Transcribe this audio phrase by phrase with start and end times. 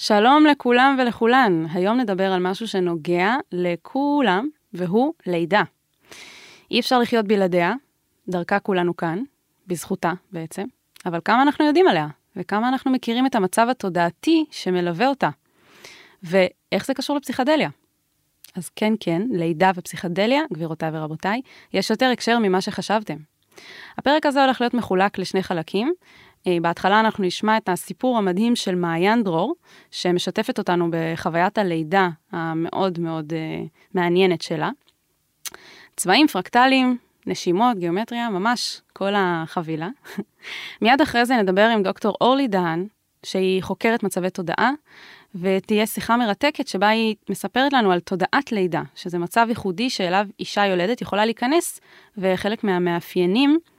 [0.00, 1.66] שלום לכולם ולכולן.
[1.72, 5.62] היום נדבר על משהו שנוגע לכולם, והוא לידה.
[6.70, 7.74] אי אפשר לחיות בלעדיה,
[8.28, 9.22] דרכה כולנו כאן,
[9.66, 10.64] בזכותה בעצם,
[11.06, 12.06] אבל כמה אנחנו יודעים עליה,
[12.36, 15.28] וכמה אנחנו מכירים את המצב התודעתי שמלווה אותה,
[16.22, 17.68] ואיך זה קשור לפסיכדליה.
[18.56, 21.40] אז כן, כן, לידה ופסיכדליה, גבירותיי ורבותיי,
[21.72, 23.16] יש יותר הקשר ממה שחשבתם.
[23.98, 25.92] הפרק הזה הולך להיות מחולק לשני חלקים.
[26.48, 29.54] אה, בהתחלה אנחנו נשמע את הסיפור המדהים של מעיין דרור,
[29.90, 34.70] שמשתפת אותנו בחוויית הלידה המאוד מאוד uh, מעניינת שלה.
[35.96, 39.88] צבעים פרקטליים, נשימות, גיאומטריה, ממש כל החבילה.
[40.82, 42.86] מיד אחרי זה נדבר עם דוקטור אורלי דהן,
[43.22, 44.70] שהיא חוקרת מצבי תודעה,
[45.34, 50.66] ותהיה שיחה מרתקת שבה היא מספרת לנו על תודעת לידה, שזה מצב ייחודי שאליו אישה
[50.66, 51.80] יולדת יכולה להיכנס,
[52.18, 53.77] וחלק מהמאפיינים אה,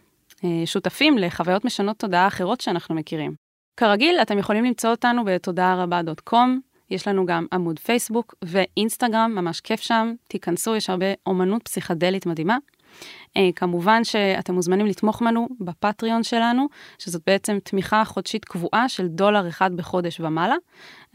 [0.65, 3.33] שותפים לחוויות משנות תודעה אחרות שאנחנו מכירים.
[3.77, 9.31] כרגיל, אתם יכולים למצוא אותנו בתודעה רבה דוט קום, יש לנו גם עמוד פייסבוק ואינסטגרם,
[9.35, 12.57] ממש כיף שם, תיכנסו, יש הרבה אומנות פסיכדלית מדהימה.
[13.37, 19.47] Uh, כמובן שאתם מוזמנים לתמוך בנו בפטריון שלנו, שזאת בעצם תמיכה חודשית קבועה של דולר
[19.49, 20.55] אחד בחודש ומעלה.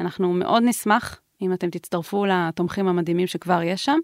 [0.01, 3.99] אנחנו מאוד נשמח אם אתם תצטרפו לתומכים המדהימים שכבר יש שם.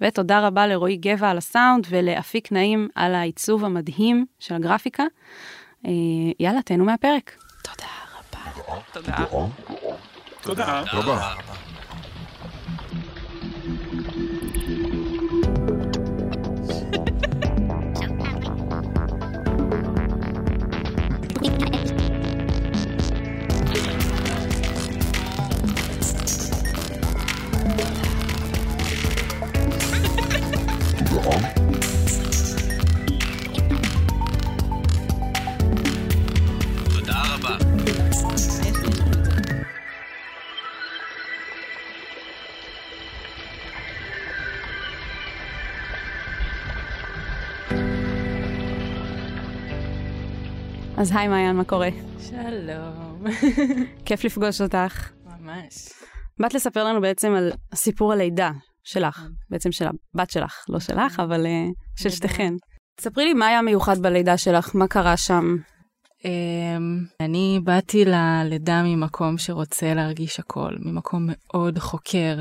[0.00, 5.04] ותודה רבה לרועי גבע על הסאונד ולאפיק נעים על העיצוב המדהים של הגרפיקה.
[5.84, 5.88] Uh,
[6.40, 7.36] יאללה, תהנו מהפרק.
[7.62, 7.86] תודה
[8.18, 8.80] רבה.
[8.92, 9.16] תודה.
[10.42, 10.82] תודה.
[10.90, 11.34] תודה.
[31.18, 31.64] רבה.
[50.96, 51.88] אז היי מעיין, מה קורה?
[52.20, 53.24] שלום.
[54.04, 55.10] כיף לפגוש אותך.
[55.24, 55.88] ממש.
[56.40, 58.50] באת לספר לנו בעצם על סיפור הלידה
[58.84, 61.64] שלך, בעצם של הבת שלך, לא שלך, אבל אה,
[61.96, 62.54] של שתיכן.
[63.00, 65.56] ספרי לי מה היה מיוחד בלידה שלך, מה קרה שם.
[66.24, 66.30] אמ,
[67.20, 72.38] אני באתי ללידה ממקום שרוצה להרגיש הכל, ממקום מאוד חוקר,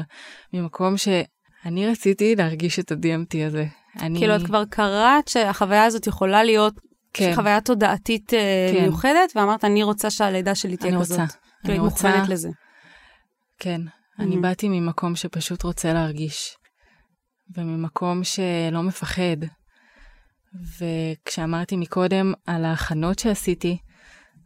[0.54, 3.66] ממקום שאני רציתי להרגיש את ה-DMT הזה.
[4.02, 4.20] אני...
[4.20, 6.74] כאילו, את כבר קראת שהחוויה הזאת יכולה להיות
[7.14, 7.32] כן.
[7.36, 8.82] חוויה תודעתית אה, כן.
[8.82, 11.20] מיוחדת, ואמרת, אני רוצה שהלידה שלי תהיה אני כזאת.
[11.20, 11.34] רוצה.
[11.64, 12.50] כאילו, אני רוצה- לזה.
[13.60, 13.82] כן.
[14.20, 14.40] אני Mhm.
[14.42, 16.58] באתי ממקום שפשוט רוצה להרגיש,
[17.58, 19.38] וממקום שלא מפחד.
[20.80, 23.78] וכשאמרתי מקודם על ההכנות שעשיתי,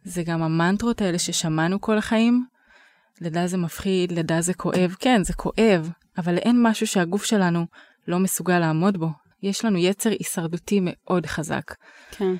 [0.04, 2.46] זה גם המנטרות האלה ששמענו כל החיים.
[3.20, 4.96] לידה זה מפחיד, לידה זה כואב.
[5.00, 7.66] כן, זה כואב, אבל אין משהו שהגוף שלנו
[8.08, 9.08] לא מסוגל לעמוד בו.
[9.42, 11.74] יש לנו יצר הישרדותי מאוד חזק.
[12.10, 12.34] כן.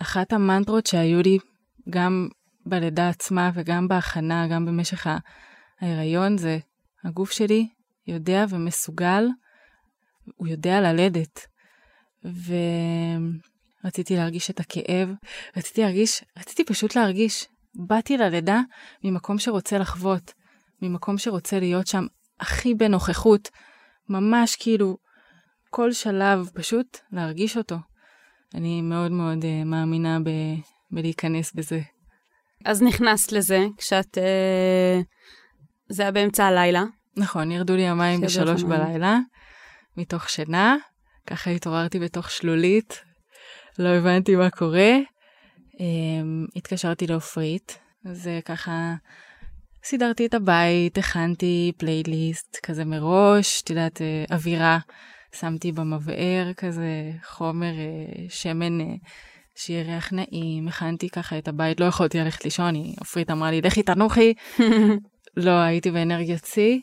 [0.00, 1.38] ואחת המנטרות שהיו לי
[1.90, 2.28] גם
[2.68, 5.06] בלידה עצמה וגם בהכנה, גם במשך
[5.80, 6.58] ההיריון, זה
[7.04, 7.68] הגוף שלי
[8.06, 9.24] יודע ומסוגל,
[10.36, 11.46] הוא יודע ללדת.
[13.84, 15.08] ורציתי להרגיש את הכאב,
[15.56, 17.46] רציתי להרגיש, רציתי פשוט להרגיש.
[17.74, 18.60] באתי ללידה
[19.04, 20.32] ממקום שרוצה לחוות,
[20.82, 22.06] ממקום שרוצה להיות שם
[22.40, 23.48] הכי בנוכחות,
[24.08, 24.96] ממש כאילו
[25.70, 27.76] כל שלב פשוט להרגיש אותו.
[28.54, 30.30] אני מאוד מאוד uh, מאמינה ב,
[30.90, 31.80] בלהיכנס בזה.
[32.64, 34.18] אז נכנסת לזה, כשאת...
[34.18, 35.00] אה,
[35.88, 36.84] זה היה באמצע הלילה.
[37.16, 38.62] נכון, ירדו לי המים בשלוש.
[38.62, 39.18] בלילה,
[39.96, 40.76] מתוך שינה,
[41.26, 43.02] ככה התעוררתי בתוך שלולית,
[43.78, 44.96] לא הבנתי מה קורה.
[45.74, 45.80] Um,
[46.56, 48.94] התקשרתי לעופרית, אז ככה
[49.84, 54.78] סידרתי את הבית, הכנתי פלייליסט כזה מראש, את יודעת, uh, אווירה,
[55.34, 58.78] שמתי במבער כזה חומר uh, שמן.
[59.58, 63.60] שיהיה ריח נעים, הכנתי ככה את הבית, לא יכולתי ללכת לישון, היא- עופרית אמרה לי,
[63.60, 64.34] לכי תנוחי,
[65.36, 66.78] לא, הייתי באנרגיית שיא.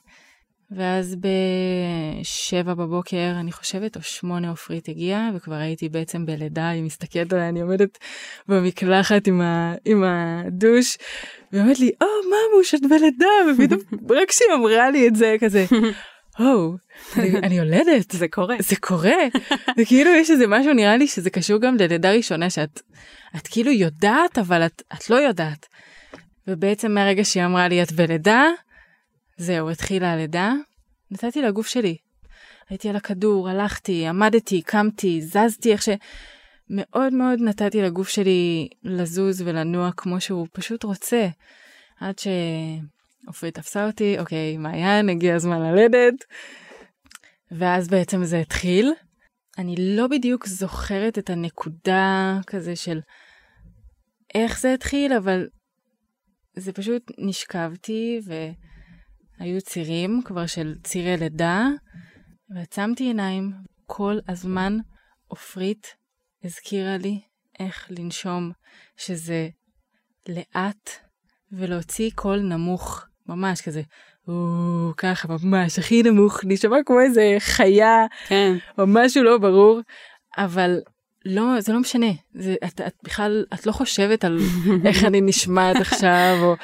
[0.71, 1.15] ואז
[2.21, 7.49] בשבע בבוקר, אני חושבת, או שמונה עופרית הגיעה, וכבר הייתי בעצם בלידה, היא מסתכלת עליי,
[7.49, 7.97] אני עומדת
[8.47, 10.97] במקלחת עם, ה, עם הדוש,
[11.51, 13.79] והיא אומרת לי, או, ממוש, את בלידה, ופתאום,
[14.19, 15.65] רק כשהיא אמרה לי את זה, כזה,
[16.39, 16.75] או,
[17.15, 18.55] אני, אני יולדת, זה קורה.
[18.59, 19.17] זה קורה.
[19.77, 22.81] זה כאילו יש איזה משהו, נראה לי שזה קשור גם ללידה ראשונה, שאת
[23.35, 25.67] את כאילו יודעת, אבל את, את לא יודעת.
[26.47, 28.43] ובעצם מהרגע שהיא אמרה לי, את בלידה,
[29.37, 30.53] זהו, התחילה הלידה.
[31.11, 31.97] נתתי לגוף שלי.
[32.69, 35.89] הייתי על הכדור, הלכתי, עמדתי, קמתי, זזתי, איך ש...
[36.69, 41.27] מאוד מאוד נתתי לגוף שלי לזוז ולנוע כמו שהוא פשוט רוצה.
[41.99, 42.19] עד
[43.25, 46.23] שעופרית תפסה אותי, אוקיי, מעיין, הגיע הזמן ללדת.
[47.51, 48.93] ואז בעצם זה התחיל.
[49.57, 52.99] אני לא בדיוק זוכרת את הנקודה כזה של
[54.35, 55.47] איך זה התחיל, אבל
[56.55, 61.67] זה פשוט נשכבתי והיו צירים כבר של צירי לידה,
[62.55, 63.51] ועצמתי עיניים
[63.85, 64.77] כל הזמן.
[65.27, 65.95] עופרית
[66.43, 67.21] הזכירה לי
[67.59, 68.51] איך לנשום,
[68.97, 69.49] שזה
[70.29, 70.89] לאט
[71.51, 73.81] ולהוציא קול נמוך, ממש כזה,
[74.27, 74.33] או,
[74.97, 78.55] ככה ממש הכי נמוך, נשמע כמו איזה חיה, כן.
[78.77, 79.81] או משהו לא ברור,
[80.37, 80.79] אבל
[81.25, 84.39] לא, זה לא משנה, זה, את, את בכלל, את לא חושבת על
[84.87, 86.55] איך אני נשמעת עכשיו, או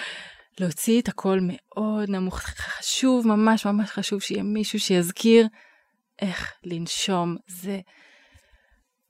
[0.60, 5.48] להוציא את הקול מאוד נמוך, חשוב, ממש ממש חשוב שיהיה מישהו שיזכיר
[6.22, 7.80] איך לנשום, זה...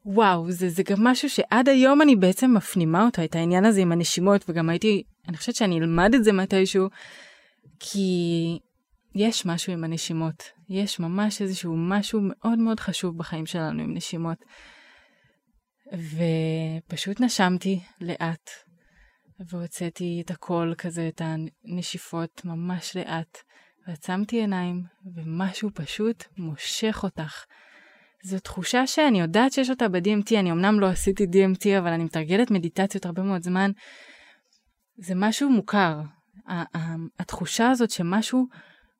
[0.05, 3.91] וואו, זה, זה גם משהו שעד היום אני בעצם מפנימה אותו, את העניין הזה עם
[3.91, 6.87] הנשימות, וגם הייתי, אני חושבת שאני אלמד את זה מתישהו,
[7.81, 8.59] כי
[9.15, 10.43] יש משהו עם הנשימות.
[10.69, 14.37] יש ממש איזשהו משהו מאוד מאוד חשוב בחיים שלנו עם נשימות.
[16.87, 18.49] ופשוט נשמתי לאט,
[19.49, 23.37] והוצאתי את הקול כזה, את הנשיפות ממש לאט,
[23.87, 24.83] ועצמתי עיניים,
[25.15, 27.45] ומשהו פשוט מושך אותך.
[28.23, 32.51] זו תחושה שאני יודעת שיש אותה ב-DMT, אני אמנם לא עשיתי DMT, אבל אני מתרגלת
[32.51, 33.71] מדיטציות הרבה מאוד זמן.
[34.97, 36.01] זה משהו מוכר.
[37.19, 38.47] התחושה הזאת שמשהו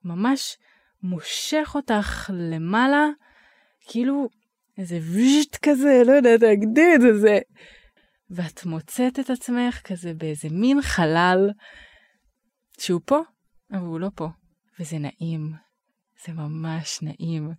[0.04, 0.58] ממש
[1.04, 3.08] מושך אותך למעלה,
[3.88, 4.30] כאילו
[4.78, 7.40] איזה וישט כזה, לא יודעת להגדיר את זה.
[8.30, 11.50] ואת מוצאת את עצמך כזה באיזה מין חלל
[12.80, 13.20] שהוא פה,
[13.72, 14.28] אבל הוא לא פה.
[14.80, 15.54] וזה נעים.
[16.26, 17.52] זה ממש נעים.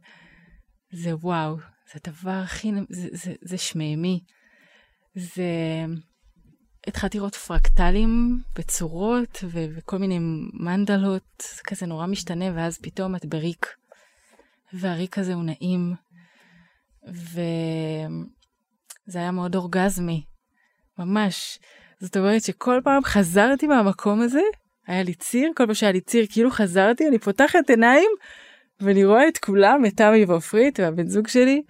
[0.92, 1.56] זה וואו,
[1.92, 4.20] זה הדבר הכי, זה, זה, זה שמימי.
[5.14, 5.44] זה...
[6.86, 10.18] התחלתי לראות פרקטלים בצורות ו- וכל מיני
[10.52, 13.66] מנדלות, כזה נורא משתנה, ואז פתאום את בריק.
[14.72, 15.94] והריק הזה הוא נעים,
[17.08, 17.48] וזה
[19.18, 20.24] היה מאוד אורגזמי,
[20.98, 21.58] ממש.
[22.00, 24.42] זאת אומרת שכל פעם חזרתי מהמקום הזה,
[24.86, 28.10] היה לי ציר, כל פעם שהיה לי ציר, כאילו חזרתי, אני פותחת עיניים,
[28.80, 31.62] ואני רואה את כולם, את תמי ועופרית והבן זוג שלי,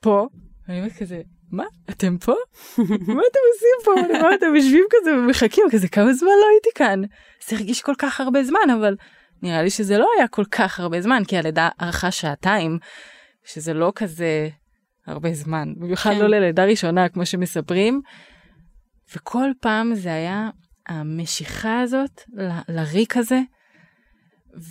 [0.00, 0.26] פה,
[0.68, 2.34] ואני אומרת כזה, מה, אתם פה?
[2.78, 4.18] מה אתם עושים פה?
[4.20, 7.00] רואה אתם יושבים כזה ומחכים, כזה כמה זמן לא הייתי כאן.
[7.48, 8.96] זה הרגיש כל כך הרבה זמן, אבל
[9.42, 12.78] נראה לי שזה לא היה כל כך הרבה זמן, כי הלידה ארכה שעתיים,
[13.44, 14.48] שזה לא כזה
[15.06, 16.18] הרבה זמן, במיוחד כן.
[16.18, 18.00] לא ללידה ראשונה, כמו שמספרים.
[19.14, 20.50] וכל פעם זה היה
[20.88, 23.40] המשיכה הזאת ל- לריק הזה,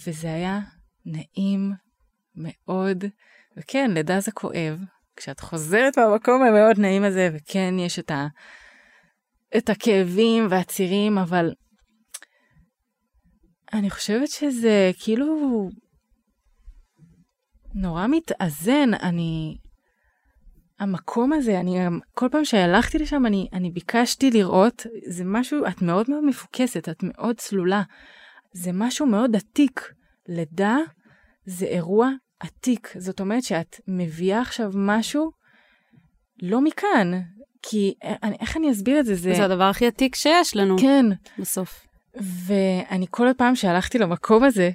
[0.05, 0.59] וזה היה
[1.05, 1.71] נעים
[2.35, 3.03] מאוד.
[3.57, 4.79] וכן, לידה זה כואב.
[5.19, 8.27] כשאת חוזרת מהמקום המאוד נעים הזה, וכן, יש את, ה...
[9.57, 11.53] את הכאבים והצירים, אבל
[13.73, 15.25] אני חושבת שזה כאילו
[17.73, 18.93] נורא מתאזן.
[18.93, 19.57] אני...
[20.79, 21.77] המקום הזה, אני
[22.13, 27.03] כל פעם שהלכתי לשם, אני, אני ביקשתי לראות, זה משהו, את מאוד מאוד מפוקסת, את
[27.03, 27.83] מאוד צלולה.
[28.53, 29.81] זה משהו מאוד עתיק.
[30.27, 30.77] לידה
[31.45, 32.09] זה אירוע
[32.39, 32.93] עתיק.
[32.97, 35.31] זאת אומרת שאת מביאה עכשיו משהו
[36.41, 37.21] לא מכאן.
[37.61, 39.15] כי אני, איך אני אסביר את זה?
[39.15, 39.33] זה...
[39.33, 40.77] זה הדבר הכי עתיק שיש לנו.
[40.77, 41.05] כן.
[41.39, 41.85] בסוף.
[42.15, 44.71] ואני כל פעם שהלכתי למקום הזה,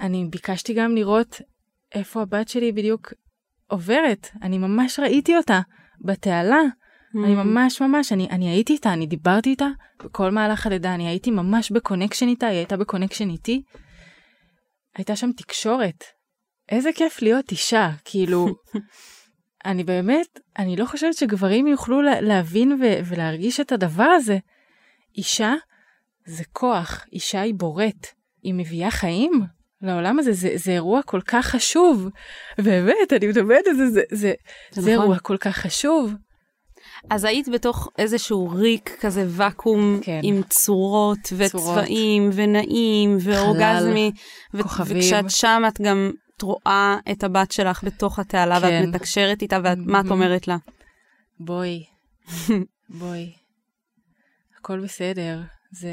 [0.00, 1.40] אני ביקשתי גם לראות
[1.94, 3.12] איפה הבת שלי בדיוק
[3.66, 4.28] עוברת.
[4.42, 5.60] אני ממש ראיתי אותה
[6.00, 6.60] בתעלה.
[6.60, 7.18] ממ.
[7.24, 9.68] אני ממש ממש, אני, אני הייתי איתה, אני דיברתי איתה
[10.04, 13.62] בכל מהלך הלידה, אני הייתי ממש ב connection איתה, היא הייתה ב connection איתי.
[14.96, 16.04] הייתה שם תקשורת.
[16.68, 18.46] איזה כיף להיות אישה, כאילו,
[19.66, 24.38] אני באמת, אני לא חושבת שגברים יוכלו להבין ו- ולהרגיש את הדבר הזה.
[25.16, 25.54] אישה
[26.26, 28.06] זה כוח, אישה היא בורט,
[28.42, 29.42] היא מביאה חיים
[29.82, 32.08] לעולם הזה, זה, זה אירוע כל כך חשוב.
[32.58, 34.32] באמת, אני מדברת על זה, זה, זה, זה,
[34.70, 35.02] זה נכון.
[35.02, 36.12] אירוע כל כך חשוב.
[37.10, 40.20] אז היית בתוך איזשהו ריק כזה ואקום כן.
[40.22, 42.34] עם צורות וצבעים צורות.
[42.34, 44.12] ונעים ואורגזמי.
[44.54, 44.98] ו- כוכבים.
[44.98, 48.66] וכשאת שם את גם את רואה את הבת שלך בתוך התעלה כן.
[48.66, 50.56] ואת מתקשרת איתה ומה את אומרת לה?
[51.40, 51.84] בואי,
[53.00, 53.32] בואי,
[54.58, 55.40] הכל בסדר.
[55.70, 55.90] זה...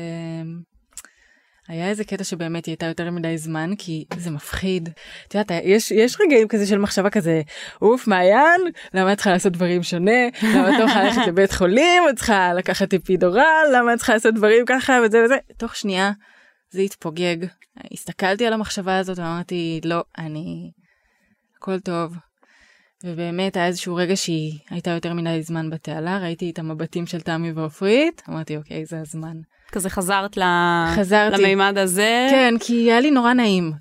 [1.68, 4.90] היה איזה קטע שבאמת היא הייתה יותר מדי זמן, כי זה מפחיד.
[5.28, 7.42] את יודעת, יש, יש רגעים כזה של מחשבה כזה,
[7.82, 8.62] אוף, מעיין,
[8.94, 10.28] למה את צריכה לעשות דברים שונה?
[10.44, 12.04] למה את לא יכולה ללכת לבית חולים?
[12.10, 13.66] את צריכה לקחת אפידורל?
[13.74, 15.36] למה את צריכה לעשות דברים ככה וזה וזה?
[15.58, 16.12] תוך שנייה
[16.74, 17.38] זה התפוגג.
[17.94, 20.72] הסתכלתי על המחשבה הזאת ואמרתי, לא, אני...
[21.58, 22.16] הכל טוב.
[23.04, 27.52] ובאמת היה איזשהו רגע שהיא הייתה יותר מדי זמן בתעלה, ראיתי את המבטים של תמי
[27.52, 29.38] ועופרית, אמרתי, אוקיי, זה הזמן.
[29.72, 30.42] כזה חזרת ל...
[30.96, 31.42] חזרתי.
[31.42, 32.28] למימד הזה.
[32.32, 33.72] כן, כי היה לי נורא נעים.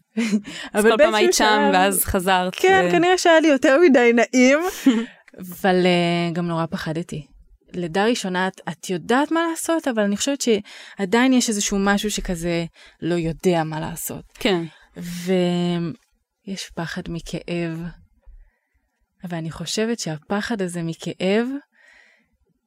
[0.73, 2.55] אז כל פעם היית שם ואז חזרת.
[2.55, 4.59] כן, ו- כנראה שהיה לי יותר מדי נעים,
[5.41, 7.27] אבל uh, גם נורא פחדתי.
[7.75, 12.65] לידה ראשונה את, את יודעת מה לעשות, אבל אני חושבת שעדיין יש איזשהו משהו שכזה
[13.03, 14.25] לא יודע מה לעשות.
[14.35, 14.65] כן.
[14.97, 17.79] ויש פחד מכאב,
[19.25, 21.49] ואני חושבת שהפחד הזה מכאב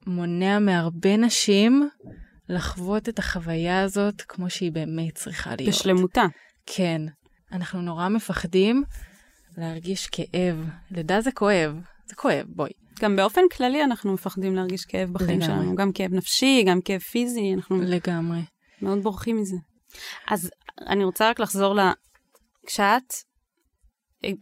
[0.08, 1.90] מונע מהרבה נשים
[2.50, 5.70] לחוות את החוויה הזאת כמו שהיא באמת צריכה להיות.
[5.70, 6.26] בשלמותה.
[6.66, 7.02] כן.
[7.52, 8.84] אנחנו נורא מפחדים
[9.58, 10.56] להרגיש כאב.
[10.92, 12.72] לידה זה כואב, זה כואב, בואי.
[13.00, 15.64] גם באופן כללי אנחנו מפחדים להרגיש כאב בחיים לגמרי.
[15.64, 15.76] שלנו.
[15.76, 18.40] גם כאב נפשי, גם כאב פיזי, אנחנו לגמרי.
[18.82, 19.56] מאוד בורחים מזה.
[20.28, 20.52] אז
[20.88, 21.80] אני רוצה רק לחזור ל...
[22.68, 23.14] כשאת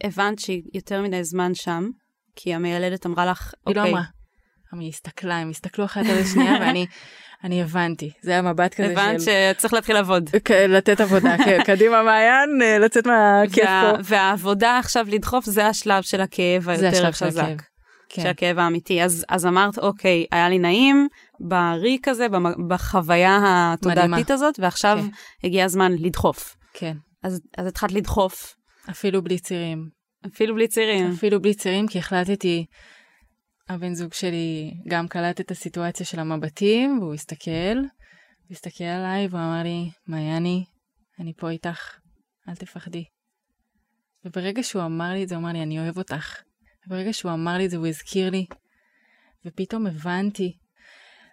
[0.03, 1.89] הבנת שהיא יותר מדי זמן שם,
[2.36, 4.03] כי המיילדת אמרה לך, היא לא אוקיי, אמרה.
[4.79, 6.86] היא הסתכלה, הם הסתכלו אחת על השנייה, ואני
[7.43, 8.12] אני הבנתי.
[8.21, 9.31] זה היה מבט כזה הבנת של...
[9.57, 10.29] שצריך להתחיל לעבוד.
[10.45, 14.01] כן, לתת עבודה, כן, קדימה מעיין, אה, לצאת מהכיף וה- פה.
[14.03, 17.45] והעבודה עכשיו לדחוף זה השלב של הכאב זה היותר של חזק.
[18.09, 19.03] של כן, הכאב האמיתי.
[19.03, 21.07] אז, אז אמרת, אוקיי, היה לי נעים
[21.39, 22.27] בריק הזה,
[22.67, 24.33] בחוויה התודעתית מדהימה.
[24.33, 25.07] הזאת, ועכשיו כן.
[25.47, 26.55] הגיע הזמן לדחוף.
[26.73, 26.93] כן.
[27.23, 28.55] אז, אז התחלת לדחוף,
[28.89, 29.89] אפילו בלי צירים.
[30.27, 31.12] אפילו בלי צירים.
[31.12, 32.65] אפילו בלי צירים, כי החלטתי,
[33.70, 39.41] הבן זוג שלי גם קלט את הסיטואציה של המבטים, והוא הסתכל, הוא הסתכל עליי והוא
[39.41, 40.65] אמר לי, מעייני,
[41.20, 42.00] אני פה איתך,
[42.50, 43.05] אל תפחדי.
[44.25, 46.41] וברגע שהוא אמר לי את זה, הוא אמר לי, אני אוהב אותך.
[46.88, 48.46] וברגע שהוא אמר לי את זה, הוא הזכיר לי,
[49.46, 50.58] ופתאום הבנתי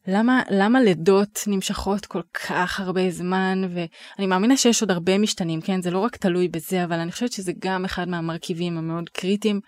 [0.06, 5.82] למה, למה לידות נמשכות כל כך הרבה זמן, ואני מאמינה שיש עוד הרבה משתנים, כן?
[5.82, 9.60] זה לא רק תלוי בזה, אבל אני חושבת שזה גם אחד מהמרכיבים המאוד קריטיים,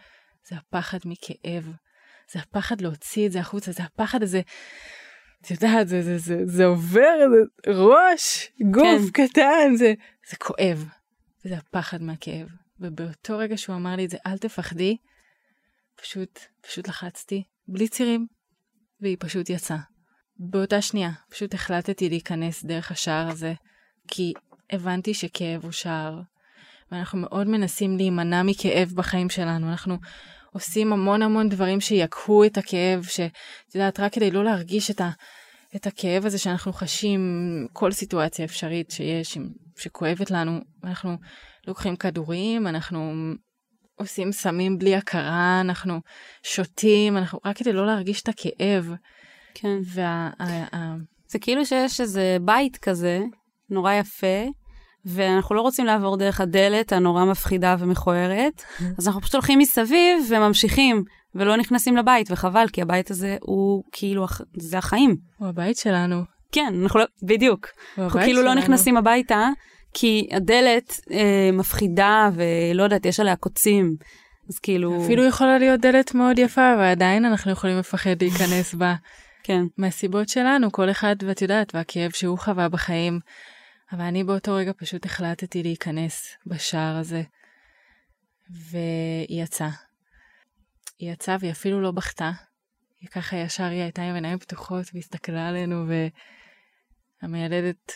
[0.49, 1.73] זה הפחד מכאב.
[2.33, 4.41] זה הפחד להוציא את זה החוצה, זה הפחד הזה,
[5.43, 7.19] את יודעת, זה, זה, זה, זה עובר,
[7.67, 9.27] זה ראש, גוף כן.
[9.27, 9.95] קטן, זה,
[10.31, 10.89] זה כואב.
[11.45, 12.49] וזה הפחד מהכאב.
[12.81, 14.97] ובאותו רגע שהוא אמר לי את זה, אל תפחדי,
[16.03, 18.27] פשוט, פשוט לחצתי, בלי צירים,
[19.01, 19.79] והיא פשוט יצאה.
[20.37, 23.55] באותה שנייה, פשוט החלטתי להיכנס דרך השער הזה,
[24.09, 24.33] כי
[24.71, 26.21] הבנתי שכאב הוא שער,
[26.93, 29.99] ואנחנו מאוד מנסים להימנע מכאב בחיים שלנו, אנחנו
[30.53, 35.11] עושים המון המון דברים שיכהו את הכאב, שאת יודעת, רק כדי לא להרגיש את, ה,
[35.77, 37.21] את הכאב הזה שאנחנו חשים,
[37.73, 39.39] כל סיטואציה אפשרית שיש,
[39.77, 41.17] שכואבת לנו, אנחנו
[41.67, 43.13] לוקחים כדורים, אנחנו
[43.95, 46.01] עושים סמים בלי הכרה, אנחנו
[46.43, 48.93] שותים, אנחנו רק כדי לא להרגיש את הכאב.
[49.55, 49.79] כן.
[49.85, 50.31] וה...
[51.29, 53.21] זה כאילו שיש איזה בית כזה,
[53.71, 54.47] נורא יפה,
[55.05, 58.63] ואנחנו לא רוצים לעבור דרך הדלת הנורא מפחידה ומכוערת,
[58.99, 61.05] אז אנחנו פשוט הולכים מסביב וממשיכים,
[61.35, 65.17] ולא נכנסים לבית, וחבל, כי הבית הזה הוא כאילו, זה החיים.
[65.39, 66.23] הוא הבית שלנו.
[66.53, 67.67] כן, אנחנו לא, בדיוק.
[67.97, 68.61] הוא אנחנו כאילו לא שלנו.
[68.61, 69.49] נכנסים הביתה,
[69.95, 73.97] כי הדלת אה, מפחידה, ולא יודעת, יש עליה קוצים.
[74.49, 75.03] אז כאילו...
[75.05, 78.95] אפילו יכולה להיות דלת מאוד יפה, ועדיין אנחנו יכולים לפחד להיכנס בה.
[79.43, 79.63] כן.
[79.79, 83.21] מהסיבות שלנו, כל אחד, ואת יודעת, והכאב שהוא חווה בחיים.
[83.93, 87.23] אבל אני באותו רגע פשוט החלטתי להיכנס בשער הזה.
[88.51, 89.71] והיא יצאה.
[90.99, 92.31] היא יצאה והיא אפילו לא בכתה.
[93.01, 95.85] היא ככה ישר היא הייתה עם עיניים פתוחות והסתכלה עלינו,
[97.23, 97.93] והמיילדת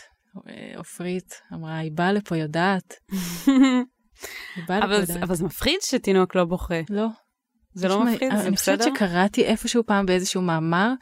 [0.48, 2.94] אה, עופרית אמרה, היא באה לפה יודעת.
[4.56, 5.22] היא באה לפה אבל, יודעת.
[5.22, 6.80] אבל זה מפחיד שתינוק לא בוכה.
[6.90, 7.06] לא.
[7.74, 8.32] זה לא מפחיד?
[8.36, 8.94] זה אני חושבת בסדר?
[8.94, 10.92] שקראתי איפשהו פעם באיזשהו מאמר,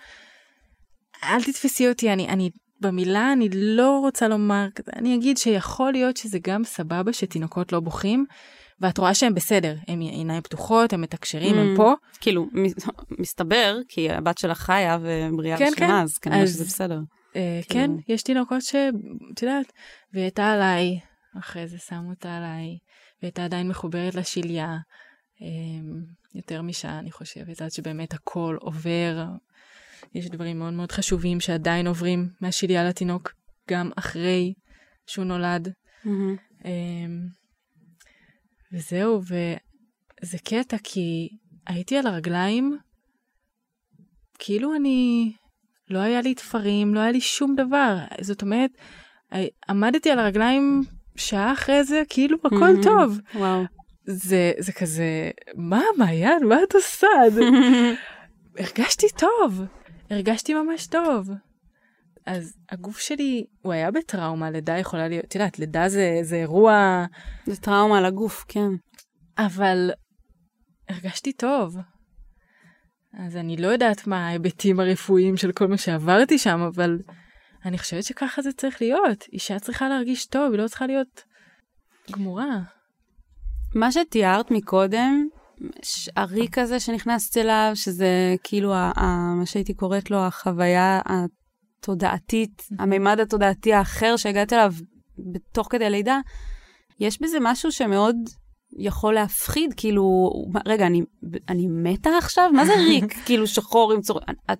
[1.24, 2.50] אל תתפסי אותי, אני, אני
[2.80, 4.66] במילה אני לא רוצה לומר,
[4.96, 8.26] אני אגיד שיכול להיות שזה גם סבבה שתינוקות לא בוכים,
[8.80, 11.76] ואת רואה שהם בסדר, הם עיניים פתוחות, הם מתקשרים, הם Mm.
[11.76, 12.46] פה, כאילו,
[13.18, 16.02] מסתבר, כי הבת שלך חיה ובריאה כן, ושלמה, כן.
[16.02, 17.00] אז כנראה אז- שזה בסדר.
[17.36, 18.94] אה, כאילו- כן, יש תינוקות שאת
[19.42, 19.72] יודעת,
[20.12, 20.98] והיא הייתה עליי,
[21.38, 22.78] אחרי זה שמו אותה עליי, והיא
[23.22, 24.76] הייתה עדיין מחוברת לשליה,
[25.42, 25.46] אה,
[26.34, 29.24] יותר משעה אני חושבת, עד שבאמת הכל עובר.
[30.14, 33.32] יש דברים מאוד מאוד חשובים שעדיין עוברים מהשליה לתינוק,
[33.70, 34.54] גם אחרי
[35.06, 35.72] שהוא נולד.
[36.64, 37.26] אמ,
[38.72, 41.28] וזהו, וזה קטע כי
[41.66, 42.78] הייתי על הרגליים,
[44.38, 45.32] כאילו אני,
[45.90, 47.96] לא היה לי תפרים, לא היה לי שום דבר.
[48.20, 48.70] זאת אומרת,
[49.68, 50.82] עמדתי על הרגליים
[51.16, 52.82] שעה אחרי זה, כאילו הכל מהמם.
[52.82, 53.18] טוב.
[53.34, 53.62] וואו.
[54.06, 57.06] זה, זה כזה, מה, מעיין, מה את עושה?
[58.58, 59.62] הרגשתי טוב,
[60.14, 61.30] הרגשתי ממש טוב.
[62.26, 67.04] אז הגוף שלי, הוא היה בטראומה, לידה יכולה להיות, את יודעת, לידה זה, זה אירוע,
[67.46, 68.68] זה טראומה על הגוף, כן.
[69.38, 69.90] אבל
[70.88, 71.76] הרגשתי טוב.
[73.18, 76.98] אז אני לא יודעת מה ההיבטים הרפואיים של כל מה שעברתי שם, אבל
[77.64, 79.24] אני חושבת שככה זה צריך להיות.
[79.32, 81.24] אישה צריכה להרגיש טוב, היא לא צריכה להיות
[82.12, 82.60] גמורה.
[83.74, 85.28] מה שתיארת מקודם,
[86.16, 93.20] הריק הזה שנכנסת אליו, שזה כאילו ה- ה- מה שהייתי קוראת לו החוויה התודעתית, המימד
[93.20, 94.72] התודעתי האחר שהגעת אליו
[95.52, 96.18] תוך כדי לידה,
[97.00, 98.16] יש בזה משהו שמאוד
[98.78, 100.30] יכול להפחיד, כאילו,
[100.66, 101.02] רגע, אני,
[101.48, 102.50] אני מתה עכשיו?
[102.52, 103.04] מה זה ריק?
[103.26, 104.20] כאילו שחור עם צור...
[104.52, 104.58] את-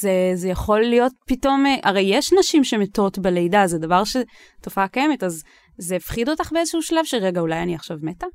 [0.00, 4.16] זה, זה יכול להיות פתאום, אה, הרי יש נשים שמתות בלידה, זה דבר ש...
[4.62, 5.42] תופעה קיימת, אז
[5.78, 8.26] זה הפחיד אותך באיזשהו שלב שרגע, אולי אני עכשיו מתה?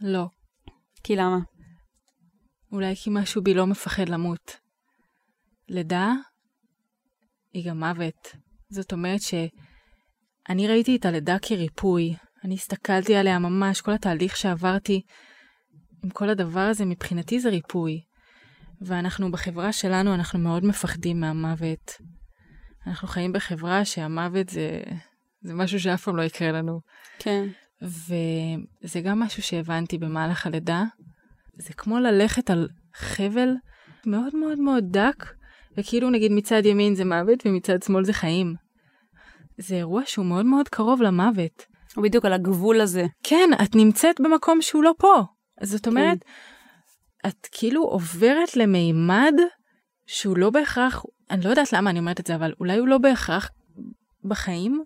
[0.00, 0.24] לא.
[1.02, 1.38] כי למה?
[2.72, 4.56] אולי כי משהו בי לא מפחד למות.
[5.68, 6.12] לידה
[7.52, 8.36] היא גם מוות.
[8.70, 12.16] זאת אומרת שאני ראיתי את הלידה כריפוי.
[12.44, 15.02] אני הסתכלתי עליה ממש, כל התהליך שעברתי
[16.04, 18.00] עם כל הדבר הזה, מבחינתי זה ריפוי.
[18.80, 21.92] ואנחנו בחברה שלנו, אנחנו מאוד מפחדים מהמוות.
[22.86, 24.82] אנחנו חיים בחברה שהמוות זה,
[25.42, 26.80] זה משהו שאף פעם לא יקרה לנו.
[27.18, 27.48] כן.
[27.82, 30.84] וזה גם משהו שהבנתי במהלך הלידה.
[31.58, 33.48] זה כמו ללכת על חבל
[34.06, 35.26] מאוד מאוד מאוד דק,
[35.76, 38.54] וכאילו נגיד מצד ימין זה מוות ומצד שמאל זה חיים.
[39.58, 41.66] זה אירוע שהוא מאוד מאוד קרוב למוות.
[41.96, 43.06] הוא בדיוק על הגבול הזה.
[43.22, 45.22] כן, את נמצאת במקום שהוא לא פה.
[45.62, 46.18] זאת אומרת,
[47.26, 49.34] את כאילו עוברת למימד
[50.06, 52.98] שהוא לא בהכרח, אני לא יודעת למה אני אומרת את זה, אבל אולי הוא לא
[52.98, 53.50] בהכרח
[54.24, 54.84] בחיים.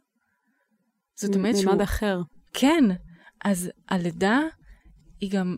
[1.14, 1.66] זאת אומרת שהוא...
[1.66, 2.20] מימד אחר.
[2.54, 2.84] כן,
[3.44, 4.38] אז הלידה
[5.20, 5.56] היא גם,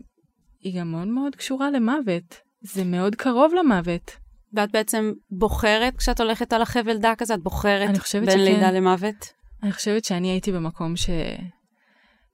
[0.61, 2.41] היא גם מאוד מאוד קשורה למוות.
[2.61, 4.17] זה מאוד קרוב למוות.
[4.53, 8.39] ואת בעצם בוחרת, כשאת הולכת על החבל דק הזה, את בוחרת בין שכן.
[8.39, 9.33] לידה למוות?
[9.63, 11.11] אני חושבת שאני הייתי במקום ש...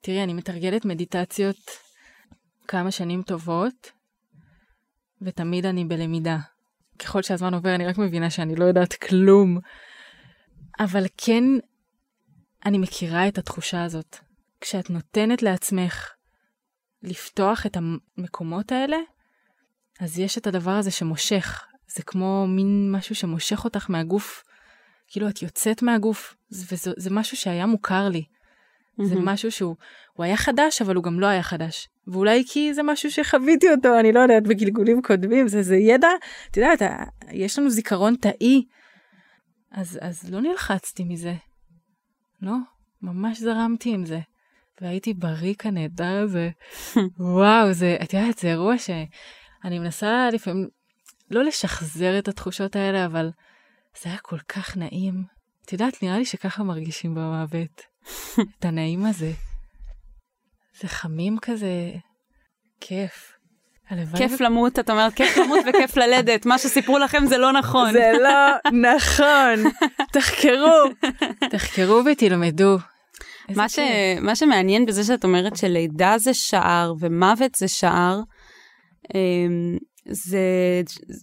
[0.00, 1.70] תראי, אני מתרגלת מדיטציות
[2.68, 3.90] כמה שנים טובות,
[5.22, 6.38] ותמיד אני בלמידה.
[6.98, 9.58] ככל שהזמן עובר אני רק מבינה שאני לא יודעת כלום.
[10.80, 11.44] אבל כן,
[12.66, 14.18] אני מכירה את התחושה הזאת.
[14.62, 16.10] כשאת נותנת לעצמך
[17.02, 18.96] לפתוח את המקומות האלה,
[20.00, 21.64] אז יש את הדבר הזה שמושך.
[21.86, 24.44] זה כמו מין משהו שמושך אותך מהגוף.
[25.08, 28.24] כאילו את יוצאת מהגוף, וזה זה משהו שהיה מוכר לי.
[29.02, 29.28] זה מהמם.
[29.28, 29.76] משהו שהוא
[30.12, 31.88] הוא היה חדש, אבל הוא גם לא היה חדש.
[32.06, 36.08] ואולי כי זה משהו שחוויתי אותו, אני לא יודעת, בגלגולים קודמים, זה, זה ידע,
[36.50, 36.82] את יודעת,
[37.30, 38.64] יש לנו זיכרון תאי.
[39.70, 41.34] אז, אז לא נלחצתי מזה.
[42.42, 42.56] לא,
[43.02, 44.20] ממש זרמתי עם זה.
[44.82, 46.50] והייתי בריק הנהדר הזה.
[47.18, 50.68] וואו, זה, את יודעת, זה אירוע שאני מנסה לפעמים
[51.30, 53.30] לא לשחזר את התחושות האלה, אבל
[54.02, 55.24] זה היה כל כך נעים.
[55.64, 57.82] את יודעת, נראה לי שככה מרגישים במוות.
[58.58, 59.32] את הנעים הזה.
[60.80, 61.92] זה חמים כזה,
[62.80, 63.32] כיף.
[64.16, 66.46] כיף למות, את אומרת, כיף למות וכיף ללדת.
[66.46, 67.92] מה שסיפרו לכם זה לא נכון.
[67.92, 69.72] זה לא נכון.
[70.12, 70.82] תחקרו,
[71.50, 72.78] תחקרו ותלמדו.
[73.56, 73.78] מה, ש...
[74.20, 78.20] מה שמעניין בזה שאת אומרת שלידה זה שער ומוות זה שער,
[79.14, 79.76] אמ,
[80.08, 80.40] זה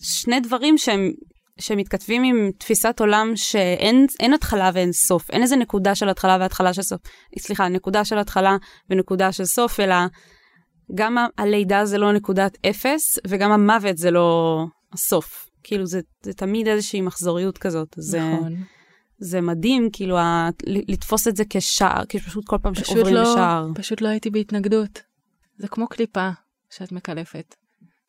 [0.01, 1.11] שני דברים שהם,
[1.59, 5.29] שמתכתבים עם תפיסת עולם שאין אין התחלה ואין סוף.
[5.29, 7.01] אין איזה נקודה של התחלה והתחלה של סוף.
[7.39, 8.57] סליחה, נקודה של התחלה
[8.89, 9.95] ונקודה של סוף, אלא
[10.95, 14.59] גם הלידה זה לא נקודת אפס, וגם המוות זה לא
[14.93, 15.45] הסוף.
[15.63, 17.95] כאילו זה, זה תמיד איזושהי מחזוריות כזאת.
[17.97, 18.03] נכון.
[18.03, 18.19] זה
[19.41, 20.49] מדהים, כאילו, ה...
[20.67, 23.67] לתפוס את זה כשער, כי פשוט כל פעם פשוט שעוברים לא, לשער.
[23.75, 25.01] פשוט לא הייתי בהתנגדות.
[25.57, 26.29] זה כמו קליפה
[26.69, 27.55] שאת מקלפת.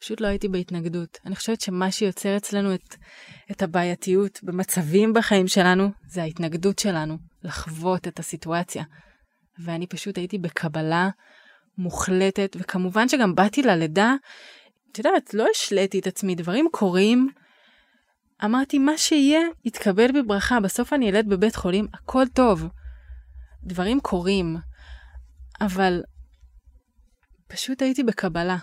[0.00, 1.18] פשוט לא הייתי בהתנגדות.
[1.26, 2.94] אני חושבת שמה שיוצר אצלנו את,
[3.50, 8.84] את הבעייתיות במצבים בחיים שלנו, זה ההתנגדות שלנו לחוות את הסיטואציה.
[9.64, 11.08] ואני פשוט הייתי בקבלה
[11.78, 14.14] מוחלטת, וכמובן שגם באתי ללידה,
[14.92, 17.30] את יודעת, לא השליתי את עצמי, דברים קורים.
[18.44, 20.60] אמרתי, מה שיהיה, יתקבל בברכה.
[20.60, 22.68] בסוף אני ילד בבית חולים, הכל טוב.
[23.64, 24.56] דברים קורים,
[25.60, 26.02] אבל
[27.48, 28.56] פשוט הייתי בקבלה.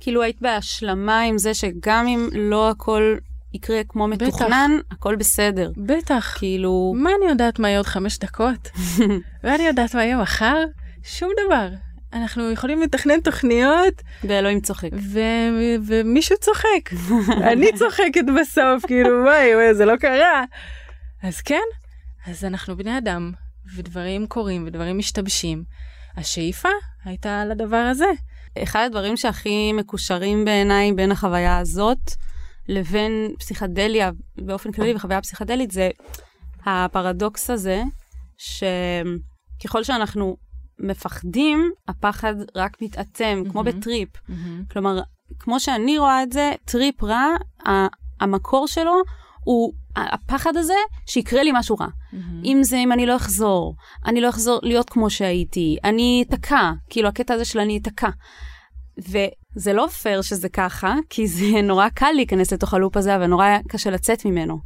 [0.00, 3.16] כאילו היית בהשלמה עם זה שגם אם לא הכל
[3.54, 5.72] יקרה כמו מתוכנן, הכל בסדר.
[5.76, 6.34] בטח.
[6.38, 8.68] כאילו, מה אני יודעת מה יהיה עוד חמש דקות?
[9.44, 10.64] ואני יודעת מה יהיה מחר?
[11.02, 11.68] שום דבר.
[12.12, 14.90] אנחנו יכולים לתכנן תוכניות, ואלוהים צוחק.
[14.92, 16.92] ו- ומישהו צוחק.
[17.52, 20.44] אני צוחקת בסוף, כאילו, וואי, וואי, זה לא קרה.
[21.22, 21.62] אז כן,
[22.26, 23.32] אז אנחנו בני אדם,
[23.76, 25.64] ודברים קורים ודברים משתבשים.
[26.16, 26.68] השאיפה
[27.04, 28.10] הייתה על הדבר הזה.
[28.62, 32.10] אחד הדברים שהכי מקושרים בעיניי בין החוויה הזאת
[32.68, 35.90] לבין פסיכדליה באופן כללי וחוויה פסיכדלית זה
[36.66, 37.82] הפרדוקס הזה
[38.38, 40.36] שככל שאנחנו
[40.82, 43.78] מפחדים, הפחד רק מתעצם, כמו מהמם.
[43.78, 44.08] בטריפ.
[44.70, 45.00] כלומר,
[45.38, 47.26] כמו שאני רואה את זה, טריפ רע,
[48.20, 48.94] המקור שלו
[49.44, 50.74] הוא הפחד הזה
[51.06, 51.88] שיקרה לי משהו רע.
[52.44, 57.08] אם זה אם אני לא אחזור, אני לא אחזור להיות כמו שהייתי, אני אתקע, כאילו
[57.08, 58.08] הקטע הזה של אני אתקע.
[58.98, 63.46] וזה לא פייר שזה ככה, כי זה נורא קל להיכנס לתוך הלופ הזה, אבל נורא
[63.68, 64.58] קשה לצאת ממנו.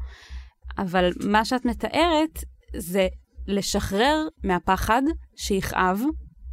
[0.79, 2.45] אבל מה שאת מתארת
[2.77, 3.09] זה
[3.47, 5.03] לשחרר מהפחד
[5.37, 6.03] שיכאב,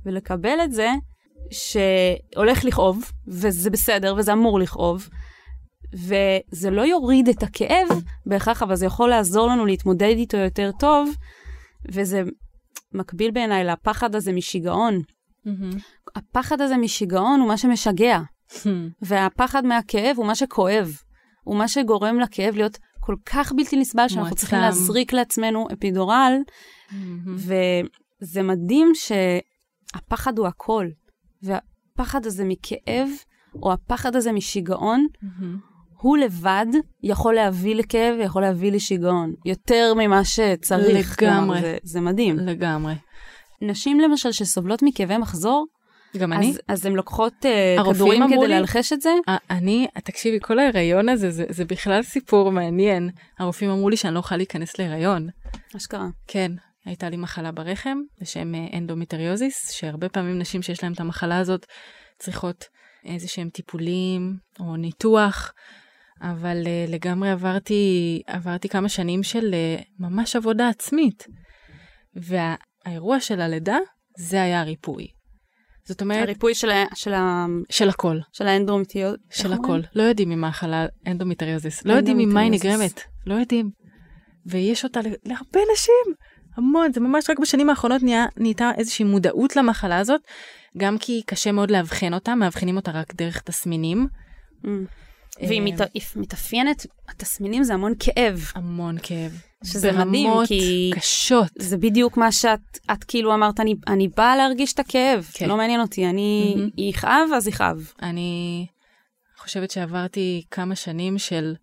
[0.05, 0.91] ולקבל את זה
[1.51, 5.09] שהולך לכאוב, וזה בסדר, וזה אמור לכאוב,
[5.93, 7.87] וזה לא יוריד את הכאב
[8.25, 11.09] בהכרח, אבל זה יכול לעזור לנו להתמודד איתו יותר טוב,
[11.91, 12.23] וזה
[12.93, 15.01] מקביל בעיניי לפחד הזה משיגעון.
[16.15, 18.19] הפחד הזה משיגעון הוא מה שמשגע,
[19.01, 20.97] והפחד מהכאב הוא מה שכואב.
[21.43, 24.35] הוא מה שגורם לכאב להיות כל כך בלתי נסבל, שאנחנו מועצם.
[24.35, 26.33] צריכים להזריק לעצמנו אפידורל,
[28.23, 30.87] וזה מדהים שהפחד הוא הכל.
[31.43, 33.09] והפחד הזה מכאב,
[33.63, 35.07] או הפחד הזה משיגעון,
[36.01, 36.65] הוא לבד
[37.03, 39.33] יכול להביא לכאב ויכול להביא לשיגעון.
[39.45, 41.21] יותר ממה שצריך.
[41.21, 41.47] לגמרי.
[41.47, 42.37] כלומר, זה, זה מדהים.
[42.39, 42.93] לגמרי.
[43.61, 45.65] נשים למשל שסובלות מכאבי מחזור,
[46.17, 49.09] גם אני, אז, אז הן לוקחות uh, כדורים כדי לי- להלחש את זה?
[49.27, 53.09] א- אני, תקשיבי, כל ההיריון הזה, זה, זה בכלל סיפור מעניין.
[53.39, 55.27] הרופאים אמרו לי שאני לא יכולה להיכנס להיריון.
[55.77, 56.07] אשכרה.
[56.27, 56.51] כן,
[56.85, 61.65] הייתה לי מחלה ברחם בשם אה, אנדומטריוזיס, שהרבה פעמים נשים שיש להן את המחלה הזאת
[62.19, 62.65] צריכות
[63.05, 65.53] איזה שהם טיפולים או ניתוח,
[66.21, 71.27] אבל אה, לגמרי עברתי, עברתי כמה שנים של אה, ממש עבודה עצמית.
[72.15, 73.77] והאירוע של הלידה,
[74.17, 75.07] זה היה הריפוי.
[75.85, 78.17] זאת אומרת, הריפוי של, ה- של, ה- של הכל.
[78.33, 79.19] של האנדומטריוזיס.
[79.31, 79.79] של הכל.
[79.95, 81.85] לא יודעים ממחלה אנדומטריוזיס.
[81.85, 82.51] לא יודעים ממה היא.
[82.51, 83.01] נגרמת.
[83.25, 83.69] לא יודעים.
[84.45, 86.15] ויש אותה להרבה נשים.
[86.57, 86.93] המון.
[86.93, 90.21] זה ממש רק בשנים האחרונות נהיה, נהייתה איזושהי מודעות למחלה הזאת.
[90.77, 94.07] גם כי קשה מאוד לאבחן אותה, מאבחנים אותה רק דרך תסמינים.
[95.39, 98.51] והיא אה, מת, היא מתאפיינת, התסמינים זה המון כאב.
[98.55, 99.41] המון כאב.
[99.65, 101.47] שזה מדהים, ברמות כי- קשות.
[101.59, 102.59] זה בדיוק מה שאת
[102.91, 105.49] את כאילו אמרת, אני, אני באה להרגיש את הכאב, כן.
[105.49, 106.69] לא מעניין אותי, אני מהמם.
[106.77, 107.91] יכאב אז יכאב.
[108.01, 108.65] אני
[109.37, 111.55] חושבת שעברתי כמה שנים של,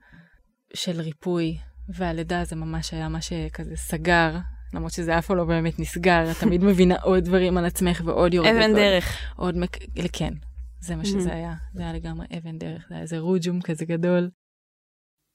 [0.74, 1.56] של ריפוי,
[1.94, 4.30] והלידה זה ממש היה מה שכזה סגר,
[4.74, 8.34] למרות שזה אף פעם לא באמת נסגר, את תמיד מבינה עוד דברים על עצמך ועוד
[8.34, 8.52] יורדת.
[8.52, 9.18] אבן דרך.
[9.36, 9.76] עוד מק...
[10.12, 10.32] כן,
[10.80, 14.30] זה מה שזה היה, זה היה לגמרי אבן דרך, זה היה איזה רוג'ום כזה גדול.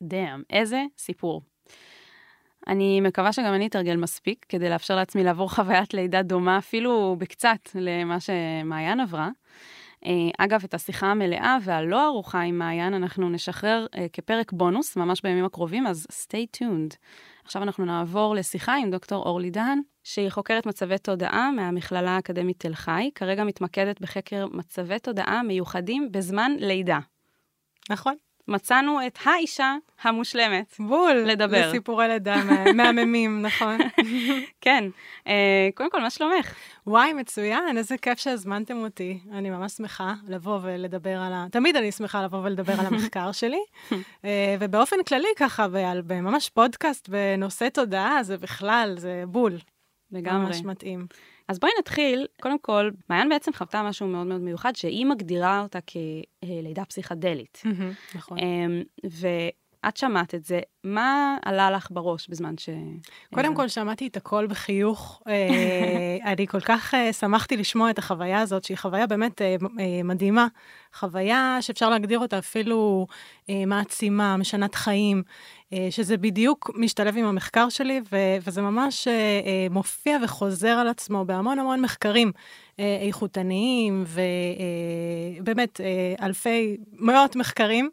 [0.04, 1.42] דאם, איזה סיפור.
[2.68, 7.70] אני מקווה שגם אני אתרגל מספיק כדי לאפשר לעצמי לעבור חוויית לידה דומה, אפילו בקצת,
[7.76, 9.30] למה שמעיין עברה.
[10.06, 15.22] אה, אגב, את השיחה המלאה והלא ערוכה עם מעיין אנחנו נשחרר אה, כפרק בונוס ממש
[15.22, 16.96] בימים הקרובים, אז stay tuned.
[17.46, 22.74] עכשיו אנחנו נעבור לשיחה עם דוקטור אורלי דהן, שהיא חוקרת מצבי תודעה מהמכללה האקדמית תל
[22.74, 27.00] חי, כרגע מתמקדת בחקר מצבי תודעה מיוחדים בזמן לידה.
[27.90, 28.16] נכון.
[28.48, 30.76] מצאנו את האישה המושלמת.
[30.80, 31.14] בול.
[31.26, 31.68] לדבר.
[31.70, 33.78] לסיפורי לידה מה- מהממים, נכון.
[34.62, 34.84] כן.
[35.28, 36.54] אה, קודם כל, מה שלומך?
[36.88, 39.20] וואי, מצוין, איזה כיף שהזמנתם אותי.
[39.32, 41.46] אני ממש שמחה לבוא ולדבר על ה...
[41.52, 43.60] תמיד אני שמחה לבוא ולדבר על המחקר שלי.
[44.26, 49.54] אה, ובאופן כללי ככה, ועל ממש פודקאסט בנושא תודעה, זה בכלל, זה בול.
[50.12, 50.46] לגמרי.
[50.46, 51.08] ממש מתאים.
[51.48, 52.28] אז בואי נתחיל.
[52.42, 57.64] קודם כל, מעיין בעצם חוותה משהו מאוד מאוד מיוחד, שהיא מגדירה אותה כלידה פסיכדלית.
[58.16, 58.38] נכון.
[58.38, 62.70] אמ, ואת שמעת את זה, מה עלה לך בראש בזמן ש...
[63.34, 65.22] קודם כל, שמעתי את הכל בחיוך.
[65.28, 70.04] אה, אני כל כך אה, שמחתי לשמוע את החוויה הזאת, שהיא חוויה באמת אה, אה,
[70.04, 70.48] מדהימה.
[70.94, 73.08] חוויה שאפשר להגדיר אותה אפילו
[73.50, 75.24] אה, מעצימה, משנת חיים, אה,
[75.90, 81.26] שזה בדיוק משתלב עם המחקר שלי, ו- וזה ממש אה, אה, מופיע וחוזר על עצמו
[81.26, 82.32] בהמון המון מחקרים
[82.80, 84.04] אה, איכותניים,
[85.42, 87.90] ובאמת אה, אלפי, מאות מחקרים.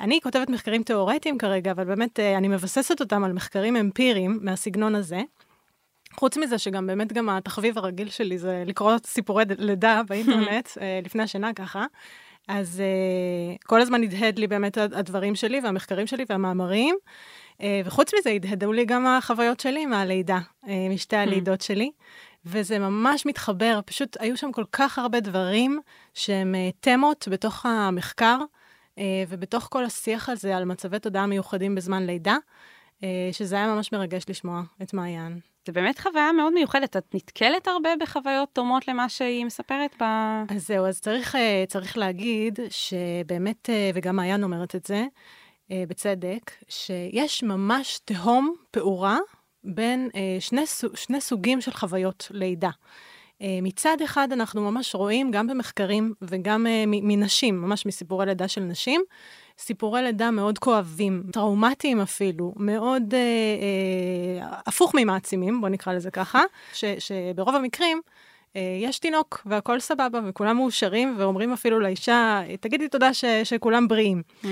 [0.00, 5.20] אני כותבת מחקרים תיאורטיים כרגע, אבל באמת אני מבססת אותם על מחקרים אמפיריים מהסגנון הזה.
[6.14, 10.68] חוץ מזה שגם באמת גם התחביב הרגיל שלי זה לקרוא סיפורי לידה באינטרנט,
[11.04, 11.84] לפני השינה ככה.
[12.48, 16.96] אז uh, כל הזמן הדהד לי באמת הד- הדברים שלי והמחקרים שלי והמאמרים.
[17.52, 21.90] Uh, וחוץ מזה הדהדו לי גם החוויות שלי מהלידה, uh, משתי הלידות שלי.
[22.46, 25.80] וזה ממש מתחבר, פשוט היו שם כל כך הרבה דברים
[26.14, 28.38] שהם uh, תמות בתוך המחקר.
[28.98, 32.38] אה, ובתוך כל השיח הזה על מצבי תודעה מיוחדים בזמן לידה, אה,
[33.32, 35.40] שזה היה ממש מרגש לשמוע את מעיין.
[35.66, 36.96] זה באמת חוויה מאוד מיוחדת.
[36.96, 40.04] את נתקלת הרבה בחוויות דומות למה שהיא מספרת ב...
[40.48, 45.04] אז זהו, אז צריך, אה, צריך להגיד שבאמת, אה, וגם מעיין אומרת את זה,
[45.70, 49.18] אה, בצדק, שיש ממש תהום פעורה
[49.64, 50.62] בין אה, שני,
[50.94, 52.68] שני סוגים של חוויות לידה.
[52.68, 52.72] אה,
[53.42, 58.60] אה, מצד אחד, אנחנו ממש רואים, גם במחקרים וגם אה, מנשים, ממש מסיפורי לידה של
[58.60, 59.00] נשים,
[59.58, 66.42] סיפורי לידה מאוד כואבים, טראומטיים אפילו, מאוד אה, אה, הפוך ממעצימים, בוא נקרא לזה ככה,
[66.72, 68.00] ש, שברוב המקרים,
[68.56, 74.22] אה, יש תינוק והכל סבבה וכולם מאושרים ואומרים אפילו לאישה, תגידי תודה ש, שכולם בריאים.
[74.42, 74.46] Mm.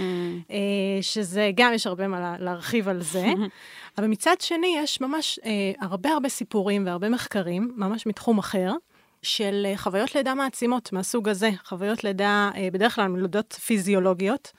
[0.51, 0.57] אה,
[1.01, 3.27] שזה גם, יש הרבה מה לה- להרחיב על זה.
[3.99, 8.73] אבל מצד שני, יש ממש אה, הרבה הרבה סיפורים והרבה מחקרים, ממש מתחום אחר,
[9.23, 14.53] של אה, חוויות לידה מעצימות מהסוג הזה, חוויות לידה, אה, בדרך כלל לידות פיזיולוגיות.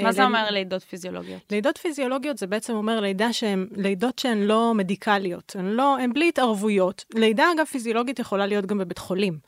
[0.00, 1.40] אה, מה זה ליד- אומר לידות פיזיולוגיות?
[1.50, 6.28] לידות פיזיולוגיות זה בעצם אומר לידה שהן, לידות שהן לא מדיקליות, הן לא, הן בלי
[6.28, 7.04] התערבויות.
[7.14, 9.38] לידה, אגב, פיזיולוגית יכולה להיות גם בבית חולים.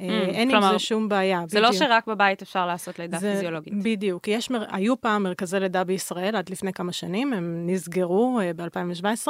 [0.00, 1.42] אה, אין עם כלומר, זה שום בעיה.
[1.48, 1.82] זה לא בדיוק.
[1.84, 3.74] שרק בבית אפשר לעשות לידה זה- פיזיולוגית.
[3.82, 4.28] בדיוק.
[4.28, 9.28] יש, היו פעם מרכזי לידה בישראל עד לפני כמה שנים, הם נסגרו uh, ב-2017,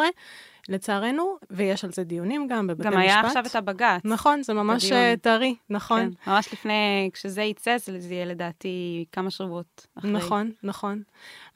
[0.69, 3.03] לצערנו, ויש על זה דיונים גם בבתי גם משפט.
[3.03, 4.01] היה עכשיו את הבג"ץ.
[4.05, 4.93] נכון, זה ממש.
[4.93, 6.11] אה, טרי, נכון.
[6.25, 10.11] כן, ממש לפני, כשזה יצא, זה יהיה לדעתי כמה שבועות אחרי.
[10.11, 11.03] נכון, נכון.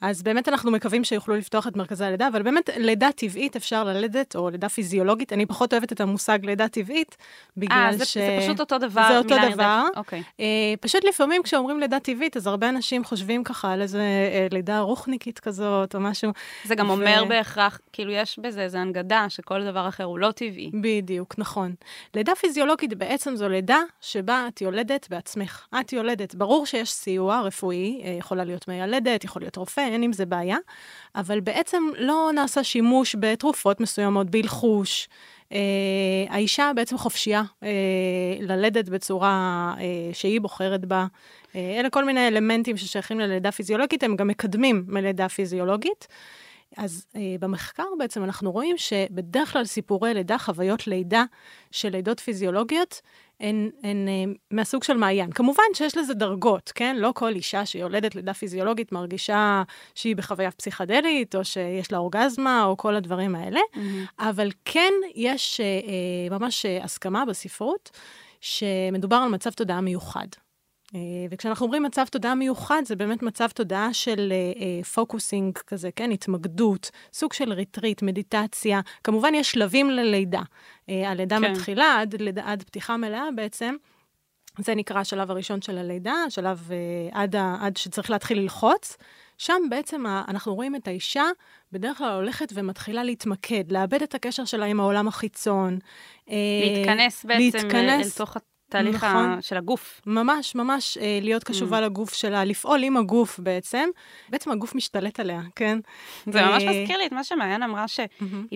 [0.01, 4.35] אז באמת אנחנו מקווים שיוכלו לפתוח את מרכזי הלידה, אבל באמת לידה טבעית אפשר ללדת,
[4.35, 7.17] או לידה פיזיולוגית, אני פחות אוהבת את המושג לידה טבעית,
[7.57, 8.17] בגלל אה, זה, ש...
[8.17, 9.07] זה פשוט אותו דבר.
[9.09, 9.83] זה אותו דבר.
[9.95, 10.23] אוקיי.
[10.39, 10.45] אה,
[10.81, 15.39] פשוט לפעמים כשאומרים לידה טבעית, אז הרבה אנשים חושבים ככה על איזה אה, לידה רוחניקית
[15.39, 16.31] כזאת, או משהו.
[16.63, 20.31] זה גם ו- אומר בהכרח, כאילו יש בזה איזו הנגדה שכל דבר אחר הוא לא
[20.31, 20.71] טבעי.
[20.81, 21.75] בדיוק, נכון.
[22.15, 25.65] לידה פיזיולוגית בעצם זו לידה שבה את יולדת בעצמך.
[25.79, 26.35] את יולדת.
[26.35, 30.57] ברור שיש סיוע רפואי, אה, יכולה להיות מיילדת, יכול להיות רופא, אין עם זה בעיה,
[31.15, 35.09] אבל בעצם לא נעשה שימוש בתרופות מסוימות, בלחוש.
[35.51, 35.59] אה,
[36.29, 37.69] האישה בעצם חופשייה אה,
[38.39, 39.83] ללדת בצורה אה,
[40.13, 41.05] שהיא בוחרת בה.
[41.55, 46.07] אה, אלה כל מיני אלמנטים ששייכים ללידה פיזיולוגית, הם גם מקדמים מלידה פיזיולוגית.
[46.77, 51.23] אז אה, במחקר בעצם אנחנו רואים שבדרך כלל סיפורי לידה, חוויות לידה
[51.71, 53.01] של לידות פיזיולוגיות,
[53.39, 55.31] הן, הן אה, מהסוג של מעיין.
[55.31, 56.95] כמובן שיש לזה דרגות, כן?
[56.99, 59.63] לא כל אישה שיולדת לידה פיזיולוגית מרגישה
[59.95, 63.59] שהיא בחוויה פסיכדלית, או שיש לה אורגזמה, או כל הדברים האלה,
[64.19, 67.91] אבל כן יש אה, אה, ממש אה, הסכמה בספרות
[68.41, 70.27] שמדובר על מצב תודעה מיוחד.
[70.95, 74.33] אה, וכשאנחנו אומרים מצב תודעה מיוחד, זה באמת מצב תודעה של
[74.93, 76.11] focusing כזה, כן?
[76.11, 78.81] התמקדות, סוג של ריטריט, מדיטציה.
[79.03, 80.41] כמובן, יש שלבים ללידה.
[80.89, 81.51] אה, הלידה כן.
[81.51, 83.75] מתחילה עד, עד פתיחה מלאה בעצם.
[84.59, 88.97] זה נקרא השלב הראשון של הלידה, השלב אה, עד, ה, עד שצריך להתחיל ללחוץ.
[89.37, 91.23] שם בעצם ה, אנחנו רואים את האישה
[91.71, 95.79] בדרך כלל הולכת ומתחילה להתמקד, לאבד את הקשר שלה עם העולם החיצון.
[96.29, 99.41] אה, להתכנס בעצם להתכנס, אל תוך התהליך ה- נכון.
[99.41, 100.01] של הגוף.
[100.05, 103.89] ממש, ממש אה, להיות קשובה לגוף שלה, לפעול עם הגוף בעצם.
[104.29, 105.79] בעצם הגוף משתלט עליה, כן?
[106.31, 107.87] זה ממש אה, מזכיר לי את מה שמעיין אמרה.
[107.87, 108.05] שהיא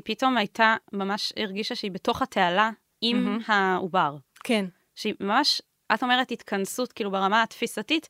[0.06, 2.70] פתאום הייתה, ממש הרגישה שהיא בתוך התעלה
[3.02, 3.40] עם מהמם.
[3.48, 4.16] העובר.
[4.44, 5.62] כן, שהיא ממש,
[5.94, 8.10] את אומרת התכנסות, כאילו ברמה התפיסתית,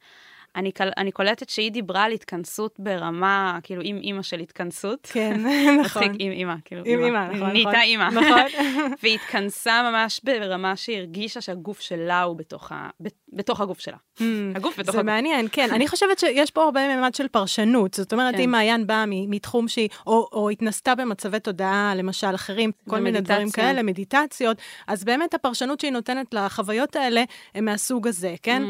[0.56, 5.08] אני, קל- אני קולטת שהיא דיברה על התכנסות ברמה, כאילו עם אימא של התכנסות.
[5.12, 6.04] כן, נכון.
[6.04, 7.82] מצחיק, עם אימא, כאילו עם אימא, נכון, נהייתה נכון.
[7.82, 8.04] אימא.
[8.10, 8.42] נכון.
[9.04, 12.90] והיא התכנסה ממש ברמה שהיא הרגישה שהגוף שלה הוא בתוך, ה...
[13.04, 13.98] ב- בתוך הגוף שלה.
[14.20, 14.22] Hmm.
[14.56, 15.06] הגוף בתוך זה הגוף.
[15.12, 15.68] מעניין, כן.
[15.72, 17.94] אני חושבת שיש פה הרבה ממד של פרשנות.
[17.94, 18.42] זאת אומרת, כן.
[18.42, 23.52] אם מעיין באה מתחום שהיא, או, או התנסתה במצבי תודעה, למשל, אחרים, כל מיני דברים.
[23.52, 27.24] כאלה, מדיטציות, אז באמת הפרשנות שהיא נותנת לחוויות האלה,
[27.56, 28.64] הם מהסוג הזה, כן?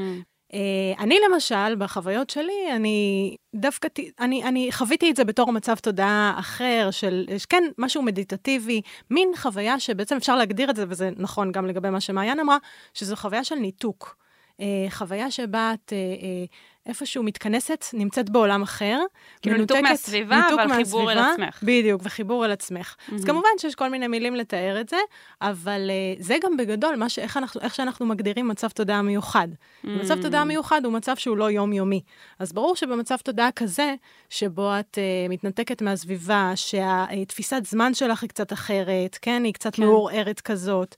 [0.54, 3.88] אה, אני למשל, בחוויות שלי, אני דווקא,
[4.20, 9.80] אני, אני חוויתי את זה בתור מצב תודעה אחר, של, כן, משהו מדיטטיבי, מין חוויה
[9.80, 12.58] שבעצם אפשר להגדיר את זה, וזה נכון גם לגבי מה שמעיין אמרה,
[12.94, 14.16] שזו חוויה של ניתוק.
[14.60, 16.46] אה, חוויה שבה את אה,
[16.86, 19.00] איפשהו מתכנסת, נמצאת בעולם אחר.
[19.42, 21.64] כאילו ניתוק מהסביבה, ניתוק אבל חיבור אל מהסביבה, עצמך.
[21.64, 22.96] בדיוק, וחיבור אל עצמך.
[23.16, 23.28] אז Mhm.
[23.28, 24.98] כמובן שיש כל מיני מילים לתאר את זה,
[25.42, 27.20] אבל אה, זה גם בגדול מה ש...
[27.20, 29.48] איך, אנחנו, איך שאנחנו מגדירים מצב תודעה מיוחד.
[29.84, 30.22] מצב Mm.
[30.22, 32.02] תודעה מיוחד הוא מצב שהוא לא יומיומי.
[32.40, 33.96] אז ברור שבמצב תודעה כזה,
[34.30, 39.44] שבו את uh, מתנתקת מהסביבה, שהתפיסת זמן שלך היא קצת אחרת, כן?
[39.44, 39.84] היא קצת כן.
[39.84, 40.96] מעורערת כזאת,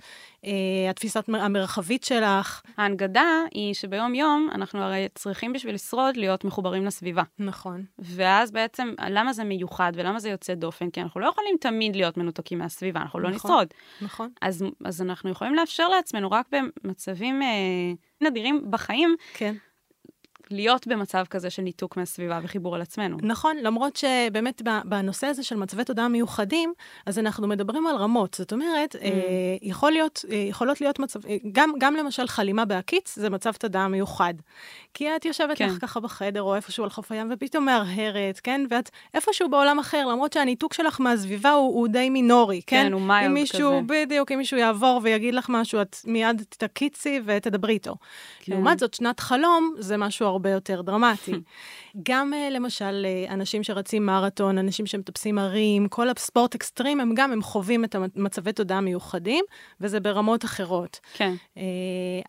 [0.90, 2.62] התפיסת מ- המרחבית שלך.
[2.78, 7.24] ההנגדה היא שביום-יום אנחנו הרי צריכים בשביל לשרוד להיות מחוברים לסביבה.
[7.40, 7.84] נכון.
[8.00, 10.90] ואז בעצם, למה זה מיוחד ולמה זה יוצא דופן?
[10.90, 13.52] כי אנחנו לא יכולים תמיד להיות מנותקים מהסביבה, אנחנו לא נכון.
[13.52, 13.68] נשרוד.
[14.02, 14.30] נכון.
[14.42, 17.48] אז, אז אנחנו יכולים לאפשר לעצמנו רק במצבים אה,
[18.22, 19.56] נדירים בחיים, כן.
[20.54, 23.18] להיות במצב כזה של ניתוק מהסביבה וחיבור על עצמנו.
[23.22, 26.74] נכון, למרות שבאמת בנושא הזה של מצבי תודעה מיוחדים,
[27.06, 28.34] אז אנחנו מדברים על רמות.
[28.34, 29.10] זאת אומרת, אה,
[29.62, 33.88] יכול להיות, אה, יכולות להיות מצב, אה, גם, גם למשל חלימה בהקיץ, זה מצב תודעה
[33.88, 34.34] מיוחד.
[34.94, 35.70] כי את יושבת כן.
[35.70, 38.66] לך ככה בחדר, או איפשהו על חוף הים, ופתאום מהרהרת, כן?
[38.70, 42.84] ואת איפשהו בעולם אחר, למרות שהניתוק שלך מהסביבה הוא, הוא די מינורי, כן?
[42.84, 43.82] כן, הוא מיילד אם מישהו, כזה.
[43.88, 47.96] בדיוק, אם מישהו יעבור ויגיד לך משהו, את מיד תקיצי ותדברי איתו.
[48.40, 48.52] כן.
[48.52, 51.34] לעומת זאת, שנת חלום זה משהו הרבה יותר דרמטי.
[52.10, 57.32] גם אה, למשל, אה, אנשים שרצים מרתון, אנשים שמטפסים הרים, כל הספורט אקסטרים, הם גם,
[57.32, 59.46] הם חווים את המצבי תודעה מיוחדים,
[59.82, 61.00] וזה ברמות אחרות.
[61.14, 61.34] כן.
[61.58, 61.64] אה,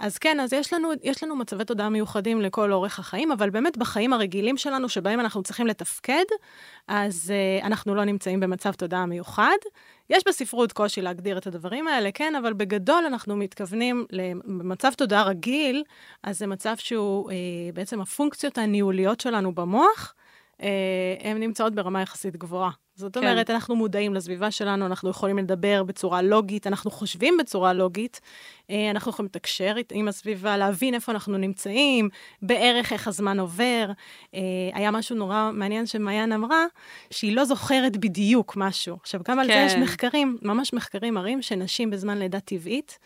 [0.01, 3.77] אז כן, אז יש לנו, יש לנו מצבי תודעה מיוחדים לכל אורך החיים, אבל באמת
[3.77, 6.25] בחיים הרגילים שלנו, שבהם אנחנו צריכים לתפקד,
[6.89, 9.57] אז אנחנו לא נמצאים במצב תודעה מיוחד.
[10.11, 14.07] יש בספרות קושי להגדיר את הדברים האלה, כן, אבל בגדול אנחנו מתכוונים
[14.47, 15.85] למצב תודעה רגיל,
[16.23, 17.37] אז זה מצב שהוא אה,
[17.75, 20.15] בעצם הפונקציות הניהוליות שלנו במוח,
[20.63, 20.69] אה,
[21.21, 22.84] הן נמצאות ברמה יחסית גבוהה.
[22.97, 23.21] זאת כן.
[23.21, 28.21] אומרת, אנחנו מודעים לסביבה שלנו, אנחנו יכולים לדבר בצורה לוגית, אנחנו חושבים בצורה לוגית,
[28.71, 32.09] אה, אנחנו יכולים לתקשר עם הסביבה, להבין איפה אנחנו נמצאים,
[32.43, 33.91] בערך איך הזמן עובר.
[34.35, 34.41] אה,
[34.75, 36.65] היה משהו נורא מעניין שמעיין אמרה,
[37.11, 38.97] שהיא לא זוכרת בדיוק משהו.
[39.01, 39.65] עכשיו, גם על זה כן.
[39.67, 42.99] יש מחקרים, ממש מחקרים מראים שנשים בזמן לידה טבעית,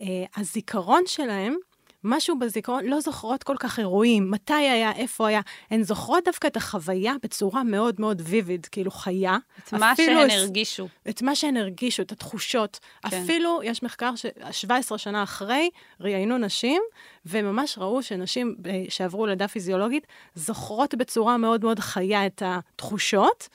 [0.00, 1.56] אה, הזיכרון שלהם,
[2.06, 5.40] משהו בזיכרון, לא זוכרות כל כך אירועים, מתי היה, איפה היה,
[5.70, 9.36] הן זוכרות דווקא את החוויה בצורה מאוד מאוד ויביד, כאילו חיה.
[9.64, 10.88] את מה שהן הרגישו.
[11.08, 12.80] את מה שהן הרגישו, את התחושות.
[13.02, 13.10] כן.
[13.10, 13.22] כן.
[13.22, 16.82] אפילו, יש מחקר ש-17 שנה אחרי, ראיינו נשים,
[17.26, 23.48] וממש ראו שנשים אה, שעברו לידה פיזיולוגית, זוכרות בצורה מאוד מאוד חיה את התחושות.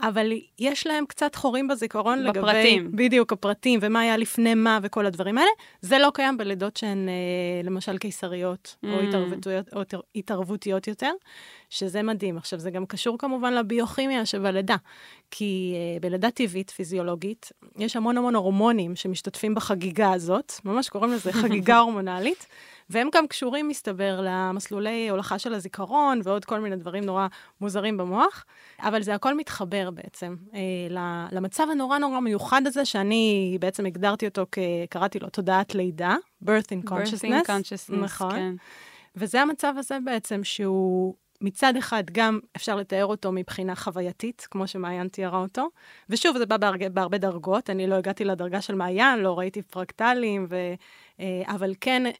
[0.00, 2.38] אבל יש להם קצת חורים בזיכרון לגבי...
[2.40, 2.90] בפרטים.
[2.94, 5.50] בדיוק, הפרטים, ומה היה לפני מה וכל הדברים האלה.
[5.80, 7.14] זה לא קיים בלידות שהן, אה,
[7.64, 9.02] למשל, קיסריות, או, Mm.
[9.02, 11.10] התערבותיות, או התער- התערבותיות יותר,
[11.70, 12.36] שזה מדהים.
[12.36, 14.76] עכשיו, זה גם קשור כמובן לביוכימיה שבלידה.
[15.30, 21.32] כי uh, בלידה טבעית, פיזיולוגית, יש המון המון הורמונים שמשתתפים בחגיגה הזאת, ממש קוראים לזה
[21.32, 22.46] חגיגה הורמונלית,
[22.90, 27.26] והם גם קשורים, מסתבר, למסלולי הולכה של הזיכרון ועוד כל מיני דברים נורא
[27.60, 28.44] מוזרים במוח,
[28.80, 30.36] אבל זה הכל מתחבר בעצם
[30.90, 34.58] ל- למצב הנורא נורא מיוחד הזה, שאני בעצם הגדרתי אותו, כ-
[34.90, 36.94] קראתי לו תודעת לידה, birth in consciousness.
[37.24, 38.30] birthing consciousness, נכון.
[38.30, 38.54] כן.
[39.16, 45.08] וזה המצב הזה בעצם שהוא מצד אחד גם אפשר לתאר אותו מבחינה חווייתית, כמו שמעיין
[45.08, 45.68] תיארה אותו,
[46.10, 50.46] ושוב, זה בא בהרבה, בהרבה דרגות, אני לא הגעתי לדרגה של מעיין, לא ראיתי פרקטלים,
[50.48, 50.74] ו, אה,
[51.46, 52.12] אבל כן אה,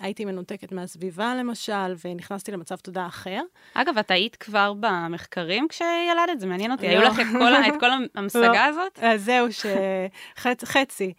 [0.00, 1.72] הייתי מנותקת מהסביבה למשל,
[2.04, 3.40] ונכנסתי למצב תודעה אחר.
[3.74, 6.40] אגב, את היית כבר במחקרים כשילדת?
[6.40, 6.86] זה מעניין אותי.
[6.86, 6.90] לא.
[6.92, 8.98] היו לך את כל ה- את כל המשגה הזאת?
[9.02, 11.12] אז זהו, שחצי, חצי.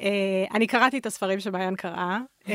[0.00, 0.06] אה,
[0.54, 2.18] אני קראתי את הספרים שמעיין קראה,
[2.48, 2.54] אה,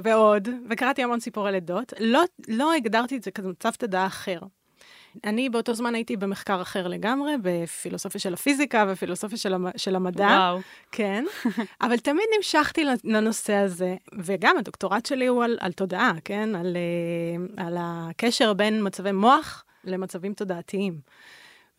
[0.04, 1.92] ועוד, וקראתי המון סיפורי לידות.
[2.00, 4.38] לא, לא הגדרתי את זה כמצב תודעה אחר.
[5.24, 10.26] אני באותו זמן הייתי במחקר אחר לגמרי, בפילוסופיה של הפיזיקה ופילוסופיה של, המ, של המדע.
[10.26, 10.58] וואו.
[10.92, 11.24] כן,
[11.84, 16.54] אבל תמיד נמשכתי לנושא הזה, וגם הדוקטורט שלי הוא על, על תודעה, כן?
[16.54, 21.00] על, אה, על הקשר בין מצבי מוח למצבים תודעתיים.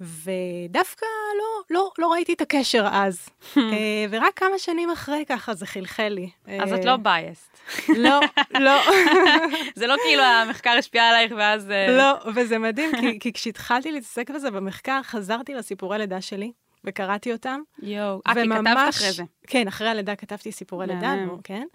[0.01, 1.05] ודווקא
[1.37, 3.29] לא, לא, לא ראיתי את הקשר אז.
[3.57, 6.29] אה, ורק כמה שנים אחרי ככה זה חלחל לי.
[6.61, 7.57] אז אה, את לא בייסט.
[7.89, 8.19] לא,
[8.59, 8.81] לא,
[9.75, 11.71] זה לא כאילו המחקר השפיע עלייך ואז...
[11.71, 16.51] אה, לא, וזה מדהים, כי, כי כשהתחלתי להתעסק בזה במחקר, חזרתי לסיפורי לידה שלי,
[16.83, 17.61] וקראתי אותם.
[17.81, 18.21] יואו.
[18.27, 19.23] אה, כי כתבת אחרי זה.
[19.47, 21.67] כן, אחרי הלידה כתבתי סיפורי לידה, כן.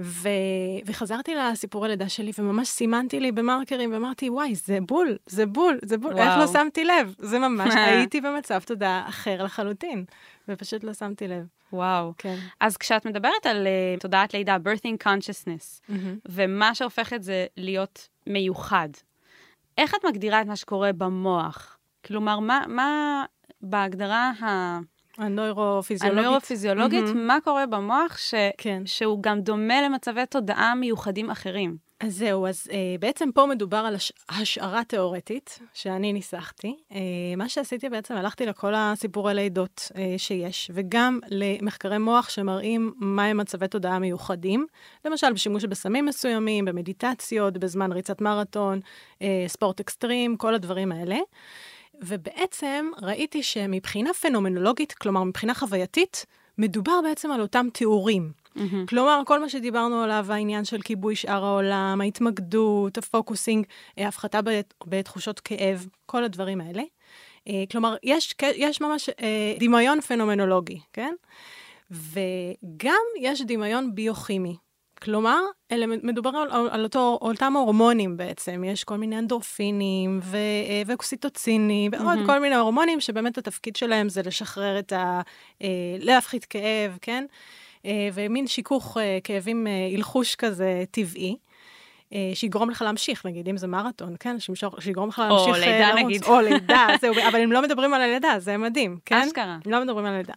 [0.00, 0.28] ו...
[0.86, 5.98] וחזרתי לסיפורי לידה שלי, וממש סימנתי לי במרקרים, ואמרתי, וואי, זה בול, זה בול, זה
[5.98, 6.40] בול, איך וואו.
[6.40, 7.14] לא שמתי לב?
[7.18, 10.04] זה ממש, הייתי במצב תודעה אחר לחלוטין,
[10.48, 11.46] ופשוט לא שמתי לב.
[11.72, 12.12] וואו.
[12.18, 12.36] כן.
[12.60, 16.18] אז כשאת מדברת על uh, תודעת לידה, birthing consciousness, מהמם.
[16.28, 18.88] ומה שהופך את זה להיות מיוחד,
[19.78, 21.78] איך את מגדירה את מה שקורה במוח?
[22.06, 23.24] כלומר, מה, מה
[23.62, 24.78] בהגדרה ה...
[25.20, 26.24] הנוירופיזיולוגית.
[26.24, 27.26] הנוירופיזיולוגית, מהמם.
[27.26, 28.34] מה קורה במוח ש...
[28.58, 28.82] כן.
[28.86, 31.90] שהוא גם דומה למצבי תודעה מיוחדים אחרים?
[32.00, 34.12] אז זהו, אז אה, בעצם פה מדובר על הש...
[34.28, 36.76] השערה תיאורטית שאני ניסחתי.
[36.92, 36.98] אה,
[37.36, 43.68] מה שעשיתי בעצם, הלכתי לכל הסיפורי לידות אה, שיש, וגם למחקרי מוח שמראים מהם מצבי
[43.68, 44.66] תודעה מיוחדים,
[45.04, 48.80] למשל בשימוש בסמים מסוימים, במדיטציות, בזמן ריצת מרתון,
[49.22, 51.16] אה, ספורט אקסטרים, כל הדברים האלה.
[52.00, 56.26] ובעצם ראיתי שמבחינה פנומנולוגית, כלומר מבחינה חווייתית,
[56.58, 58.32] מדובר בעצם על אותם תיאורים.
[58.54, 58.86] מהמם.
[58.86, 63.66] כלומר, כל מה שדיברנו עליו, העניין של כיבוי שאר העולם, ההתמקדות, הפוקוסינג,
[63.98, 66.82] אה, הפחתה בת- בתחושות כאב, כל הדברים האלה.
[67.48, 71.14] אה, כלומר, יש, יש ממש אה, דמיון פנומנולוגי, כן?
[71.90, 74.56] וגם יש דמיון ביוכימי.
[75.02, 75.40] כלומר,
[75.72, 80.82] אלה מדובר על, על, על אותו, אותם הורמונים בעצם, יש כל מיני אנדורפינים ו, אה,
[80.86, 82.26] ואוקסיטוצינים ועוד מהמם.
[82.26, 85.20] כל מיני הורמונים שבאמת התפקיד שלהם זה לשחרר את ה...
[85.62, 85.68] אה,
[86.00, 87.24] להפחית כאב, כן?
[87.86, 91.36] אה, ומין שיכוך אה, כאבים אה, הלחוש כזה טבעי.
[92.12, 94.40] אה, שיגרום לך להמשיך, נגיד, אם זה מרתון, כן?
[94.40, 96.04] שימשוך- שיגרום לך או להמשיך אה, לידה, לרוץ.
[96.04, 96.24] נגיד.
[96.24, 99.22] או לידה, זהו, אבל הם לא מדברים על הלידה, זה מדהים, כן?
[99.26, 99.56] אשכרה.
[99.66, 100.34] לא מדברים על לידה.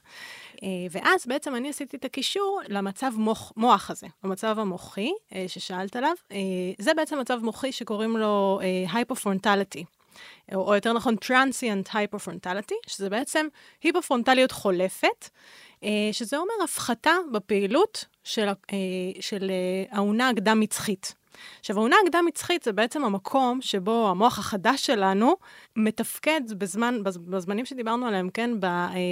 [0.63, 5.95] אה, ואז בעצם אני עשיתי את הקישור למצב מוח, מוח הזה, המצב המוחי אה, ששאלת
[5.95, 6.13] עליו.
[6.31, 6.37] אה,
[6.77, 8.59] זה בעצם מצב מוחי שקוראים לו
[8.93, 9.85] hypofrontality.
[10.53, 13.47] או, יותר נכון, transient hypofrontality, שזה בעצם
[13.83, 15.29] היפופרונטליות חולפת,
[16.11, 18.47] שזה אומר הפחתה בפעילות של,
[19.19, 19.51] של
[19.91, 21.13] האונה הקדם-מצחית.
[21.59, 25.35] עכשיו, האונה הקדם-מצחית זה בעצם המקום שבו המוח החדש שלנו
[25.75, 28.51] מתפקד בזמן, בז- בזמנים שדיברנו עליהם, כן?
[28.63, 28.69] אה,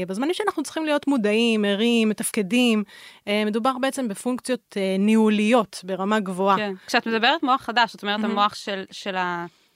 [0.07, 2.83] בזמנים שאנחנו צריכים להיות מודעים, ערים, מתפקדים.
[3.27, 6.57] אה, מדובר בעצם בפונקציות אה, ניהוליות ברמה גבוהה.
[6.57, 6.73] כן.
[6.87, 8.31] כשאת מדברת מוח חדש, זאת אומרת מהמם.
[8.31, 9.15] המוח של- של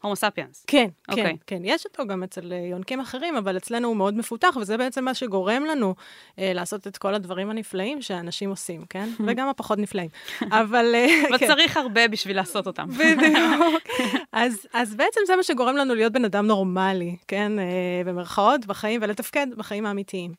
[0.06, 0.66] ההומו ספיאנס.
[0.68, 1.38] כן, כן, אוקיי.
[1.48, 1.62] כן.
[1.64, 5.14] יש אותו גם אצל אה, יונקים אחרים, אבל אצלנו הוא מאוד מפותח, וזה בעצם מה
[5.14, 5.96] שגורם לנו
[6.40, 9.10] אה, לעשות את כל הדברים הנפלאים שאנשים עושים, כן?
[9.28, 10.10] וגם הפחות נפלאים.
[10.62, 10.96] אבל...
[10.96, 11.48] אה, אבל כן.
[11.48, 12.88] צריך הרבה בשביל לעשות אותם.
[12.90, 13.84] בדיוק.
[14.32, 17.60] אז, אז בעצם זה מה שגורם לנו להיות בן אדם נורמלי, כן?
[17.60, 17.66] אה,
[18.06, 20.32] במרכאות, בחיים, ולתפקד בחיים האמיתיים.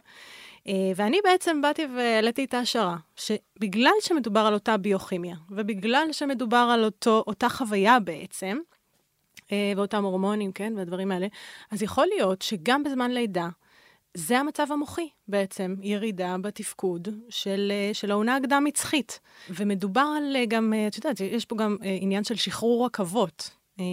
[0.69, 6.85] אה, ואני בעצם באתי והעליתי את ההשערה, שבגלל שמדובר על אותה ביוכימיה, ובגלל שמדובר על
[6.85, 8.59] אותו, אותה חוויה בעצם,
[9.77, 11.27] ואותם הורמונים, כן, והדברים האלה,
[11.71, 13.49] אז יכול להיות שגם בזמן לידה,
[14.15, 19.21] זה המצב המוחי בעצם, ירידה בתפקוד של, אה, של העונה הקדם-מצחית.
[19.51, 23.51] ומדובר על אה, גם, אה, את יודעת, יש פה גם אה, עניין של שחרור עכבות.
[23.81, 23.85] אה,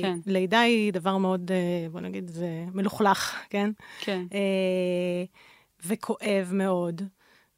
[0.00, 0.18] כן.
[0.26, 3.70] לידה היא דבר מאוד, אה, בוא נגיד, זה מלוכלך, כן?
[4.00, 4.22] כן.
[4.34, 5.24] אה,
[5.86, 7.02] וכואב מאוד.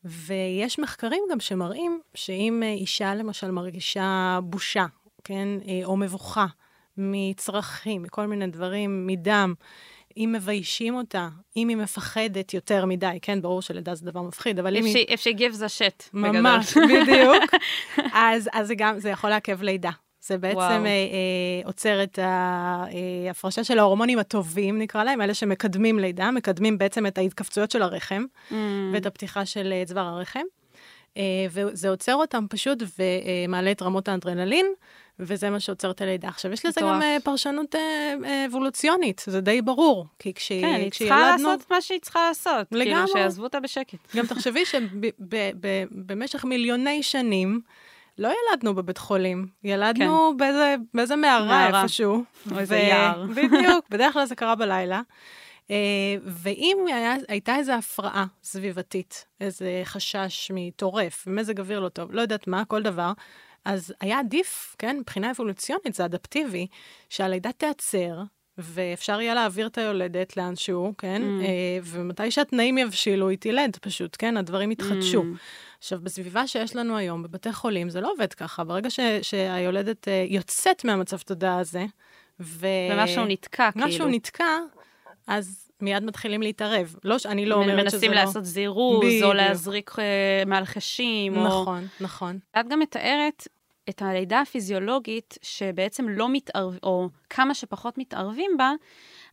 [0.05, 4.87] ויש מחקרים גם שמראים שאם אה, אישה למשל מרגישה בושה,
[5.25, 6.47] כן, אה, או מבוכה
[6.97, 9.55] מצרכים, מכל מיני דברים, מדם,
[10.17, 14.77] אם מביישים אותה, אם היא מפחדת יותר מדי, כן, ברור שלידה זה דבר מפחיד, אבל
[14.77, 14.95] אם היא...
[15.07, 16.41] If she- if she gives a shit, בגדול.
[16.41, 17.45] ממש, בדיוק.
[18.13, 19.91] אז, אז זה גם, זה יכול לעכב לידה.
[20.25, 20.59] זה בעצם.
[20.59, 20.87] אה, אה,
[21.65, 27.71] עוצר את ההפרשה של ההורמונים הטובים, נקרא להם, אלה שמקדמים לידה, מקדמים בעצם את ההתכווצויות
[27.71, 28.55] של הרחם Mm.
[28.93, 30.41] ואת הפתיחה של אה, צוואר הרחם.
[31.17, 34.67] אה, וזה עוצר אותם פשוט ומעלה את רמות האנדרנלין,
[35.19, 36.29] וזה מה שעוצר את הלידה.
[36.29, 36.95] עכשיו, יש לזה מטורף.
[36.97, 38.15] גם אה, פרשנות אה,
[38.49, 41.21] אבולוציונית, זה די ברור, כי כש- כן, היא צריכה.
[41.31, 42.69] לעשות מה שהיא צריכה לעשות.
[42.69, 43.13] כאילו, לגמרי.
[43.13, 44.17] שיעזבו אותה בשקט.
[44.17, 47.61] גם תחשבי שבמשך מיליוני שנים
[48.19, 51.49] לא ילדנו בבית חולים, ילדנו באיזה, באיזה מערה כן.
[51.49, 51.83] מערה.
[51.83, 52.25] איפשהו.
[52.53, 53.27] או איזה יער.
[53.37, 55.01] בדיוק, בדרך כלל זה קרה בלילה.
[55.73, 62.21] אה, ואם היה, הייתה איזו הפרעה סביבתית, איזה חשש מטורף, מזג אוויר לא טוב, לא
[62.21, 63.13] יודעת מה, כל דבר,
[63.65, 66.67] אז היה עדיף, כן, מבחינה אבולוציונית, זה אדפטיבי,
[67.09, 68.23] שהלידה תיעצר,
[68.59, 71.23] ואפשר יהיה להעביר את היולדת לאנשהו, כן?
[71.23, 71.45] Mm.
[71.45, 74.37] אה, ומתי שהתנאים יבשילו, היא תלד פשוט, כן?
[74.37, 75.23] הדברים יתחדשו.
[75.23, 75.39] Mm.
[75.79, 78.65] עכשיו, בסביבה שיש לנו היום, בבתי חולים, זה לא עובד ככה.
[78.65, 81.85] ברגע ש, שהיולדת אה, יוצאת מהמצב תודעה הזה,
[82.41, 82.67] ו...
[82.91, 83.87] ומשהו נתקע, כאילו.
[83.87, 84.59] משהו נתקע,
[85.27, 86.95] אז מיד מתחילים להתערב.
[87.05, 88.17] לא, ש- אני לא אומרת שזה מנסים לא...
[88.17, 89.25] לעשות זירוז, בדיוק.
[89.25, 90.43] או להזריק אה,
[91.37, 91.45] או...
[91.45, 92.39] נכון, נכון.
[92.61, 93.49] את גם מתארת
[93.89, 98.73] את הלידה הפיזיולוגית שבעצם לא מתערב, או כמה שפחות מתערבים בה,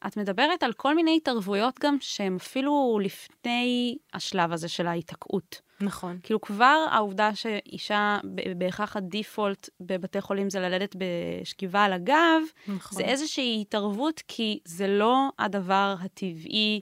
[0.07, 5.61] את מדברת על כל מיני התערבויות גם שהן אפילו לפני השלב הזה של ההיתקעות.
[5.81, 6.19] נכון.
[6.23, 8.17] כאילו כבר העובדה שאישה,
[8.57, 12.97] בהכרח הדיפולט בבתי חולים זה ללדת בשכיבה על הגב, נכון.
[12.97, 16.81] זה איזושהי התערבות, כי זה לא הדבר הטבעי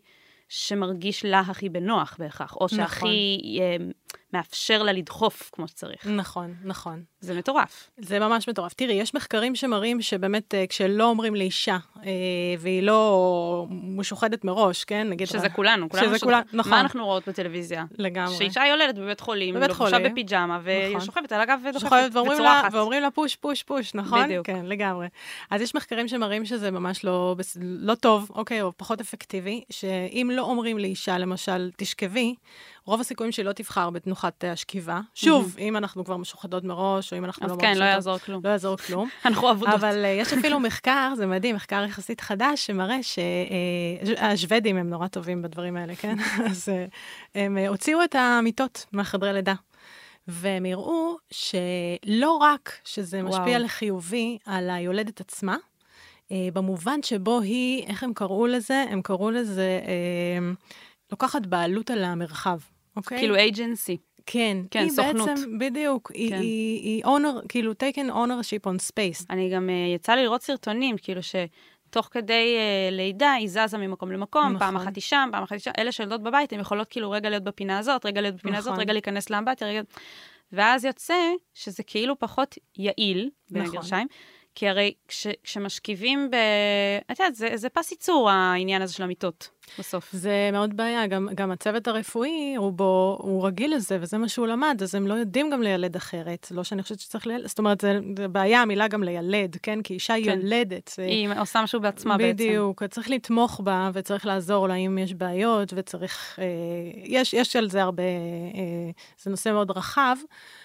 [0.49, 2.77] שמרגיש לה הכי בנוח בהכרח, או נכון.
[2.77, 3.85] שהכי אה,
[4.33, 6.07] מאפשר לה לדחוף כמו שצריך.
[6.07, 7.03] נכון, נכון.
[7.19, 7.89] זה מטורף.
[7.97, 8.73] זה ממש מטורף.
[8.73, 12.11] תראי, יש מחקרים שמראים שבאמת אה, כשלא אומרים לאישה, אה,
[12.59, 15.09] והיא לא משוחדת מראש, כן?
[15.09, 15.27] נגיד...
[15.27, 16.71] שזה כולנו, כולנו שזה כולנו, נכון.
[16.71, 17.85] מה אנחנו רואות בטלוויזיה?
[17.97, 18.35] לגמרי.
[18.35, 20.11] שאישה יולדת בבית חולים, בבית חולים.
[20.11, 21.05] בפיג'מה, והיא נכון.
[21.05, 22.73] שוכבת על הגב ודוחפת לה, וצורחת.
[22.73, 24.23] ואומרים לה פוש, פוש, פוש, נכון?
[24.23, 24.45] בדיוק.
[24.45, 25.07] כן, לגמרי.
[25.49, 30.41] אז יש מחקרים שמראים שזה ממש לא, לא טוב, אוקיי, או פחות אפקטיבי, שאם לא
[30.41, 32.35] אומרים לאישה, למשל, תשכבי,
[32.87, 34.99] רוב הסיכויים שהיא לא תבחר בתנוחת אה, השכיבה.
[35.15, 37.93] שוב, אם אנחנו כבר משוחדות מראש, או אם אנחנו אז לא כן, לא מרגישות טוב,
[37.95, 38.41] יעזור כלום.
[38.43, 39.09] לא יעזור כלום.
[39.25, 39.73] אנחנו עבודות.
[39.73, 45.41] אבל uh, יש אפילו מחקר, זה מדהים, מחקר יחסית חדש, שמראה שהשוודים הם נורא טובים
[45.41, 46.17] בדברים האלה, כן?
[46.51, 46.69] אז
[47.35, 49.53] הם הוציאו את המיטות מהחדרי לידה.
[50.27, 53.23] והם הראו שלא רק שזה.
[53.23, 55.57] משפיע לחיובי על היולדת עצמה,
[56.31, 58.85] במובן שבו היא, איך הם קראו לזה?
[58.89, 59.79] הם קראו לזה,
[61.11, 62.57] לוקחת בעלות על המרחב,
[62.97, 63.17] אוקיי?
[63.17, 63.97] כאילו אייג'נסי.
[64.25, 65.29] כן, כן, היא סוכנות.
[65.29, 66.39] בעצם, בדיוק, היא, כן.
[66.39, 69.25] היא, היא owner, כאילו, taken ownership on space.
[69.29, 74.11] אני גם, אה, יצא לי לראות סרטונים, כאילו שתוך כדי אה, לידה היא זזה ממקום
[74.11, 74.59] למקום, נכון.
[74.59, 77.29] פעם אחת היא שם, פעם אחת היא שם, אלה שיולדות בבית, הן יכולות כאילו רגע
[77.29, 78.81] להיות בפינה הזאת, רגע להיות בפינה הזאת, נכון.
[78.81, 79.81] רגע להיכנס לאמבטיה, רגע...
[80.51, 81.15] ואז יוצא
[81.53, 83.77] שזה כאילו פחות יעיל, בין נכון.
[83.77, 84.07] הגרשיים,
[84.55, 86.35] כי הרי כש, כשמשכיבים ב...
[87.11, 89.49] את יודעת, זה, זה פס ייצור העניין הזה של המיטות,
[89.79, 90.09] בסוף.
[90.13, 94.79] זה מאוד בעיה, גם, גם הצוות הרפואי, רובו, הוא רגיל לזה, וזה מה שהוא למד,
[94.83, 96.47] אז הם לא יודעים גם לילד אחרת.
[96.51, 99.81] לא שאני חושבת שצריך לילד, זאת אומרת, זה, זה בעיה המילה גם לילד, כן?
[99.81, 100.39] כי אישה כן.
[100.39, 100.91] יולדת.
[100.95, 102.33] זה- היא עושה משהו בעצמה בעצם.
[102.33, 106.39] בדיוק, צריך לתמוך בה, וצריך לעזור לה אם יש בעיות, וצריך...
[106.41, 106.45] אה,
[107.03, 108.03] יש, יש על זה הרבה...
[108.03, 108.91] אה,
[109.21, 110.15] זה נושא מאוד רחב,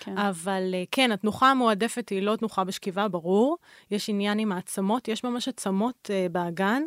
[0.01, 0.19] כן.
[0.19, 3.57] אבל אה, כן, התנוחה המועדפת היא לא תנוחה בשכיבה, ברור.
[3.91, 6.83] יש עניין עם העצמות, יש ממש עצמות אה, באגן,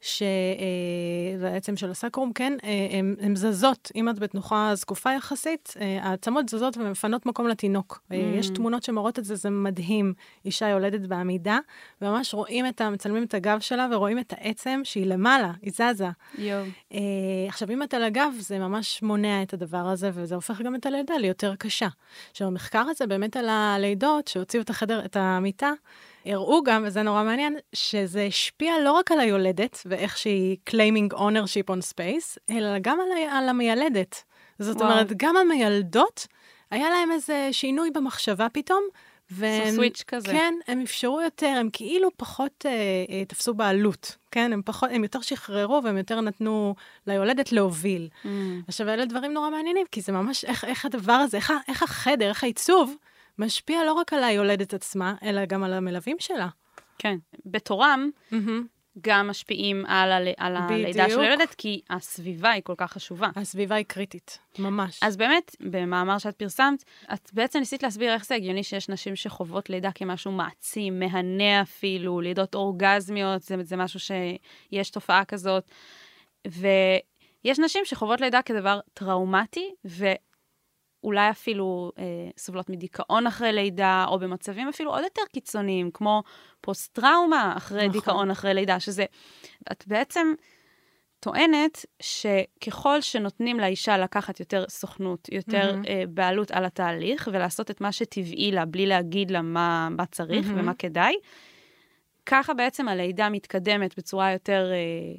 [0.00, 3.92] שבעצם של הסקרום, כן, אה, הן זזות.
[3.94, 8.02] אם את בתנוחה זקופה יחסית, אה, העצמות זזות ומפנות מקום לתינוק.
[8.10, 8.14] Mm.
[8.14, 10.12] יש תמונות שמראות את זה, זה מדהים.
[10.44, 11.58] אישה יולדת בעמידה,
[12.02, 12.90] וממש רואים את ה...
[12.90, 16.08] מצלמים את הגב שלה ורואים את העצם שהיא למעלה, היא זזה.
[16.38, 16.64] יואו.
[16.92, 16.98] אה,
[17.48, 20.86] עכשיו, אם את על הגב, זה ממש מונע את הדבר הזה, וזה הופך גם את
[20.86, 21.88] הלידה ליותר קשה.
[22.30, 25.72] עכשיו, המחקר הזה באמת על הלידות, שהוציאו את החדר, את המיטה,
[26.32, 31.70] הראו גם, וזה נורא מעניין, שזה השפיע לא רק על היולדת, ואיך שהיא claiming ownership
[31.70, 34.22] on space, אלא גם על, ה- על המיילדת.
[34.58, 34.90] זאת וואו.
[34.90, 36.26] אומרת, גם המיילדות,
[36.70, 38.82] היה להם איזה שינוי במחשבה פתאום,
[39.30, 39.74] והם...
[39.74, 40.32] סוויץ' כזה.
[40.32, 42.70] כן, הם אפשרו יותר, הם כאילו פחות אה,
[43.10, 44.52] אה, תפסו בעלות, כן?
[44.52, 46.74] הם פחות, הם יותר שחררו והם יותר נתנו
[47.06, 48.08] ליולדת להוביל.
[48.24, 48.28] Mm.
[48.68, 52.28] עכשיו, אלה דברים נורא מעניינים, כי זה ממש איך, איך הדבר הזה, איך, איך החדר,
[52.28, 52.94] איך העיצוב,
[53.38, 56.48] משפיע לא רק על היולדת עצמה, אלא גם על המלווים שלה.
[56.98, 57.18] כן.
[57.46, 58.10] בתורם,
[59.00, 60.28] גם משפיעים על, הל...
[60.36, 61.20] על הלידה של בדיוק.
[61.20, 63.28] הילדת, כי הסביבה היא כל כך חשובה.
[63.36, 65.00] הסביבה היא קריטית, ממש.
[65.02, 66.84] אז באמת, במאמר שאת פרסמת,
[67.14, 72.20] את בעצם ניסית להסביר איך זה הגיוני שיש נשים שחוות לידה כמשהו מעצים, מהנה אפילו,
[72.20, 75.64] לידות אורגזמיות, זה, זה משהו שיש תופעה כזאת.
[76.46, 79.70] ויש נשים שחוות לידה כדבר טראומטי,
[81.08, 82.04] ואולי אפילו אה,
[82.36, 86.22] סובלות מדיכאון אחרי לידה, או במצבים אפילו עוד יותר קיצוניים, כמו
[86.60, 88.00] פוסט-טראומה אחרי נכון.
[88.00, 89.04] דיכאון אחרי לידה, שזה...
[89.72, 90.32] את בעצם
[91.20, 95.88] טוענת שככל שנותנים לאישה לקחת יותר סוכנות, יותר mm-hmm.
[95.88, 100.46] אה, בעלות על התהליך, ולעשות את מה שטבעי לה, בלי להגיד לה מה, מה צריך
[100.46, 100.60] mm-hmm.
[100.60, 101.14] ומה כדאי,
[102.26, 105.16] ככה בעצם הלידה מתקדמת בצורה יותר אה,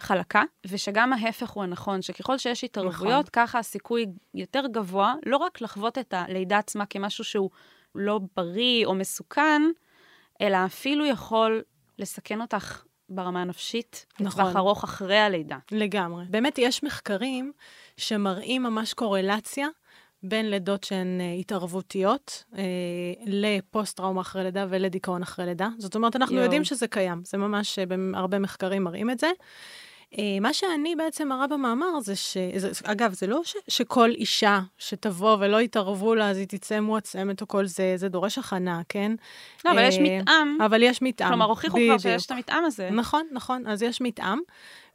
[0.00, 3.22] חלקה, ושגם ההפך הוא הנכון, שככל שיש התערבויות, נכון.
[3.32, 7.50] ככה הסיכוי יותר גבוה, לא רק לחוות את הלידה עצמה כמשהו שהוא
[7.94, 9.62] לא בריא או מסוכן,
[10.40, 11.62] אלא אפילו יכול
[11.98, 14.44] לסכן אותך ברמה הנפשית, נכון.
[14.44, 15.58] לטווח ארוך אחרי הלידה.
[15.70, 16.24] לגמרי.
[16.30, 17.52] באמת, יש מחקרים
[17.96, 19.68] שמראים ממש קורלציה
[20.24, 22.62] בין לידות שהן אה, התערבותיות אה,
[23.26, 25.68] לפוסט-טראומה אחרי לידה ולדיכאון אחרי לידה.
[25.78, 26.44] זאת אומרת, אנחנו יואו.
[26.44, 29.30] יודעים שזה קיים, זה ממש, אה, הרבה מחקרים מראים את זה.
[30.40, 32.36] מה שאני בעצם מראה במאמר זה ש...
[32.56, 37.40] זה, אגב, זה לא ש, שכל אישה שתבוא ולא יתערבו לה, אז היא תצא מועצמת
[37.40, 39.12] או כל זה, זה דורש הכנה, כן?
[39.64, 41.28] לא, אבל יש מתאם, אבל יש מתאם.
[41.28, 41.98] כלומר, הוכיחו כבר.
[41.98, 42.90] שיש את המתאם הזה.
[42.90, 44.38] נכון, נכון, אז יש מתאם,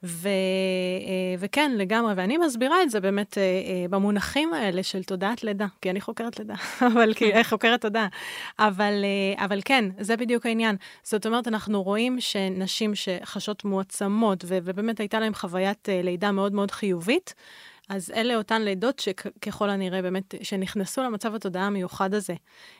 [0.04, 5.43] ו, אה, וכן, לגמרי, ואני מסבירה את זה באמת אה, אה, במונחים האלה של תודעת
[5.43, 6.54] לידה, כי אני חוקרת לידה,
[6.93, 8.08] אבל כי חוקרת תודעה,
[8.60, 9.06] אבל,
[9.38, 10.76] אבל כן, זה בדיוק העניין.
[11.04, 17.34] זאת אומרת, אנחנו רואים שנשים שחשות מועצמות, ובאמת הייתה להן חוויית לידה מאוד מאוד חיובית,
[17.90, 22.34] אז אלה אותן לידות שככל הנראה באמת, שנכנסו למצב התודעה המיוחד הזה.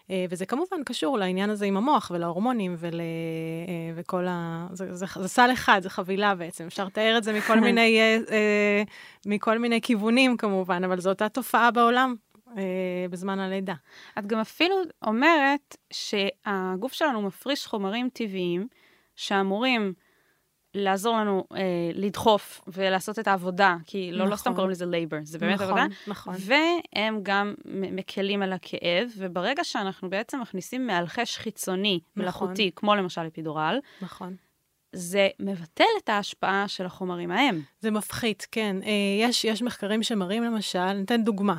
[0.10, 4.68] אה, וזה כמובן קשור לעניין הזה עם המוח ולהורמונים ול, אה, וכל ה...
[4.74, 6.66] זה, זה, זה סל אחד, זה חבילה בעצם.
[6.68, 8.84] אפשר לתאר את זה מכל מיני, אה,
[9.26, 12.16] מכל מיני כיוונים כמובן, אבל זו אותה תופעה בעולם
[13.10, 13.74] בזמן הלידה.
[14.20, 14.76] את גם אפילו
[15.07, 18.68] אומרת שהגוף שלנו מפריש חומרים טבעיים
[19.16, 19.93] שאמורים
[20.74, 21.61] לעזור לנו אה,
[21.93, 24.32] לדחוף ולעשות את העבודה, כי לא, נכון.
[24.32, 24.55] לא סתם נכון.
[24.55, 25.86] קוראים לזה labor, זה באמת נכון, עבודה.
[26.07, 26.36] נכון.
[26.39, 32.24] והם גם מקלים על הכאב, וברגע שאנחנו בעצם מכניסים מאלחש חיצוני, נכון.
[32.24, 34.36] מלאכותי, כמו למשל אפידורל, נכון.
[34.93, 37.61] זה מבטל את ההשפעה של החומרים ההם.
[37.80, 38.76] זה מפחית, כן.
[38.84, 41.57] אה, יש, יש מחקרים שמראים למשל, ניתן דוגמה.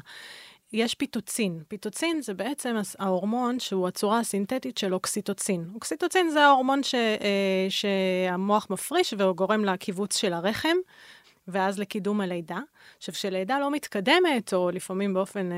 [0.73, 1.62] יש פיטוצין.
[1.68, 5.71] פיטוצין זה בעצם ההורמון שהוא הצורה הסינתטית של אוקסיטוצין.
[5.75, 10.77] אוקסיטוצין זה ההורמון ש, אה, שהמוח מפריש והוא גורם לקיבוץ של הרחם.
[11.49, 12.59] ואז לקידום הלידה.
[12.99, 15.57] עכשיו, כשלידה לא מתקדמת, או לפעמים באופן, אה,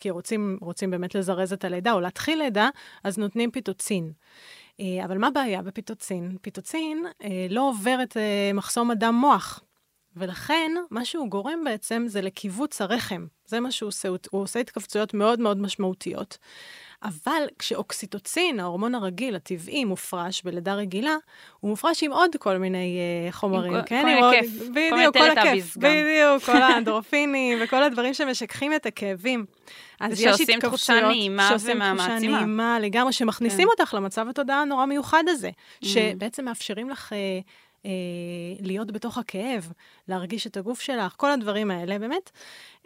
[0.00, 2.68] כי רוצים, רוצים באמת לזרז את הלידה, או להתחיל לידה,
[3.04, 4.12] אז נותנים פיטוצין.
[4.80, 6.36] אה, אבל מה הבעיה בפיטוצין?
[6.42, 9.62] פיטוצין אה, לא עובר את אה, מחסום הדם-מוח.
[10.16, 13.26] ולכן, מה שהוא גורם בעצם זה לכיווץ הרחם.
[13.46, 16.38] זה מה שהוא עושה, הוא- עושה התכווצויות מאוד מאוד משמעותיות.
[17.02, 21.16] אבל כשאוקסיטוצין, ההורמון הרגיל, הטבעי, מופרש בלידה רגילה,
[21.60, 22.98] הוא מופרש עם עוד כל מיני
[23.28, 24.02] uh, חומרים, כל- כן?
[24.02, 25.76] כל עם מיני כיף, בדיוק, כל הכיף.
[25.76, 29.44] בדיוק, כל האנדרופינים וכל הדברים שמשככים את הכאבים.
[30.00, 31.78] אז יש ושעושים תחושה התכווצויות, נעימה שעושים.
[31.96, 33.80] תחושה נעימה לגמרי, שמכניסים כן.
[33.80, 35.86] אותך למצב התודעה הנורא מיוחד הזה, Mm.
[35.86, 37.18] שבעצם מאפשרים לך אה,
[37.86, 37.90] אה,
[38.60, 39.72] להיות בתוך הכאב,
[40.08, 42.30] להרגיש את הגוף שלך, כל הדברים האלה באמת.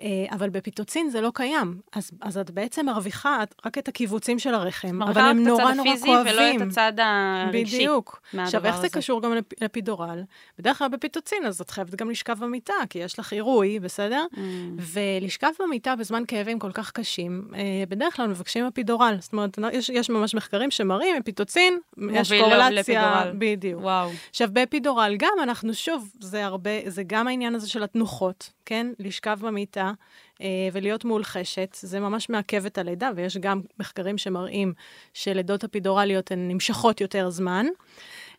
[0.03, 1.81] אה, אבל בפיטוצין זה לא קיים.
[1.95, 5.47] אז, אז את בעצם מרוויחה את- רק את הקיבוצים של הרחם, אבל מרוויחה הם את
[5.47, 6.33] נורא הצד נורא הפיזי כואבים.
[6.35, 7.77] ולא את הצד הרגשי.
[7.79, 8.21] בדיוק.
[8.39, 8.89] עכשיו, איך זה הזה.
[8.89, 10.23] קשור גם לפ- לפידורל?
[10.59, 14.25] בדרך כלל בפיטוצין, אז את חייבת גם לשכב במיטה, כי יש לך עירוי, בסדר?
[14.35, 14.39] Mm.
[14.77, 19.17] ולשכב במיטה בזמן כאבים כל כך קשים, אה, בדרך כלל מבקשים אפידורל.
[19.21, 21.79] זאת אומרת, יש, יש ממש מחקרים שמראים, אפיטוצין,
[22.13, 23.33] יש קורלציה, לפידורל.
[23.39, 23.83] בדיוק.
[23.83, 24.11] וואו.
[24.31, 28.87] עכשיו, באפידורל גם אנחנו, שוב, זה הרבה, זה גם העניין הזה של התנוחות, כן?
[28.99, 29.93] לשכב במיטה
[30.41, 34.73] אה, ולהיות מאולחשת, זה ממש מעכב את הלידה, ויש גם מחקרים שמראים
[35.15, 37.67] שלידות אפידורליות הן נמשכות יותר זמן.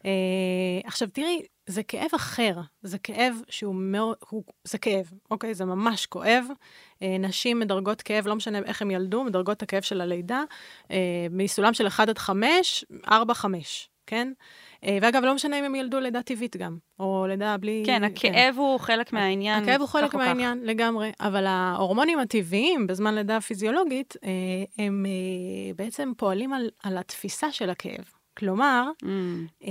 [0.06, 0.12] אה,
[0.84, 5.54] עכשיו, תראי, זה כאב אחר, זה כאב שהוא מאוד, הוא, זה כאב, אוקיי?
[5.54, 6.46] זה ממש כואב.
[7.02, 10.44] אה, נשים מדרגות כאב, לא משנה איך הם ילדו, מדרגות הכאב של הלידה,
[10.92, 14.32] אה, מסולם של 1 עד 5, 4, 5, כן?
[14.84, 17.84] אה, ואגב, לא משנה אם הם ילדו לידה טבעית גם, או לידה בלי...
[17.86, 19.64] כן, הכאב הוא חלק מהעניין.
[19.64, 20.16] הכאב הוא חלק או כך.
[20.16, 21.12] מהעניין, לגמרי.
[21.20, 24.30] אבל ההורמונים הטבעיים בזמן לידה פיזיולוגית, אה,
[24.86, 28.06] הם אה, בעצם פועלים על, על התפיסה של הכאב.
[28.38, 29.66] כלומר, Mm.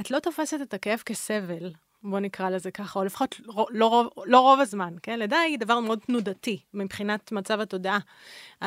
[0.00, 4.06] את לא תופסת את הכאב כסבל, בוא נקרא לזה ככה, או לפחות לא, לא, רוב,
[4.26, 5.18] לא רוב הזמן, כן?
[5.18, 7.98] לידה היא דבר מאוד תנודתי מבחינת מצב התודעה.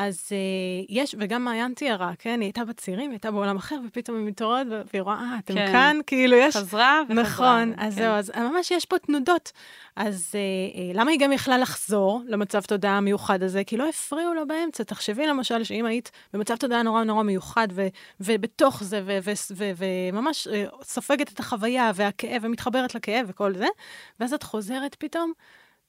[0.00, 2.40] אז אה, יש, וגם מעיין תיארה, כן?
[2.40, 5.72] היא הייתה בצעירים, היא הייתה בעולם אחר, ופתאום היא מתעוררת, והיא רואה, אה, אתם כן.
[5.72, 6.56] כאן, כאילו יש...
[6.56, 7.22] חזרה וחזרה.
[7.22, 8.00] נכון, אז כן.
[8.00, 9.52] זהו, אז ממש יש פה תנודות.
[9.96, 10.40] אז אה,
[10.80, 13.64] אה, למה היא גם יכלה לחזור למצב תודעה המיוחד הזה?
[13.64, 14.84] כי לא הפריעו לו באמצע.
[14.84, 17.86] תחשבי למשל שאם היית במצב תודעה נורא נורא מיוחד, ו,
[18.20, 19.02] ובתוך זה,
[19.76, 23.66] וממש אה, סופגת את החוויה והכאב, ומתחברת לכאב וכל זה,
[24.20, 25.32] ואז את חוזרת פתאום,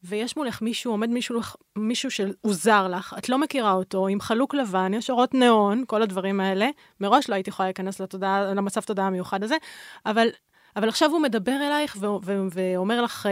[0.03, 1.39] ויש מולך מישהו, עומד מישהו,
[1.75, 6.01] מישהו שהוא זר לך, את לא מכירה אותו, עם חלוק לבן, יש אורות ניאון, כל
[6.01, 6.69] הדברים האלה.
[6.99, 9.55] מראש לא הייתי יכולה להיכנס לתודעה, למצב תודעה המיוחד הזה,
[10.05, 10.27] אבל
[10.75, 13.31] אבל עכשיו הוא מדבר אלייך ו- ו- ואומר לך, אה,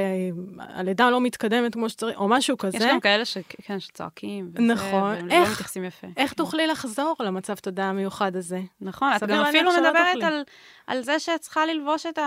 [0.60, 2.78] הלידה לא מתקדמת כמו שצריך, או משהו כזה.
[2.78, 3.38] יש גם כאלה ש...
[3.64, 4.50] כן, שצועקים.
[4.54, 5.02] וזה, נכון.
[5.02, 5.48] והם איך?
[5.48, 6.08] לא מתייחסים יפה.
[6.18, 8.62] איך תוכלי לחזור למצב תודעה המיוחד הזה?
[8.82, 10.24] נכון, את גם אפילו מדברת.
[10.24, 10.44] על,
[10.88, 12.20] על זה שאת צריכה ללבוש את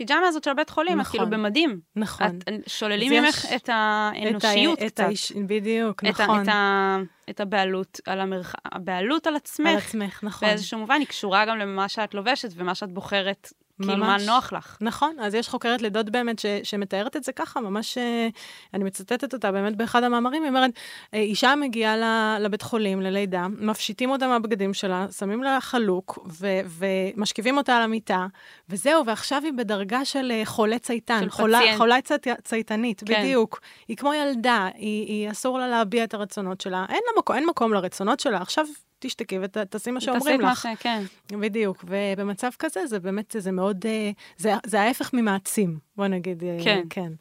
[0.00, 1.20] הפיג'מה הזאת של בית חולים, את נכון.
[1.20, 1.80] כאילו במדים.
[1.96, 2.26] נכון.
[2.26, 5.04] את, שוללים אז ממך יש את האנושיות את ה- את קצת.
[5.04, 6.42] האיש, בדיוק, את, ה, נכון.
[6.42, 6.96] את, ה,
[7.30, 9.68] את הבעלות על המרחב, הבעלות על עצמך.
[9.68, 10.48] על עצמך, נכון.
[10.48, 13.52] באיזשהו מובן היא קשורה גם למה שאת לובשת ומה שאת בוחרת,
[13.82, 14.26] כאילו מה ממש.
[14.26, 14.76] נוח לך.
[14.80, 18.28] נכון, אז יש חוקרת לידות באמת ש, שמתארת את זה ככה, ממש, אה,
[18.74, 20.70] אני מצטטת אותה באמת באחד המאמרים, היא אומרת,
[21.14, 27.58] אה, אישה מגיעה לבית חולים ללידה, מפשיטים אותה מהבגדים שלה, שמים לה חלוק, ו, ומשכיבים
[27.58, 28.26] אותה על המיטה,
[28.68, 31.78] וזהו, ועכשיו היא בדרגה של אה, חולה צייתן, של חולה, פציינט.
[31.78, 32.14] חולה צי,
[32.44, 33.22] צייתנית, כן.
[33.22, 33.60] בדיוק.
[33.88, 37.46] היא כמו ילדה, היא, היא אסור לה להביע את הרצונות שלה, אין לה מקום, אין
[37.46, 38.66] מקום לרצונות שלה, עכשיו
[39.00, 40.68] תשתקי ותעשי מה שאומרים תעשי את מה לך.
[40.80, 40.82] ש...
[40.82, 41.02] כן.
[41.40, 46.44] בדיוק, ובמצב כזה זה באמת, זה מאוד, אה, זה, זה ההפך ממעצים, בוא נגיד.
[46.44, 46.82] אה, כן.
[46.90, 47.12] כן.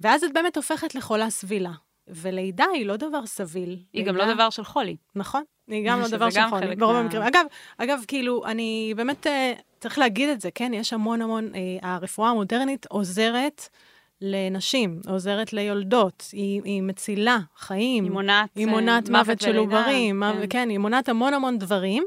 [0.00, 1.72] ואז את באמת הופכת לחולה סבילה.
[2.12, 3.78] ולידה היא לא דבר סביל.
[3.92, 4.96] היא גם לידה- לא דבר של חולי.
[5.14, 7.22] נכון, היא גם לא דבר של גם חולי, ברוב מה- המקרים.
[7.22, 7.44] אגב,
[7.78, 10.74] אגב, כאילו, אני באמת, אה, צריך להגיד את זה, כן?
[10.74, 11.60] יש המון המון, אה,
[11.94, 13.68] הרפואה המודרנית עוזרת
[14.20, 18.04] לנשים, עוזרת ליולדות, היא, היא מצילה חיים.
[18.04, 20.46] היא מונעת היא אה, מונעת מוות של ולידה, עוברים, כן.
[20.50, 20.68] כן.
[20.68, 22.04] היא מונעת המון המון דברים,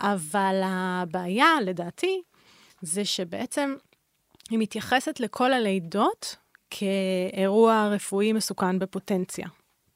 [0.00, 2.22] אבל הבעיה, לדעתי,
[2.82, 3.74] זה שבעצם
[4.50, 6.36] היא מתייחסת לכל הלידות
[6.70, 9.46] כאירוע רפואי מסוכן בפוטנציה.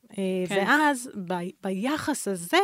[0.09, 0.23] כן.
[0.49, 0.65] כן.
[0.67, 2.59] ואז ב, ביחס הזה,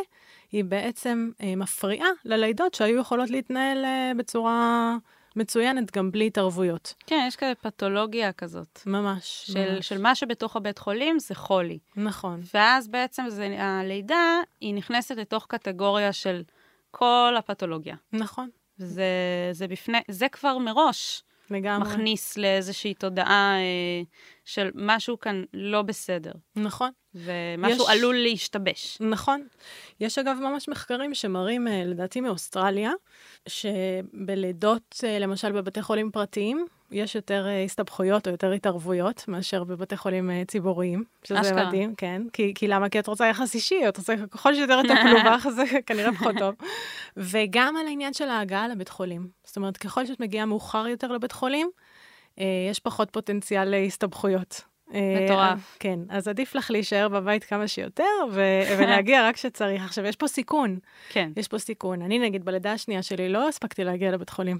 [0.53, 4.97] היא בעצם אה, מפריעה ללידות שהיו יכולות להתנהל אה, בצורה
[5.37, 6.95] מצוינת, גם בלי התערבויות.
[7.07, 8.81] כן, יש כזה פתולוגיה כזאת.
[8.87, 9.45] ממש.
[9.53, 9.89] של, ממש.
[9.89, 11.79] של מה שבתוך הבית חולים זה חולי.
[11.97, 12.41] נכון.
[12.55, 16.43] ואז בעצם זה, הלידה, היא נכנסת לתוך קטגוריה של
[16.91, 17.97] כל הפתולוגיה.
[18.13, 19.05] נכון, זה,
[19.53, 21.89] זה בפני, זה כבר מראש לגמרי.
[21.89, 24.03] מכניס לאיזושהי תודעה אה,
[24.47, 26.91] של משהו כאן לא בסדר, נכון.
[27.15, 28.99] ומשהו יש- עלול להשתבש.
[29.01, 29.47] נכון.
[30.01, 32.91] יש אגב ממש מחקרים שמראים, אה, לדעתי מאוסטרליה,
[33.49, 39.97] שבלידות, אה, למשל בבתי חולים פרטיים, יש יותר אה, הסתבכויות או יותר התערבויות מאשר בבתי
[39.97, 41.67] חולים ציבוריים, שזה אשכרה.
[41.67, 42.23] מדהים, כן.
[42.33, 42.89] כי, כי למה?
[42.89, 46.55] כי את רוצה יחס אישי, את רוצה ככל שיותר יטפלו בך, זה כנראה פחות טוב.
[47.17, 49.29] וגם על העניין של ההגעה לבית חולים.
[49.45, 51.71] זאת אומרת, ככל שאת מגיעה מאוחר יותר לבית חולים,
[52.71, 54.61] יש פחות פוטנציאל להסתבכויות.
[54.95, 55.77] אה, מטורף.
[55.81, 59.85] כן, אז עדיף לך להישאר בבית כמה שיותר ו- ולהגיע רק כשצריך.
[59.85, 60.79] עכשיו, יש פה סיכון,
[61.09, 61.31] כן.
[61.37, 62.03] יש פה סיכון.
[62.03, 64.59] אני, נגיד, בלידה השנייה שלי לא הספקתי להגיע לבית חולים.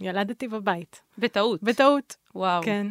[0.00, 1.62] ילדתי בבית, בטעות.
[1.62, 2.16] בטעות.
[2.36, 2.62] וואו.
[2.62, 2.86] כן.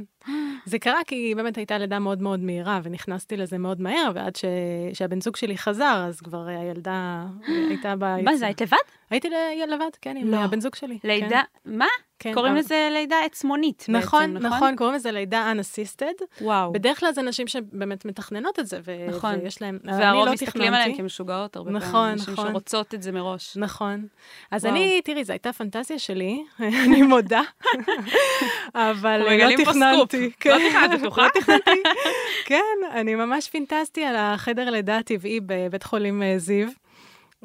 [0.65, 4.45] זה קרה כי באמת הייתה לידה מאוד מאוד מהירה, ונכנסתי לזה מאוד מהר, ועד ש...
[4.93, 8.21] שהבן זוג שלי חזר, אז כבר הילדה הייתה ב...
[8.21, 8.77] מה זה, היית לבד?
[9.09, 9.29] הייתי
[9.67, 10.37] לבד, כן, עם לא.
[10.37, 10.99] הבן זוג שלי.
[11.03, 11.85] לידה, מה?
[12.19, 16.23] כן, קוראים אבל- לזה לידה עצמונית נכון, בעצם, נכון, קוראים לזה לידה unassisted.
[16.41, 16.71] וואו.
[16.73, 19.35] בדרך כלל זה נשים שבאמת מתכננות את זה, ו- נכון.
[19.43, 19.79] ויש להם...
[19.87, 20.97] אני והרוב לא מסתכלים עליהן.
[20.97, 22.15] כמשוגעות הרבה נכון, פעמים.
[22.15, 22.47] נשים נכון.
[22.51, 23.57] שרוצות את זה מראש.
[23.57, 24.07] נכון.
[24.51, 24.75] אז וואו.
[24.75, 26.43] אני, תראי, זו הייתה פנטזיה שלי,
[26.85, 27.41] אני מודה,
[28.75, 30.13] אבל לא מגלים פה סקופ.
[30.45, 31.23] לא תכננת, את בטוחה?
[31.23, 31.83] לא תכננתי.
[32.45, 36.67] כן, אני ממש פינטזתי על החדר לידה הטבעי בבית חולים אה, זיו.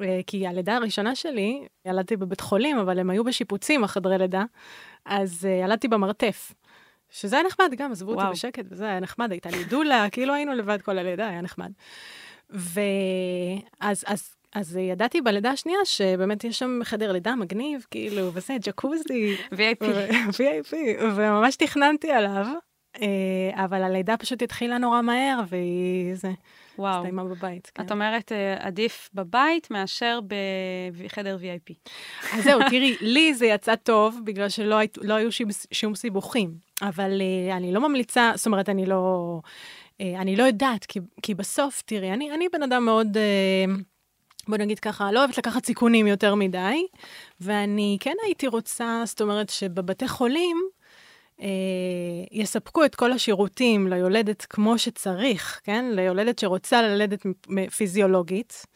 [0.03, 4.45] אה, כי הלידה הראשונה שלי, ילדתי בבית חולים, אבל הם היו בשיפוצים, החדרי לידה,
[5.05, 6.53] אז אה, ילדתי במרתף.
[7.11, 8.31] שזה היה נחמד גם, עזבו אותי.
[8.33, 11.71] בשקט, וזה היה נחמד, הייתה לי דולה, כאילו היינו לבד כל הלידה, היה נחמד.
[12.51, 19.37] ואז אז, אז ידעתי בלידה השנייה שבאמת יש שם חדר לידה מגניב, כאילו, וזה, ג'קוזי,
[19.53, 19.85] VIP.
[20.29, 20.75] VIP,
[21.17, 22.47] וממש תכננתי עליו,
[23.03, 26.31] אה, אבל הלידה פשוט התחילה נורא מהר, והיא זה,
[26.79, 26.97] וואו.
[26.97, 27.71] הסתיימה בבית.
[27.75, 27.83] כן.
[27.87, 30.21] את אומרת, אה, עדיף בבית מאשר
[31.05, 31.75] בחדר VIP.
[32.39, 36.51] אז זהו, תראי, לי זה יצא טוב, בגלל שלא היית- לא היו שום- שום סיבוכים,
[36.83, 39.41] אבל אה, אני לא ממליצה, זאת אומרת, אני לא,
[40.01, 43.17] אני לא יודעת, כי, כי בסוף, תראי, אני, אני בן אדם מאוד...
[44.49, 46.87] בוא נגיד ככה, לא אוהבת לקחת סיכונים יותר מדי,
[47.41, 50.57] ואני כן הייתי רוצה, זאת אומרת שבבתי חולים
[51.41, 51.47] אה,
[52.33, 55.85] יספקו את כל השירותים ליולדת כמו שצריך, כן?
[55.95, 57.27] ליולדת שרוצה ללדת
[57.77, 58.67] פיזיולוגית.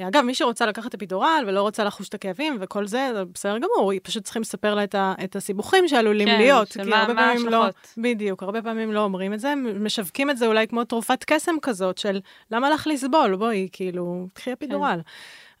[0.00, 3.92] אגב, מי שרוצה לקחת אפידורל ולא רוצה לחוש את הכאבים וכל זה, זה בסדר גמור,
[3.92, 6.68] היא פשוט צריכים לספר לה את, ה, את הסיבוכים שעלולים כן, להיות.
[6.68, 7.94] של כי מה- הרבה מה פעמים לא, ההשלכות.
[7.98, 11.98] בדיוק, הרבה פעמים לא אומרים את זה, משווקים את זה אולי כמו תרופת קסם כזאת,
[11.98, 12.20] של
[12.50, 15.00] למה לך לסבול, בואי, כאילו, קחי אפידורל.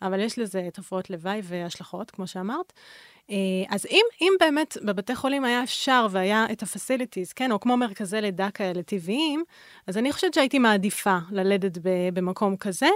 [0.02, 2.72] אבל יש לזה תופעות לוואי והשלכות, כמו שאמרת.
[3.30, 3.36] אה,
[3.68, 8.20] אז אם, אם באמת בבתי חולים היה אפשר והיה את ה-facilities, כן, או כמו מרכזי
[8.20, 9.44] לידה כאלה טבעיים,
[9.86, 11.78] אז אני חושבת שהייתי מעדיפה ללדת
[12.14, 12.88] במקום כזה.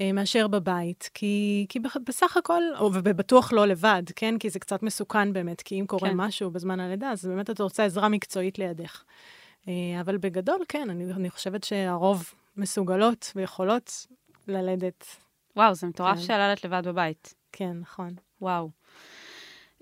[0.00, 4.38] אה, מאשר בבית, כי, כי בסך הכל, ובטוח לא לבד, כן?
[4.38, 6.16] כי זה קצת מסוכן באמת, כי אם קורה כן.
[6.16, 9.04] משהו בזמן הלידה, אז באמת את רוצה עזרה מקצועית לידך.
[9.68, 14.06] אה, אבל בגדול, כן, אני, אני חושבת שהרוב מסוגלות ויכולות
[14.48, 15.06] ללדת.
[15.56, 16.22] וואו, זה מטורף כן.
[16.22, 17.34] שילדת לבד בבית.
[17.52, 18.14] כן, נכון.
[18.40, 18.70] וואו.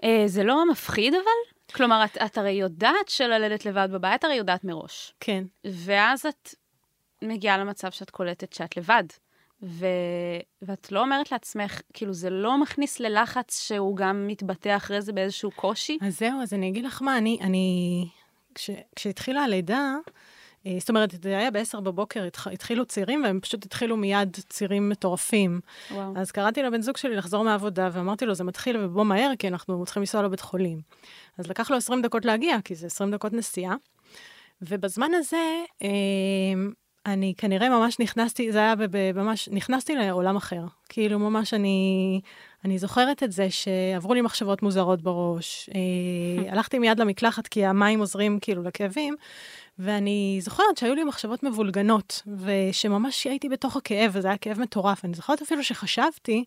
[0.04, 1.74] אה, זה לא מפחיד אבל?
[1.74, 5.14] כלומר, את, את הרי יודעת שללדת לבד בבית, הרי יודעת מראש.
[5.20, 5.44] כן.
[5.64, 6.54] ואז את
[7.22, 9.04] מגיעה למצב שאת קולטת שאת לבד.
[9.64, 9.86] ו...
[10.62, 15.50] ואת לא אומרת לעצמך, כאילו, זה לא מכניס ללחץ שהוא גם מתבטא אחרי זה באיזשהו
[15.50, 15.98] קושי?
[16.02, 18.08] אז זהו, אז אני אגיד לך מה, אני, אני,
[18.54, 19.94] כש, כשהתחילה הלידה,
[20.66, 24.88] אה, זאת אומרת, זה היה ב-10 בבוקר, התח, התחילו צירים, והם פשוט התחילו מיד צירים
[24.88, 25.60] מטורפים.
[25.90, 26.12] וואו.
[26.16, 29.84] אז קראתי לבן זוג שלי לחזור מהעבודה, ואמרתי לו, זה מתחיל ובוא מהר, כי אנחנו
[29.84, 30.80] צריכים לנסוע לבית חולים.
[31.38, 33.74] אז לקח לו 20 דקות להגיע, כי זה 20 דקות נסיעה.
[34.62, 35.88] ובזמן הזה, אה,
[37.06, 38.74] אני כנראה ממש נכנסתי, זה היה
[39.14, 40.62] ממש, נכנסתי לעולם אחר.
[40.88, 42.20] כאילו, ממש אני,
[42.64, 45.70] אני זוכרת את זה שעברו לי מחשבות מוזרות בראש.
[45.74, 49.16] אה, הלכתי מיד למקלחת, כי המים עוזרים כאילו לכאבים,
[49.78, 55.04] ואני זוכרת שהיו לי מחשבות מבולגנות, ושממש הייתי בתוך הכאב, וזה היה כאב מטורף.
[55.04, 56.44] אני זוכרת אפילו שחשבתי,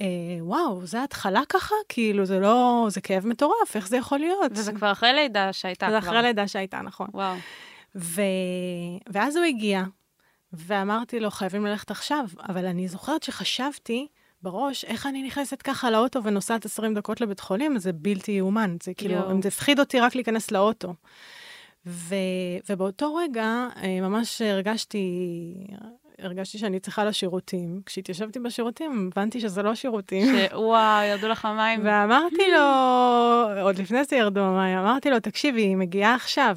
[0.00, 0.06] אה,
[0.40, 1.74] וואו, זה התחלה ככה?
[1.88, 4.52] כאילו, זה לא, זה כאב מטורף, איך זה יכול להיות?
[4.52, 6.10] וזה כבר אחרי לידה שהייתה זה כבר.
[6.10, 7.08] אחרי לידה שהייתה, נכון.
[7.14, 7.36] וואו.
[7.96, 8.22] ו...
[9.08, 9.82] ואז הוא הגיע,
[10.52, 14.06] ואמרתי לו, חייבים ללכת עכשיו, אבל אני זוכרת שחשבתי
[14.42, 18.94] בראש, איך אני נכנסת ככה לאוטו ונוסעת 20 דקות לבית חולים, זה בלתי יאומן, זה
[18.94, 19.42] כאילו, יואו.
[19.42, 20.94] זה הפחיד אותי רק להיכנס לאוטו.
[21.86, 22.14] ו...
[22.70, 25.04] ובאותו רגע אה, ממש הרגשתי,
[26.18, 27.80] הרגשתי שאני צריכה לשירותים.
[27.86, 30.26] כשהתיישבתי בשירותים, הבנתי שזה לא שירותים.
[30.50, 31.80] שוואו, ירדו לך המים.
[31.84, 36.56] ואמרתי לו, עוד לפני זה ירדו המים, אמרתי לו, תקשיבי, היא מגיעה עכשיו.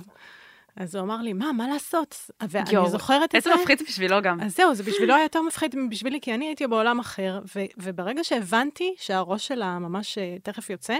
[0.79, 2.29] אז הוא אמר לי, מה, מה לעשות?
[2.49, 3.61] ואני יואו, זוכרת את איזה זה.
[3.61, 4.41] מפחיד בשבילו גם.
[4.41, 8.23] אז זהו, זה בשבילו היה יותר מפחיד מבשבילי, כי אני הייתי בעולם אחר, ו- וברגע
[8.23, 10.97] שהבנתי שהראש שלה ממש אה, תכף יוצא,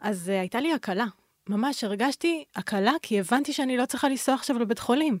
[0.00, 1.06] אז uh, הייתה לי הקלה.
[1.48, 5.18] ממש הרגשתי הקלה, כי הבנתי שאני לא צריכה לנסוע עכשיו לבית חולים.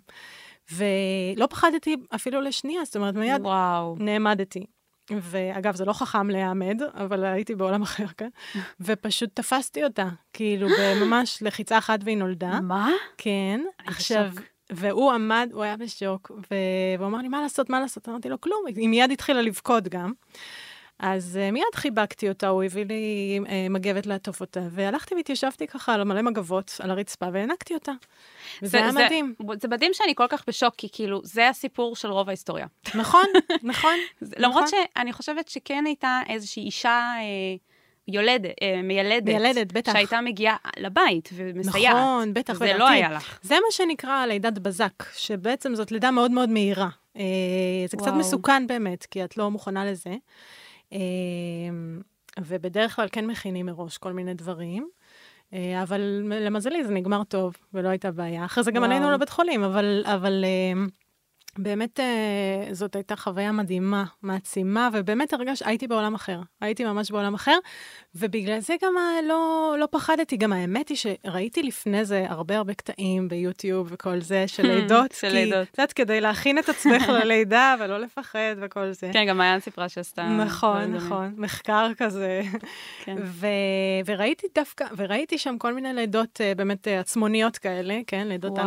[0.72, 3.96] ולא פחדתי אפילו לשנייה, זאת אומרת, מיד וואו.
[3.98, 4.66] נעמדתי.
[5.10, 8.28] ואגב, זה לא חכם להיעמד, אבל הייתי בעולם אחר, כן?
[8.80, 12.60] ופשוט תפסתי אותה, כאילו, בממש לחיצה אחת והיא נולדה.
[12.60, 12.90] מה?
[13.18, 14.30] כן, עכשיו.
[14.70, 16.30] והוא עמד, הוא היה בשוק.
[16.50, 18.08] והוא אמר לי, מה לעשות, מה לעשות?
[18.08, 20.12] אמרתי לו, כלום, היא מיד התחילה לבכות גם.
[20.98, 25.94] אז uh, מיד חיבקתי אותה, הוא הביא לי uh, מגבת לעטוף אותה, והלכתי והתיישבתי ככה
[25.94, 27.92] על מלא מגבות על הרצפה והענקתי אותה.
[28.62, 29.34] וזה היה מדהים.
[29.38, 32.66] זה, זה מדהים שאני כל כך בשוק, כי כאילו, זה הסיפור של רוב ההיסטוריה.
[32.94, 33.24] נכון,
[33.62, 33.94] נכון.
[34.36, 34.78] למרות נכון.
[34.94, 37.22] שאני חושבת שכן הייתה איזושהי אישה אה,
[38.08, 39.24] יולדת, אה, מיילדת.
[39.24, 39.92] מיילדת, בטח.
[39.92, 41.96] שהייתה מגיעה לבית ומסייעת.
[41.96, 42.78] נכון, בטח, זה בטח.
[42.78, 43.38] לא היה לך.
[43.42, 46.88] זה מה שנקרא לידת בזק, שבעצם זאת לידה מאוד מאוד מהירה.
[47.88, 48.14] זה קצת וואו.
[48.14, 50.14] מסוכן באמת, כי את לא מוכנה לזה.
[50.92, 50.98] אה,
[52.40, 54.88] ובדרך כלל כן מכינים מראש כל מיני דברים.
[55.52, 58.44] אה, אבל למזלי זה נגמר טוב, ולא הייתה בעיה.
[58.44, 58.92] אחרי זה גם וואו.
[58.94, 60.84] עלינו לבית חולים, אבל, אבל אה,
[61.58, 62.06] באמת אה,
[62.74, 66.40] זאת הייתה חוויה מדהימה, מעצימה, ובאמת הרגש, הייתי בעולם אחר.
[66.60, 67.58] הייתי ממש בעולם אחר,
[68.14, 70.36] ובגלל זה גם ה- לא, לא פחדתי.
[70.36, 75.12] גם האמת היא שראיתי לפני זה הרבה הרבה קטעים ביוטיוב וכל זה, של לידות.
[75.12, 75.68] של לידות.
[75.70, 79.10] את יודעת, כדי להכין את עצמך ללידה ולא לפחד וכל זה.
[79.12, 80.28] כן, גם מעיין סיפרה שעשתה...
[80.28, 81.06] נכון, דברים דומים.
[81.06, 82.42] נכון, מחקר כזה.
[83.04, 83.16] כן.
[83.22, 83.46] ו...
[84.06, 88.64] וראיתי דווקא, וראיתי שם כל מיני לידות אה, באמת אה, עצמוניות כאלה, כן, לידות וואו.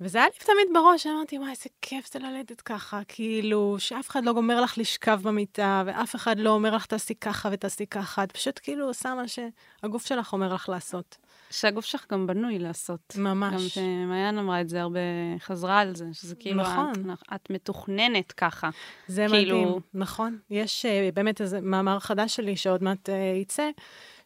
[0.00, 4.24] וזה היה לי תמיד בראש, אמרתי, וואי, איזה כיף זה ללדת ככה, כאילו, שאף אחד
[4.24, 8.32] לא גומר לך לשכב במיטה, ואף אחד לא אומר לך, תעשי ככה ותעשי ככה, את
[8.32, 11.16] פשוט כאילו עושה מה שהגוף שלך אומר לך לעשות.
[11.50, 13.14] שהגוף שלך גם בנוי לעשות.
[13.16, 13.54] ממש.
[13.54, 15.00] גם שמעיין אמרה את זה הרבה,
[15.38, 16.92] חזרה על זה, שזה כאילו, נכון.
[17.12, 18.70] את, את מתוכננת ככה.
[19.08, 20.38] זה כאילו- מדהים, נכון.
[20.50, 23.70] יש uh, באמת איזה מאמר חדש שלי שעוד מעט uh, יצא,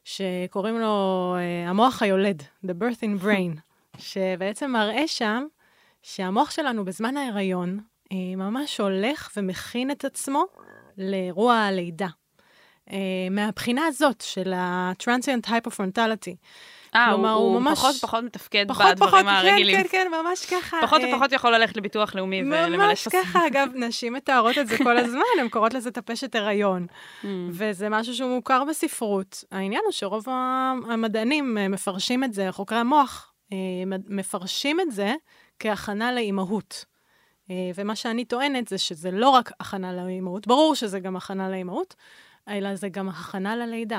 [0.05, 3.61] שקוראים לו uh, המוח היולד, The Birth in Brain,
[3.99, 5.47] שבעצם מראה שם
[6.03, 10.45] שהמוח שלנו בזמן ההיריון uh, ממש הולך ומכין את עצמו
[10.99, 12.09] לאירוע הלידה.
[12.89, 12.93] Uh,
[13.31, 16.35] מהבחינה הזאת של ה-transient hypofrontality.
[16.95, 19.77] אה, הוא, הוא הוא ממש- פחות ופחות מתפקד פחות בדברים פחות, הרגילים.
[19.77, 20.77] כן, כן, כן, ממש ככה.
[20.83, 23.21] פחות אה, ופחות יכול ללכת לביטוח לאומי ולמלא ממש טפסים.
[23.23, 26.87] ככה, אגב, נשים מתארות את זה כל הזמן, הן קוראות לזה טפשת הריון.
[27.23, 27.27] Mm.
[27.51, 29.45] וזה משהו שהוא מוכר בספרות.
[29.53, 30.25] העניין הוא שרוב
[30.89, 33.57] המדענים אה, מפרשים את זה, חוקרי המוח אה,
[34.09, 35.15] מפרשים את זה
[35.59, 36.85] כהכנה לאימהות.
[37.51, 41.95] אה, ומה שאני טוענת זה שזה לא רק הכנה לאימהות, ברור שזה גם הכנה לאימהות,
[42.49, 43.99] אלא זה גם הכנה ללידה.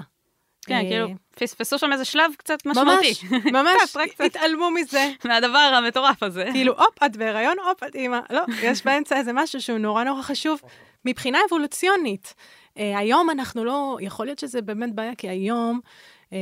[0.66, 3.14] כן, אה, כאילו, פספסו שם איזה שלב קצת משמעותי.
[3.32, 3.97] ממש, ממש.
[4.20, 5.12] התעלמו מזה.
[5.26, 6.45] מהדבר המטורף הזה.
[6.51, 8.20] כאילו, הופ, את בהיריון, הופ, את אימא.
[8.30, 10.62] לא, יש באמצע איזה משהו שהוא נורא נורא חשוב
[11.05, 12.34] מבחינה אבולוציונית.
[12.78, 15.80] אה, היום אנחנו לא, יכול להיות שזה באמת בעיה, כי היום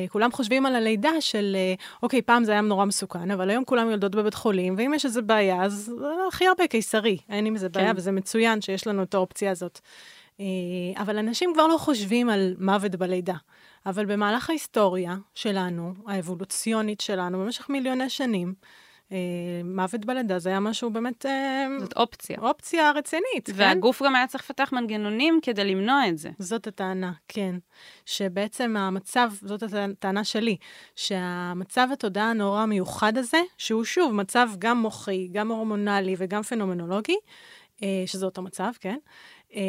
[0.10, 1.74] כולם חושבים על הלידה של, אה,
[2.04, 5.22] אוקיי, פעם זה היה נורא מסוכן, אבל היום כולם יולדות בבית חולים, ואם יש איזה
[5.22, 7.18] בעיה, אז אה, הכי הרבה קיסרי.
[7.30, 7.98] אין עם זה בעיה, כן.
[7.98, 9.80] וזה מצוין שיש לנו את האופציה הזאת.
[10.40, 10.46] אה,
[10.98, 13.36] אבל אנשים כבר לא חושבים על מוות בלידה.
[13.86, 18.87] אבל במהלך ההיסטוריה שלנו, האבולוציונית שלנו, במשך מיליוני שנים, אה,
[19.64, 22.38] מוות בלידה זה היה משהו באמת אה, זאת אופציה.
[22.42, 23.54] אופציה רצינית, כן?
[23.56, 26.30] והגוף גם היה צריך לפתח מנגנונים כדי למנוע את זה.
[26.40, 27.56] זאת הטענה, כן.
[28.06, 30.58] שבעצם המצב, זאת הטענה שלי,
[30.96, 37.18] שהמצב התודעה הנורא המיוחד הזה, שהוא שוב מצב גם מוחי, גם הורמונלי וגם פנומנולוגי,
[37.84, 38.98] אה, שזה אותו מצב, כן?
[39.56, 39.62] אה,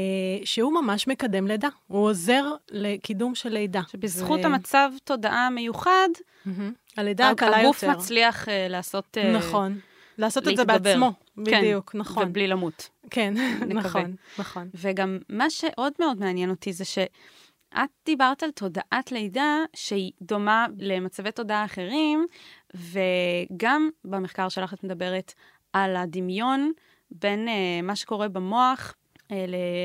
[0.44, 1.68] שהוא ממש מקדם לידה.
[1.86, 3.80] הוא עוזר לקידום של לידה.
[3.88, 6.08] שבזכות ו- המצב תודעה המיוחד,
[6.44, 6.72] מהמם.
[6.98, 7.96] הלידה הקלה הגוף יותר.
[7.96, 9.18] מצליח אה, לעשות...
[9.18, 9.78] אה, נכון.
[10.18, 10.78] לעשות את זה להתגבר.
[10.78, 12.28] בעצמו, כן, בדיוק, נכון.
[12.28, 12.88] ובלי למות.
[13.10, 13.34] כן.
[13.80, 14.68] נכון, נכון.
[14.74, 21.32] וגם מה שעוד מאוד מעניין אותי זה שאת דיברת על תודעת לידה שהיא דומה למצבי
[21.32, 22.26] תודעה אחרים,
[22.74, 25.34] וגם במחקר שלך את מדברת
[25.72, 26.72] על הדמיון
[27.10, 27.50] בין uh,
[27.82, 29.32] מה שקורה במוח uh,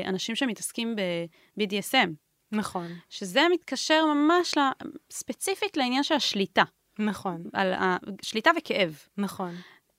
[0.04, 2.08] לאנשים שמתעסקים ב-BDSM,
[2.52, 4.54] נכון, שזה מתקשר ממש
[5.10, 6.62] ספציפית לעניין של השליטה,
[6.98, 8.98] נכון, על השליטה וכאב.
[9.16, 9.54] נכון.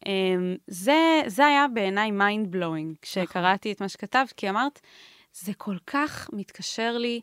[0.06, 0.08] Um,
[0.68, 4.80] זה, זה היה בעיניי mind blowing כשקראתי את מה שכתבת, כי אמרת,
[5.34, 7.22] זה כל כך מתקשר לי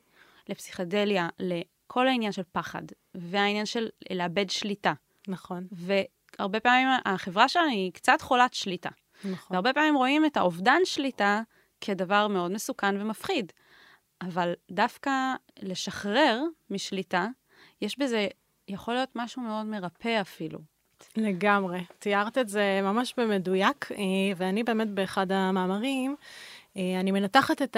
[0.48, 2.82] לפסיכדליה, לכל העניין של פחד,
[3.14, 4.92] והעניין של לאבד שליטה.
[5.28, 8.90] נכון, והרבה פעמים החברה שלנו היא קצת חולת שליטה.
[9.24, 9.54] נכון.
[9.54, 11.42] והרבה פעמים רואים את האובדן שליטה
[11.80, 13.52] כדבר מאוד מסוכן ומפחיד.
[14.22, 15.10] אבל דווקא
[15.62, 17.26] לשחרר משליטה,
[17.80, 18.28] יש בזה,
[18.68, 20.58] יכול להיות משהו מאוד מרפא אפילו.
[21.16, 21.84] לגמרי.
[21.98, 23.96] תיארת את זה ממש במדויק, אה,
[24.36, 26.16] ואני באמת באחד המאמרים,
[26.76, 27.76] אה, אני מנתחת את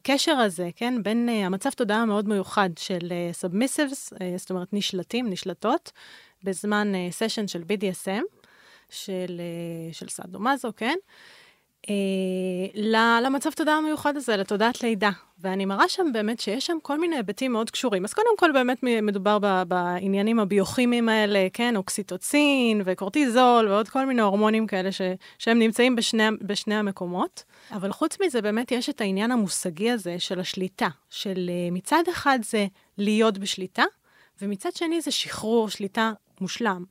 [0.00, 5.92] הקשר הזה, כן, בין אה, המצב תודעה המאוד מיוחד של סאבמיסיבס, זאת אומרת נשלטים, נשלטות,
[6.44, 8.46] בזמן סשן של BDSM,
[8.90, 10.96] של, אה, של סאדו-מזו, כן?
[11.90, 15.10] אה, למצב תודעה המיוחד הזה, לתודעת לידה.
[15.38, 18.04] ואני מראה שם באמת שיש שם כל מיני היבטים מאוד קשורים.
[18.04, 24.22] אז קודם כל באמת מדובר ב, בעניינים הביוכימיים האלה, כן, אוקסיטוצין וקורטיזול ועוד כל מיני
[24.22, 25.00] הורמונים כאלה ש,
[25.38, 27.44] שהם נמצאים בשני, בשני המקומות.
[27.72, 32.38] אבל חוץ מזה, באמת יש את העניין המושגי הזה של השליטה, של אה, מצד אחד
[32.42, 32.66] זה
[32.98, 33.84] להיות בשליטה,
[34.42, 36.84] ומצד שני זה שחרור שליטה מושלם.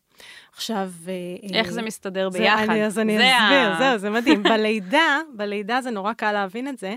[0.53, 0.91] עכשיו...
[1.07, 2.69] אה, איך זה מסתדר ביחד?
[2.69, 3.75] אני, אז אני אסביר, ה...
[3.79, 4.43] זהו, זה מדהים.
[4.51, 6.95] בלידה, בלידה זה נורא קל להבין את זה,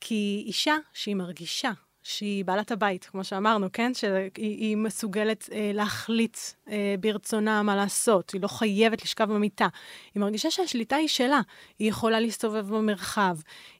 [0.00, 1.70] כי אישה שהיא מרגישה
[2.04, 3.92] שהיא בעלת הבית, כמו שאמרנו, כן?
[3.94, 6.36] שהיא מסוגלת אה, להחליט
[6.68, 9.68] אה, ברצונה מה לעשות, היא לא חייבת לשכב במיטה.
[10.14, 11.40] היא מרגישה שהשליטה היא שלה,
[11.78, 13.36] היא יכולה להסתובב במרחב,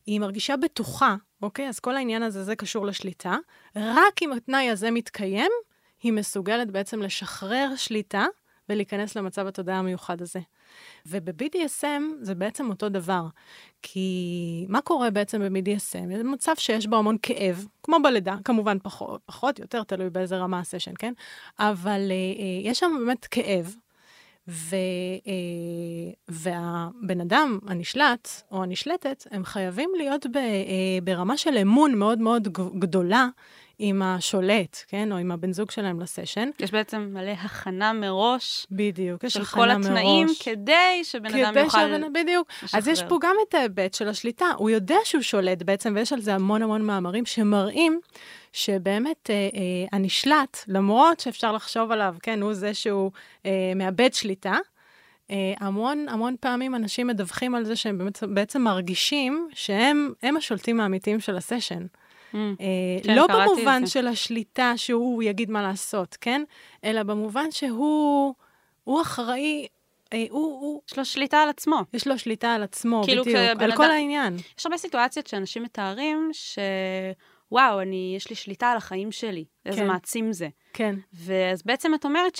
[0.06, 1.68] היא מרגישה בטוחה, אוקיי?
[1.68, 3.36] אז כל העניין הזה, זה קשור לשליטה.
[3.76, 5.50] רק אם התנאי הזה מתקיים,
[6.02, 8.26] היא מסוגלת בעצם לשחרר שליטה
[8.68, 10.40] ולהיכנס למצב התודעה המיוחד הזה.
[11.06, 13.26] וב-BDSM זה בעצם אותו דבר.
[13.82, 16.16] כי מה קורה בעצם ב-BDSM?
[16.16, 20.58] זה מצב שיש בו המון כאב, כמו בלידה, כמובן פחות, פחות יותר תלוי באיזה רמה
[20.58, 21.12] הסשן, כן?
[21.58, 23.74] אבל אה, אה, יש שם באמת כאב,
[24.48, 24.76] ו,
[25.26, 32.18] אה, והבן אדם הנשלט או הנשלטת, הם חייבים להיות ב, אה, ברמה של אמון מאוד
[32.18, 32.48] מאוד
[32.78, 33.28] גדולה
[33.78, 35.12] עם השולט, כן?
[35.12, 36.50] או עם הבן זוג שלהם לסשן.
[36.60, 38.66] יש בעצם מלא הכנה מראש.
[38.70, 39.76] בדיוק, יש הכנה מראש.
[39.76, 40.42] של כל התנאים, מראש.
[40.42, 42.48] כדי שבן כדי אדם יוכל שבן, בדיוק.
[42.62, 42.78] לשחרר.
[42.78, 44.46] אז יש פה גם את ההיבט של השליטה.
[44.56, 48.00] הוא יודע שהוא שולט בעצם, ויש על זה המון המון מאמרים שמראים
[48.52, 49.50] שבאמת אה, אה,
[49.92, 53.10] הנשלט, למרות שאפשר לחשוב עליו, כן, הוא זה שהוא
[53.46, 54.56] אה, מאבד שליטה,
[55.30, 61.20] אה, המון המון פעמים אנשים מדווחים על זה שהם באמת, בעצם מרגישים שהם השולטים האמיתיים
[61.20, 61.86] של הסשן.
[62.34, 66.42] Mm, אה, כן, לא במובן של השליטה שהוא יגיד מה לעשות, כן?
[66.84, 68.34] אלא במובן שהוא
[68.84, 69.66] הוא אחראי
[70.12, 70.82] אה, הוא, הוא...
[70.90, 71.80] יש לו שליטה על עצמו.
[71.92, 73.76] יש לו שליטה על עצמו, כאילו בדיוק, על אדם...
[73.76, 74.36] כל העניין.
[74.58, 76.58] יש הרבה סיטואציות שאנשים מתארים ש...
[77.52, 79.86] וואו, אני, יש לי שליטה על החיים שלי, איזה כן.
[79.86, 80.48] מעצים זה.
[80.72, 80.94] כן.
[81.12, 82.38] ואז בעצם את אומרת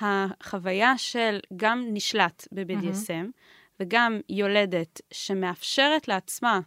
[0.00, 3.76] שהחוויה של גם נשלט ב-BDSM, mm-hmm.
[3.80, 6.60] וגם יולדת שמאפשרת לעצמה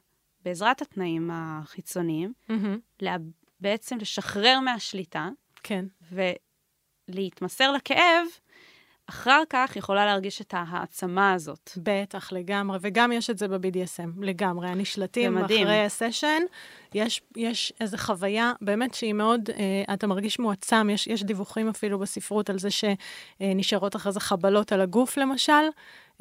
[0.46, 2.80] בעזרת התנאים החיצוניים, mm-hmm.
[3.02, 3.16] לה,
[3.60, 5.30] בעצם לשחרר מהשליטה,
[5.64, 5.86] כן.
[7.10, 8.26] ולהתמסר לכאב,
[9.10, 11.72] אחר כך יכולה להרגיש את ההעצמה הזאת.
[11.78, 14.68] בטח, לגמרי, וגם יש את זה ב-BDSM, לגמרי.
[14.68, 16.42] הנשלטים אחרי הסשן,
[16.94, 22.00] יש, יש איזו חוויה באמת שהיא מאוד, אה, אתה מרגיש מועצם, יש, יש דיווחים אפילו
[22.00, 25.54] בספרות על זה שנשארות אחרי זה חבלות על הגוף, למשל.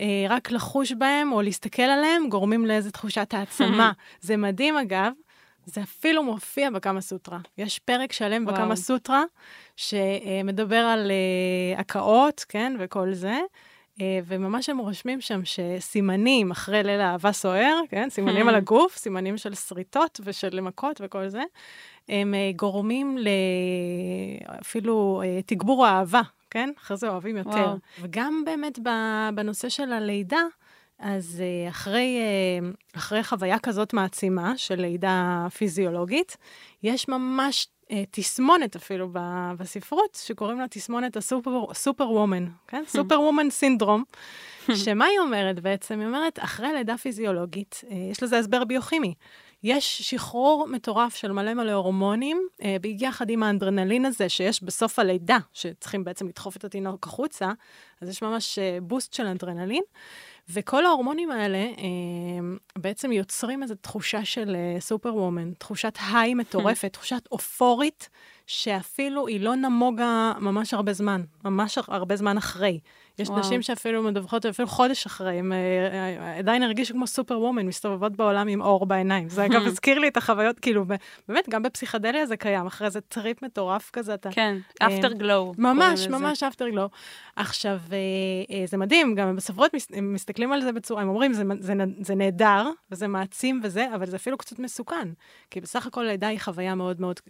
[0.00, 3.92] אה, רק לחוש בהם או להסתכל עליהם גורמים לאיזו תחושת העצמה.
[4.20, 5.12] זה מדהים, אגב,
[5.66, 7.38] זה אפילו מופיע בקמה סוטרה.
[7.58, 8.44] יש פרק שלם.
[8.44, 9.22] בקמה סוטרה
[9.76, 13.40] שמדבר על uh, הקאות, כן, וכל זה.
[13.98, 19.38] Uh, וממש הם רושמים שם שסימנים אחרי ליל אהבה סוער, כן, סימנים על הגוף, סימנים
[19.38, 21.42] של שריטות ושל מכות וכל זה,
[22.08, 23.28] הם uh, גורמים ל...
[24.60, 26.70] אפילו uh, תגבור האהבה, כן?
[26.82, 27.50] אחרי זה אוהבים יותר.
[27.50, 27.76] וואו.
[28.00, 28.78] וגם באמת
[29.34, 30.42] בנושא של הלידה,
[30.98, 36.36] אז אה, אחרי, אה, אחרי חוויה כזאת מעצימה של לידה פיזיולוגית,
[36.82, 39.08] יש ממש אה, תסמונת אפילו
[39.58, 42.84] בספרות, שקוראים לה תסמונת הסופר וומן, כן?
[42.96, 44.04] סופר וומן סינדרום.
[44.84, 46.00] שמה היא אומרת בעצם?
[46.00, 49.14] היא אומרת, אחרי לידה פיזיולוגית, יש לזה הסבר ביוכימי.
[49.64, 55.38] יש שחרור מטורף של מלא מלא הורמונים, אה, ביחד עם האנדרנלין הזה שיש בסוף הלידה,
[55.52, 57.52] שצריכים בעצם לדחוף את התינוק החוצה,
[58.00, 59.82] אז יש ממש אה, בוסט של אדרנלין.
[60.48, 67.28] וכל ההורמונים האלה אה, בעצם יוצרים איזו תחושה של אה, superwoman, תחושת high מטורפת, תחושת
[67.32, 68.08] אופורית,
[68.46, 72.80] שאפילו היא לא נמוגה ממש הרבה זמן, ממש הרבה זמן אחרי.
[73.18, 73.40] יש וואו.
[73.40, 78.48] נשים שאפילו מדווחות, אפילו חודש אחרי, הם אה, אה, עדיין הרגישו כמו superwoman, מסתובבות בעולם
[78.48, 79.28] עם אור בעיניים.
[79.28, 80.84] זה אגב הזכיר לי את החוויות, כאילו,
[81.28, 84.30] באמת, גם בפסיכדליה זה קיים, אחרי זה טריפ מטורף כזה, אתה...
[84.32, 85.52] כן, אפטר גלו.
[85.58, 86.88] ממש, ממש אפטר גלו.
[87.36, 91.72] עכשיו, אה, זה מדהים, גם בספרות הם מסתכלים על זה בצורה, הם אומרים, זה, זה,
[92.00, 95.08] זה נהדר, וזה מעצים וזה, אבל זה אפילו קצת מסוכן.
[95.50, 97.20] כי בסך הכל לידה היא חוויה מאוד מאוד...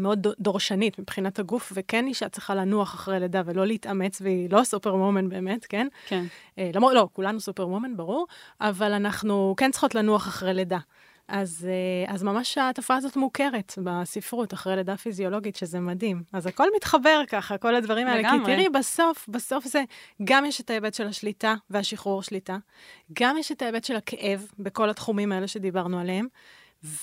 [0.00, 4.94] מאוד דורשנית מבחינת הגוף, וכן אישה צריכה לנוח אחרי לידה ולא להתאמץ, והיא לא סופר
[4.94, 5.86] וומן באמת, כן?
[6.06, 6.24] כן.
[6.58, 8.26] אה, למרות, לא, כולנו סופר וומן, ברור,
[8.60, 10.78] אבל אנחנו כן צריכות לנוח אחרי לידה.
[11.28, 16.22] אז, אה, אז ממש התופעה הזאת מוכרת בספרות, אחרי לידה פיזיולוגית, שזה מדהים.
[16.32, 18.18] אז הכל מתחבר ככה, כל הדברים האלה.
[18.18, 18.46] לגמרי.
[18.46, 19.82] כי תראי, בסוף, בסוף זה,
[20.24, 22.56] גם יש את ההיבט של השליטה והשחרור שליטה,
[23.12, 26.26] גם יש את ההיבט של הכאב בכל התחומים האלה שדיברנו עליהם,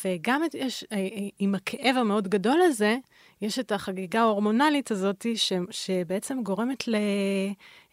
[0.05, 2.97] וגם יש, אה, אה, עם הכאב המאוד גדול הזה,
[3.41, 6.95] יש את החגיגה ההורמונלית הזאת, ש, שבעצם גורמת ל,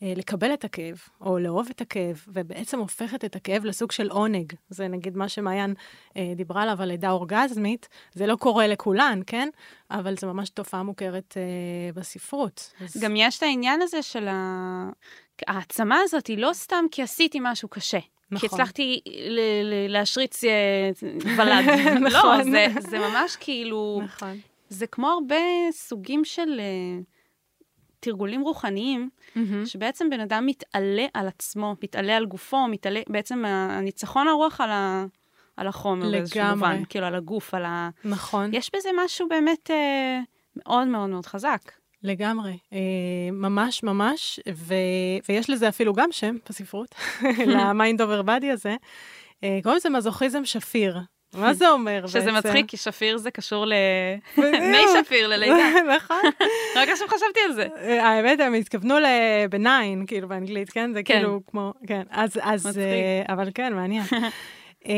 [0.02, 4.52] אה, לקבל את הכאב, או לאהוב את הכאב, ובעצם הופכת את הכאב לסוג של עונג.
[4.68, 5.74] זה נגיד מה שמעיין
[6.16, 7.88] אה, דיברה עליו, על לידה אורגזמית.
[8.14, 9.48] זה לא קורה לכולן, כן?
[9.90, 12.72] אבל זו ממש תופעה מוכרת אה, בספרות.
[12.80, 12.96] אז...
[13.02, 14.90] גם יש את העניין הזה של ה...
[15.46, 17.98] העצמה הזאת היא לא סתם כי עשיתי משהו קשה.
[18.30, 18.48] נכון.
[18.48, 19.00] כי הצלחתי
[19.88, 20.90] להשריץ אה,
[21.38, 21.64] ולד.
[22.08, 22.38] נכון.
[22.38, 24.00] לא, זה, זה ממש כאילו...
[24.04, 24.38] נכון.
[24.68, 25.36] זה כמו הרבה
[25.70, 27.04] סוגים של uh,
[28.00, 29.38] תרגולים רוחניים, mm-hmm.
[29.66, 35.06] שבעצם בן אדם מתעלה על עצמו, מתעלה על גופו, מתעלה, בעצם הניצחון הרוח על, ה,
[35.56, 37.90] על החומר באיזשהו מובן, כאילו על הגוף, על ה...
[38.04, 38.50] נכון.
[38.54, 40.24] יש בזה משהו באמת uh,
[40.56, 41.72] מאוד מאוד מאוד חזק.
[42.02, 42.78] לגמרי, אה,
[43.32, 44.74] ממש ממש, ו,
[45.28, 46.94] ויש לזה אפילו גם שם בספרות,
[47.54, 48.76] ל mind over body הזה.
[49.44, 50.98] אה, קוראים לזה מזוכיזם שפיר.
[51.34, 52.20] מה זה אומר בעצם?
[52.20, 53.72] שזה מצחיק, כי שפיר זה קשור ל...
[54.72, 55.82] מי שפיר ללידה.
[55.96, 56.22] נכון.
[56.76, 57.66] רק עכשיו חשבתי על זה.
[57.80, 60.92] אה, האמת, הם התכוונו ל benign, כאילו באנגלית, כן?
[60.92, 61.14] זה כן.
[61.14, 61.72] כאילו כמו...
[61.86, 62.36] כן, אז...
[62.66, 62.82] מצחיק.
[63.28, 64.04] אבל כן, מעניין.
[64.88, 64.90] Uh,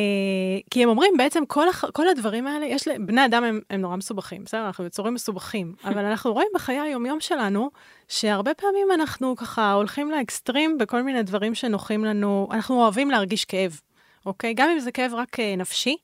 [0.70, 1.84] כי הם אומרים בעצם כל, הח...
[1.90, 2.90] כל הדברים האלה, יש ל...
[2.98, 4.66] בני אדם הם, הם נורא מסובכים, בסדר?
[4.66, 7.70] אנחנו יצורים מסובכים, אבל אנחנו רואים בחיי היומיום שלנו,
[8.08, 13.80] שהרבה פעמים אנחנו ככה הולכים לאקסטרים בכל מיני דברים שנוחים לנו, אנחנו אוהבים להרגיש כאב,
[14.26, 14.54] אוקיי?
[14.54, 15.96] גם אם זה כאב רק uh, נפשי.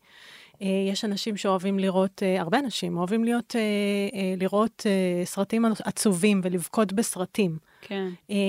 [0.52, 5.64] Uh, יש אנשים שאוהבים לראות, uh, הרבה אנשים אוהבים להיות, uh, uh, לראות uh, סרטים
[5.64, 7.58] עצובים ולבכות בסרטים.
[7.88, 8.08] כן.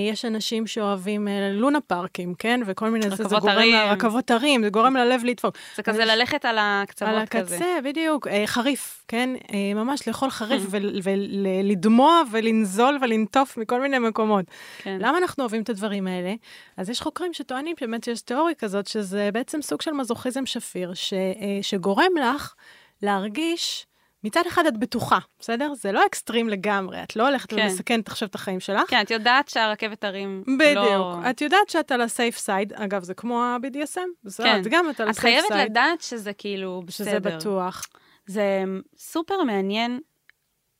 [0.09, 2.61] יש אנשים שאוהבים לונה פארקים, כן?
[2.65, 3.75] וכל מיני, זה, זה גורם, הרים.
[3.75, 5.55] רכבות הרים, זה גורם ללב לדפוק.
[5.75, 6.09] זה כזה יש...
[6.09, 7.17] ללכת על הקצוות כזה.
[7.17, 7.77] על הקצה, כזה.
[7.83, 8.27] בדיוק.
[8.45, 9.29] חריף, כן?
[9.75, 10.63] ממש לאכול חריף
[11.03, 14.45] ולדמוע ולנזול ולנטוף מכל מיני מקומות.
[14.77, 14.97] כן.
[15.01, 16.33] למה אנחנו אוהבים את הדברים האלה?
[16.77, 21.13] אז יש חוקרים שטוענים באמת שיש תיאוריה כזאת, שזה בעצם סוג של מזוכיזם שפיר, ש,
[21.61, 22.53] שגורם לך
[23.01, 23.85] להרגיש...
[24.27, 25.73] מצד אחד את בטוחה, בסדר?
[25.73, 27.61] זה לא אקסטרים לגמרי, את לא הולכת כן.
[27.61, 28.89] ומסכנת עכשיו את החיים שלך.
[28.89, 30.75] כן, את יודעת שהרכבת הרים בדיוק.
[30.75, 30.83] לא...
[30.83, 31.29] בדיוק.
[31.29, 34.47] את יודעת שאת על ה safe side, אגב, זה כמו ה BDSM, בסדר?
[34.47, 34.61] כן.
[34.61, 35.43] את גם את על ה safe side.
[35.43, 37.09] את חייבת לדעת שזה כאילו בסדר.
[37.09, 37.85] שזה בטוח.
[38.25, 38.63] זה
[38.97, 39.99] סופר מעניין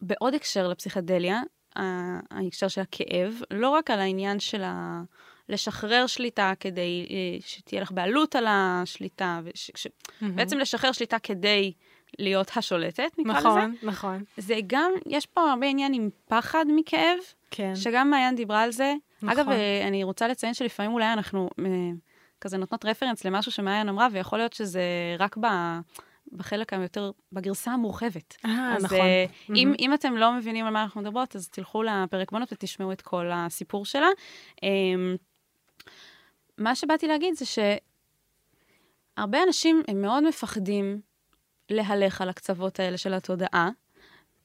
[0.01, 1.41] בעוד הקשר לפסיכדליה,
[1.75, 5.01] ההקשר של הכאב, לא רק על העניין של ה...
[5.49, 9.69] לשחרר שליטה כדי אה, שתהיה לך בעלות על השליטה, וש...
[9.69, 10.25] mm-hmm.
[10.35, 11.73] בעצם לשחרר שליטה כדי
[12.19, 13.67] להיות השולטת, נקרא נכון, לזה.
[13.67, 14.23] נכון, נכון.
[14.37, 17.17] זה גם, יש פה הרבה עניין עם פחד מכאב,
[17.51, 17.75] כן.
[17.75, 18.93] שגם מעיין דיברה על זה.
[19.21, 19.29] נכון.
[19.29, 21.65] אגב, אה, אני רוצה לציין שלפעמים אולי אנחנו אה,
[22.41, 24.81] כזה נותנות רפרנס למשהו שמעיין אמרה, ויכול להיות שזה
[25.19, 25.47] רק ב...
[26.31, 28.35] בחלק היותר, בגרסה המורחבת.
[28.45, 28.99] אה, אז נכון.
[28.99, 32.91] uh, אם, אם אתם לא מבינים על מה אנחנו מדברות, אז תלכו לפרק בונות ותשמעו
[32.91, 34.07] את כל הסיפור שלה.
[36.57, 37.45] מה שבאתי להגיד זה
[39.17, 41.01] שהרבה אנשים הם מאוד מפחדים
[41.69, 43.69] להלך על הקצוות האלה של התודעה.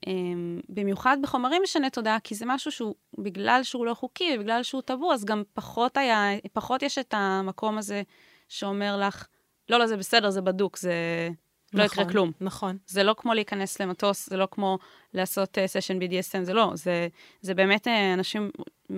[0.07, 4.83] אמ, במיוחד בחומרים משנה תודעה, כי זה משהו שהוא, בגלל שהוא לא חוקי ובגלל שהוא
[4.83, 8.03] טבור, אז גם פחות היה, פחות יש את המקום הזה
[8.49, 9.27] שאומר לך,
[9.69, 10.95] לא, לא, זה בסדר, זה בדוק, זה
[11.73, 12.33] נכון, לא יקרה כלום.
[12.41, 12.79] נכון.
[12.87, 14.79] זה לא כמו להיכנס למטוס, זה לא כמו
[15.15, 17.09] לעשות סשן uh, BDSM, זה לא, זה,
[17.41, 18.51] זה באמת, uh, אנשים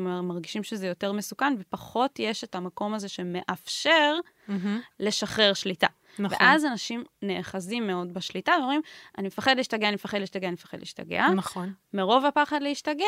[0.03, 4.14] מרגישים שזה יותר מסוכן, ופחות יש את המקום הזה שמאפשר
[4.49, 4.53] mm-hmm.
[5.01, 5.86] לשחרר שליטה.
[6.18, 6.38] נכון.
[6.40, 8.80] ואז אנשים נאחזים מאוד בשליטה, ואומרים,
[9.18, 11.28] אני מפחד להשתגע, אני מפחד להשתגע, אני מפחד להשתגע.
[11.28, 11.72] נכון.
[11.95, 13.07] מרוב הפחד להשתגע,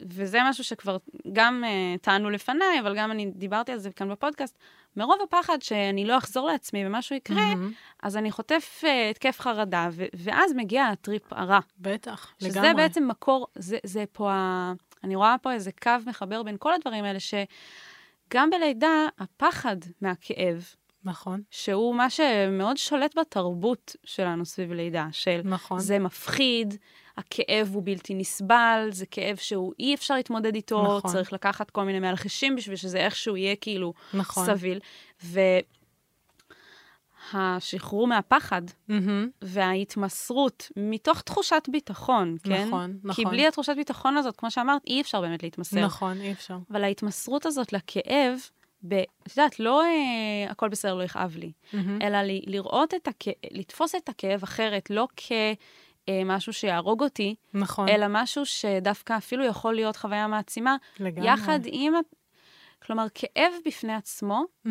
[0.00, 0.96] וזה משהו שכבר
[1.32, 4.58] גם uh, טענו לפניי, אבל גם אני דיברתי על זה כאן בפודקאסט,
[4.96, 8.02] מרוב הפחד שאני לא אחזור לעצמי ומשהו יקרה, mm-hmm.
[8.02, 11.58] אז אני חוטף uh, התקף חרדה, ו- ואז מגיע הטריפ הרע.
[11.78, 12.68] בטח, שזה לגמרי.
[12.68, 14.72] שזה בעצם מקור, זה, זה פה ה...
[15.06, 20.64] אני רואה פה איזה קו מחבר בין כל הדברים האלה, שגם בלידה, הפחד מהכאב,
[21.04, 21.42] נכון.
[21.50, 25.78] שהוא מה שמאוד שולט בתרבות שלנו סביב לידה, של נכון.
[25.78, 26.74] זה מפחיד,
[27.16, 31.10] הכאב הוא בלתי נסבל, זה כאב שהוא אי אפשר להתמודד איתו, נכון.
[31.10, 34.46] צריך לקחת כל מיני מלחישים בשביל שזה איכשהו יהיה כאילו נכון.
[34.46, 34.80] סביל.
[37.34, 38.92] והשחרור מהפחד mm-hmm.
[39.42, 42.66] וההתמסרות מתוך תחושת ביטחון, כן?
[42.66, 43.24] נכון, נכון.
[43.24, 45.84] כי בלי התחושת ביטחון הזאת, כמו שאמרת, אי אפשר באמת להתמסר.
[45.84, 46.58] נכון, אי אפשר.
[46.70, 48.38] אבל ההתמסרות הזאת לכאב,
[48.88, 51.76] ב, את יודעת, לא אה, הכל בסדר, לא יכאב לי, mm-hmm.
[52.02, 57.88] אלא ל, לראות את הכאב, לתפוס את הכאב אחרת, לא כמשהו אה, שיהרוג אותי, נכון.
[57.88, 61.28] אלא משהו שדווקא אפילו יכול להיות חוויה מעצימה, לגמרי.
[61.28, 61.94] יחד עם,
[62.82, 64.70] כלומר, כאב בפני עצמו, mm-hmm.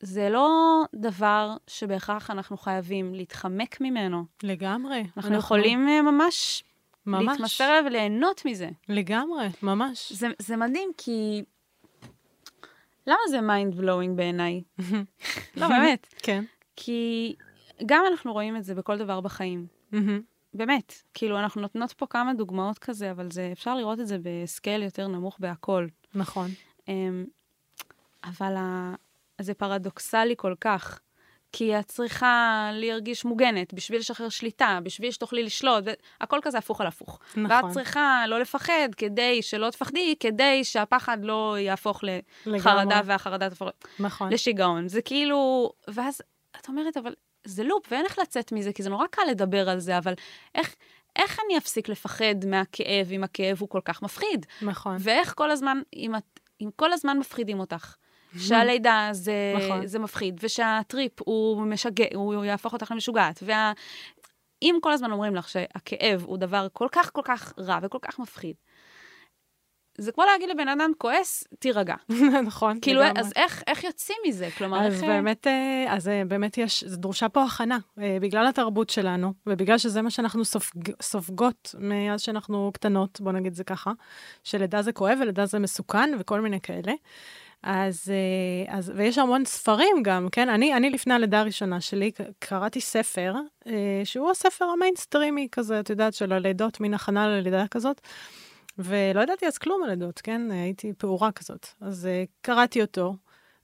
[0.00, 4.24] זה לא דבר שבהכרח אנחנו חייבים להתחמק ממנו.
[4.42, 5.00] לגמרי.
[5.00, 5.36] אנחנו, אנחנו...
[5.36, 6.64] יכולים אה, ממש,
[7.06, 8.68] ממש להתמסר וליהנות מזה.
[8.88, 10.12] לגמרי, ממש.
[10.12, 11.44] זה, זה מדהים, כי...
[13.06, 14.62] למה זה mind blowing בעיניי?
[15.56, 16.06] לא, באמת.
[16.18, 16.44] כן.
[16.76, 17.34] כי
[17.86, 19.66] גם אנחנו רואים את זה בכל דבר בחיים.
[20.54, 24.32] באמת, כאילו, אנחנו נותנות פה כמה דוגמאות כזה, אבל זה, אפשר לראות את זה ב
[24.32, 25.86] scale יותר נמוך בהכל.
[26.14, 26.50] נכון.
[26.88, 27.24] אמ,
[28.24, 28.94] אבל ה...
[29.40, 31.00] זה פרדוקסלי כל כך,
[31.52, 35.84] כי את צריכה להרגיש מוגנת בשביל לשחרר שליטה, בשביל שתוכלי לשלוט,
[36.20, 37.20] הכל כזה הפוך על הפוך.
[37.36, 37.64] נכון.
[37.64, 42.22] ואת צריכה לא לפחד כדי שלא תפחדי, כדי שהפחד לא יהפוך לגמרי.
[42.46, 44.32] לחרדה והחרדה תהפוך נכון.
[44.32, 44.88] לשיגעון.
[44.88, 46.22] זה כאילו, ואז
[46.60, 49.78] את אומרת, אבל זה לופ, ואין איך לצאת מזה, כי זה נורא קל לדבר על
[49.78, 50.14] זה, אבל
[50.54, 50.74] איך...
[51.16, 54.46] איך אני אפסיק לפחד מהכאב אם הכאב הוא כל כך מפחיד?
[54.62, 54.96] נכון.
[55.00, 57.94] ואיך כל הזמן, אם, את, אם כל הזמן מפחידים אותך,
[58.36, 59.86] שהלידה זה, נכון.
[59.86, 63.72] זה מפחיד, ושהטריפ הוא משגע, הוא יהפוך אותך למשוגעת, וה...
[64.62, 68.18] אם כל הזמן אומרים לך שהכאב הוא דבר כל כך כל כך רע וכל כך
[68.18, 68.54] מפחיד,
[70.00, 71.94] זה כמו להגיד לבן אדם כועס, תירגע.
[72.46, 73.20] נכון, כאילו, לגמרי.
[73.20, 74.48] אז איך, איך יוצאים מזה?
[74.58, 75.04] כלומר, אז איך...
[75.04, 80.02] באמת, אה, אז אה, באמת יש, דרושה פה הכנה, אה, בגלל התרבות שלנו, ובגלל שזה
[80.02, 83.92] מה שאנחנו סופג, סופגות מאז שאנחנו קטנות, בוא נגיד זה ככה,
[84.44, 86.92] שלידה זה כואב ולידה זה מסוכן וכל מיני כאלה.
[87.62, 90.48] אז, אה, אז, ויש המון ספרים גם, כן?
[90.48, 93.34] אני, אני לפני הלידה הראשונה שלי קראתי ספר,
[93.66, 98.00] אה, שהוא הספר המיינסטרימי כזה, את יודעת, של הלידות, מין הכנה ללידה כזאת.
[98.78, 100.50] ולא ידעתי אז כלום על לידות, כן?
[100.50, 101.66] הייתי פעורה כזאת.
[101.80, 103.14] אז uh, קראתי אותו,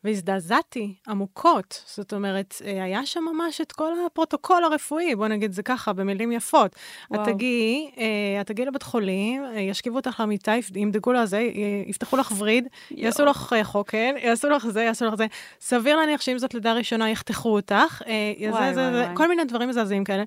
[0.04, 1.82] והזדעזעתי עמוקות.
[1.86, 6.32] זאת אומרת, uh, היה שם ממש את כל הפרוטוקול הרפואי, בוא נגיד זה ככה, במילים
[6.32, 6.76] יפות.
[7.10, 7.22] וואו.
[7.22, 7.98] את תגיעי, uh,
[8.40, 11.48] את תגיעי לבית חולים, uh, ישכיבו אותך למיטה, ימדדו לה זה,
[11.86, 15.26] יפתחו לך וריד, יעשו לך חוקן, יעשו לך זה, יעשו לך זה.
[15.60, 18.02] סביר להניח שאם זאת לידה ראשונה, יחתכו אותך.
[18.06, 19.16] וואי, זה, וואי, זה, זה, וואי.
[19.16, 20.24] כל מיני דברים מזעזעים כאלה.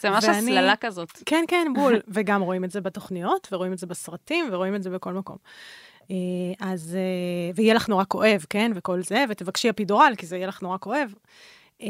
[0.00, 1.08] זה ממש ואני- הסללה כזאת.
[1.26, 2.00] כן, כן, בול.
[2.08, 5.36] וגם רואים את זה בתוכניות, ורואים את זה בסרטים, ורואים את זה בכל מקום.
[6.10, 6.16] אה,
[6.60, 10.62] אז, אה, ויהיה לך נורא כואב, כן, וכל זה, ותבקשי אפידורל, כי זה יהיה לך
[10.62, 11.14] נורא כואב.
[11.82, 11.88] אה,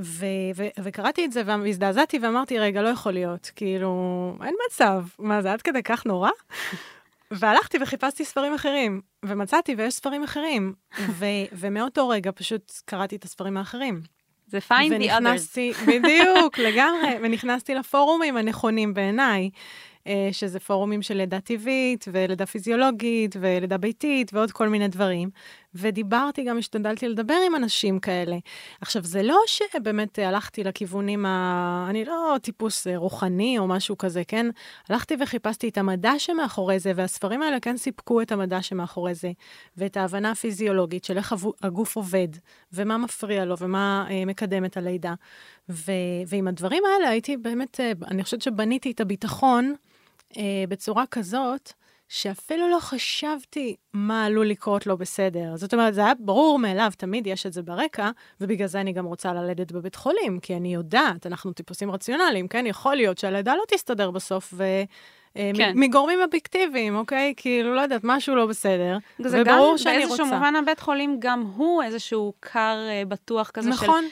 [0.00, 0.26] ו-
[0.56, 5.52] ו- וקראתי את זה והזדעזעתי ואמרתי, רגע, לא יכול להיות, כאילו, אין מצב, מה זה
[5.52, 6.30] עד כדי כך נורא?
[7.30, 11.24] והלכתי וחיפשתי ספרים אחרים, ומצאתי ויש ספרים אחרים, ו-
[11.60, 14.00] ומאותו רגע פשוט קראתי את הספרים האחרים.
[14.46, 15.16] זה find the others.
[15.16, 19.50] ונכנסתי, בדיוק, לגמרי, ונכנסתי לפורומים הנכונים בעיניי,
[20.32, 25.30] שזה פורומים של לידה טבעית, ולידה פיזיולוגית, ולידה ביתית, ועוד כל מיני דברים.
[25.74, 28.36] ודיברתי, גם השתדלתי לדבר עם אנשים כאלה.
[28.80, 31.86] עכשיו, זה לא שבאמת הלכתי לכיוונים ה...
[31.90, 34.46] אני לא טיפוס אה, רוחני או משהו כזה, כן?
[34.88, 39.32] הלכתי וחיפשתי את המדע שמאחורי זה, והספרים האלה כן סיפקו את המדע שמאחורי זה,
[39.76, 42.28] ואת ההבנה הפיזיולוגית של איך הגו- הגוף עובד,
[42.72, 45.14] ומה מפריע לו, ומה אה, מקדם את הלידה.
[45.68, 45.92] ו...
[46.26, 49.74] ועם הדברים האלה הייתי באמת, אה, אני חושבת שבניתי את הביטחון
[50.36, 51.72] אה, בצורה כזאת,
[52.08, 55.56] שאפילו לא חשבתי מה עלול לקרות לא בסדר.
[55.56, 59.04] זאת אומרת, זה היה ברור מאליו, תמיד יש את זה ברקע, ובגלל זה אני גם
[59.04, 62.66] רוצה ללדת בבית חולים, כי אני יודעת, אנחנו טיפוסים רציונליים, כן?
[62.66, 64.64] יכול להיות שהלידה לא תסתדר בסוף, ו...
[65.36, 65.72] אה, כן.
[65.74, 67.34] מגורמים אובייקטיביים, אוקיי?
[67.36, 68.98] כאילו, לא יודעת, משהו לא בסדר.
[69.18, 70.36] זה גם וברור שאני באיזשהו רוצה.
[70.36, 74.04] מובן הבית חולים, גם הוא איזשהו כר אה, בטוח כזה של נכון,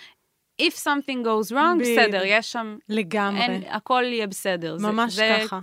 [0.63, 1.99] If something goes wrong, בדיוק.
[1.99, 3.41] בסדר, יש שם, לגמרי.
[3.43, 4.77] אין, הכל יהיה בסדר.
[4.79, 5.59] זה- ממש זה, ככה.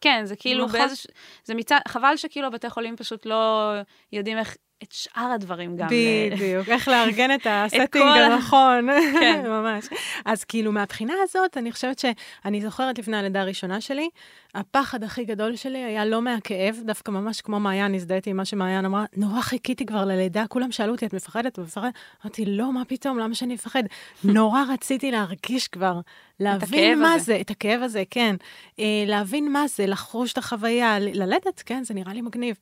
[0.00, 0.78] כן, זה כאילו נכון.
[0.80, 1.10] באיזשהו,
[1.44, 3.72] זה מצד, חבל שכאילו הבתי חולים פשוט לא
[4.12, 5.86] יודעים איך, את שאר הדברים גם.
[5.90, 8.88] ל- בדיוק, איך לארגן את הסטינג הנכון,
[9.20, 9.42] כן.
[9.46, 9.84] ממש.
[10.24, 14.08] אז כאילו, מהבחינה הזאת, אני חושבת שאני זוכרת לפני הלידה הראשונה שלי,
[14.54, 18.84] הפחד הכי גדול שלי היה לא מהכאב, דווקא ממש כמו מעיין, הזדהיתי עם מה שמעיין
[18.84, 21.58] אמרה, נורא חיכיתי כבר ללידה, כולם שאלו אותי, את מפחדת?
[21.58, 21.94] מפחדת?
[22.24, 23.82] אמרתי, לא, מה פתאום, למה שאני אפחד?
[24.24, 26.00] נורא רציתי להרגיש כבר,
[26.40, 27.24] להבין מה הזה.
[27.24, 28.36] זה, את הכאב הזה, כן.
[28.78, 32.56] אה, להבין מה זה, לחוש את החוויה, ללדת, כן, זה נראה לי מגניב.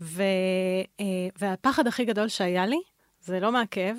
[0.00, 0.22] ו,
[1.00, 1.04] אה,
[1.38, 2.80] והפחד הכי גדול שהיה לי,
[3.20, 3.96] זה לא מהכאב,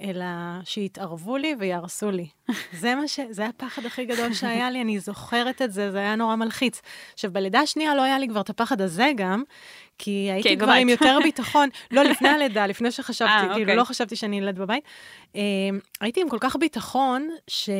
[0.00, 0.24] אלא
[0.64, 2.26] שיתערבו לי ויהרסו לי.
[2.80, 3.20] זה מה ש...
[3.30, 6.82] זה הפחד הכי גדול שהיה לי, אני זוכרת את זה, זה היה נורא מלחיץ.
[7.14, 9.42] עכשיו, בלידה השנייה לא היה לי כבר את הפחד הזה גם,
[9.98, 10.82] כי הייתי היית כבר בבית.
[10.82, 11.68] עם יותר ביטחון.
[11.90, 13.76] לא, לפני הלידה, לפני שחשבתי, אה, כאילו, אוקיי.
[13.76, 14.84] לא חשבתי שאני אלד בבית.
[15.36, 15.40] אה,
[16.00, 17.70] הייתי עם כל כך ביטחון, ש...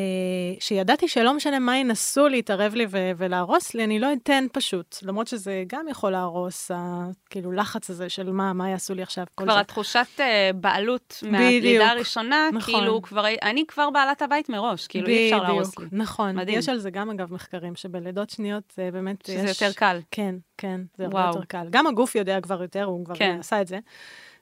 [0.60, 3.10] שידעתי שלא משנה מה ינסו להתערב לי ו...
[3.16, 4.96] ולהרוס לי, אני לא אתן פשוט.
[5.02, 7.04] למרות שזה גם יכול להרוס, ה...
[7.30, 9.58] כאילו, לחץ הזה של מה, מה יעשו לי עכשיו, כל כבר.
[9.58, 11.22] התחושת אה, בעלות.
[11.30, 12.74] מהלידה הראשונה, נכון.
[12.74, 15.86] כאילו כבר, אני כבר בעלת הבית מראש, כאילו אי אפשר להרוס לי.
[15.92, 16.36] נכון.
[16.36, 16.58] מדהים.
[16.58, 19.62] יש על זה גם, אגב, מחקרים, שבלידות שניות זה באמת שזה יש...
[19.62, 20.00] יותר קל.
[20.10, 21.26] כן, כן, זה הרבה וואו.
[21.26, 21.66] יותר קל.
[21.70, 23.36] גם הגוף יודע כבר יותר, הוא כבר כן.
[23.40, 23.78] עשה את זה.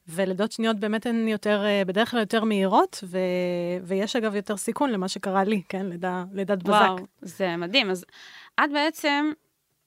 [0.08, 3.18] ולידות שניות באמת הן יותר, אה, בדרך כלל יותר מהירות, ו...
[3.82, 5.86] ויש אגב יותר סיכון למה שקרה לי, כן?
[5.86, 6.70] לידה, לידת בזק.
[6.70, 7.90] וואו, זה מדהים.
[7.90, 8.04] אז
[8.60, 9.32] את בעצם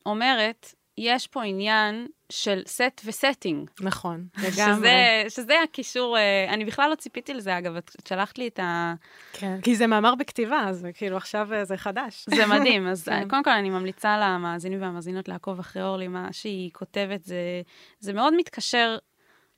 [0.05, 3.69] אומרת יש פה עניין של set ו setting.
[3.81, 4.89] נכון, לגמרי.
[5.29, 8.93] שזה הקישור, אה, אני בכלל לא ציפיתי לזה, אגב, את שלחת לי את ה...
[9.33, 12.25] כן, כי זה מאמר בכתיבה, אז כאילו עכשיו אה, זה חדש.
[12.29, 12.87] זה מדהים.
[12.87, 13.29] אז כן.
[13.29, 17.61] קודם כל, אני ממליצה למאזינים והמאזינות לעקוב אחרי אורלי, מה שהיא כותבת, זה,
[17.99, 18.97] זה מאוד מתקשר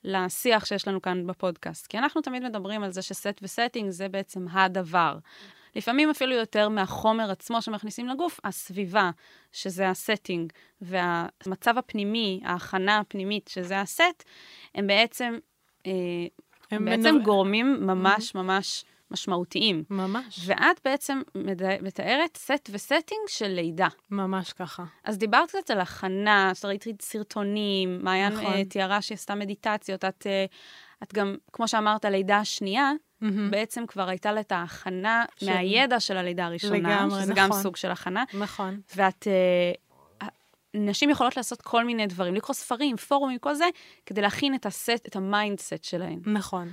[0.04, 1.86] לשיח שיש לנו כאן בפודקאסט.
[1.86, 5.18] כי אנחנו תמיד מדברים על זה ש set ו setting זה בעצם הדבר.
[5.76, 9.10] לפעמים אפילו יותר מהחומר עצמו שמכניסים לגוף, הסביבה,
[9.52, 14.24] שזה ה setting, והמצב הפנימי, ההכנה הפנימית, שזה הסט,
[14.74, 15.38] הם בעצם,
[15.86, 15.92] אה,
[16.70, 19.84] הם בעצם מנב- גורמים ממש ממש משמעותיים.
[19.90, 21.20] ממש, ואת בעצם
[21.82, 23.88] מתארת set ו setting של לידה.
[24.10, 24.84] ממש ככה.
[25.04, 28.64] אז דיברת קצת על הכנה, אז ראיתי סרטונים, מעיין נכון.
[28.64, 30.44] תיארה שהיא עשתה מדיטציות, את, אה,
[31.02, 33.50] את גם, כמו שאמרת, לידה השנייה, מהמם.
[33.50, 37.62] בעצם כבר הייתה לה את ההכנה של- מהידע של הלידה הראשונה, לגמרי, שזה גם נכון.
[37.62, 39.26] סוג של הכנה, נכון, ואת...
[39.26, 39.72] אה,
[40.74, 43.64] נשים יכולות לעשות כל מיני דברים, לקרוא ספרים, פורומים, כל זה,
[44.06, 46.20] כדי להכין את הסט, את ה mindset שלהן.
[46.26, 46.68] נכון.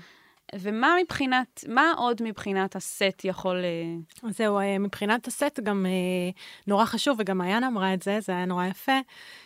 [0.55, 3.63] ומה מבחינת, מה עוד מבחינת הסט יכול...
[3.63, 5.91] אה, זהו, אה, מבחינת הסט גם אה,
[6.67, 8.99] נורא חשוב, וגם מעיין אמרה את זה, זה היה נורא יפה,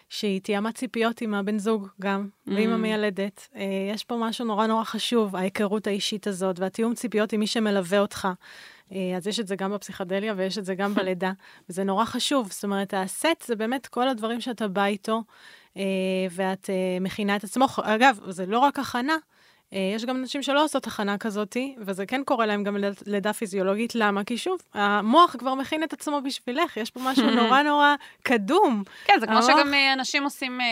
[0.10, 2.74] שהיא תיאמה ציפיות עם הבן זוג גם, ועם Mm.
[2.74, 3.48] המיילדת.
[3.56, 3.62] אה,
[3.94, 8.28] יש פה משהו נורא נורא חשוב, ההיכרות האישית הזאת, והתיאום ציפיות עם מי שמלווה אותך.
[9.18, 11.32] אז יש את זה גם בפסיכדליה ויש את זה גם בלידה,
[11.70, 12.52] וזה נורא חשוב.
[12.52, 15.24] זאת אומרת, הסט זה באמת כל הדברים שאתה בא איתו,
[16.32, 16.70] ואת
[17.02, 17.66] מכינה את עצמו.
[17.84, 19.16] אגב, זה לא רק הכנה,
[19.96, 23.96] יש גם נשים שלא עושות הכנה כזאתי, וזה כן קורה להם גם לידה פיזיולוגית.
[23.96, 24.24] למה?
[24.24, 28.84] כי שוב, המוח כבר מכין את עצמו בשבילך, יש פה משהו נורא נורא קדום.
[29.06, 30.66] כן, זה כמו המוח- שגם אה, אנשים עושים אה,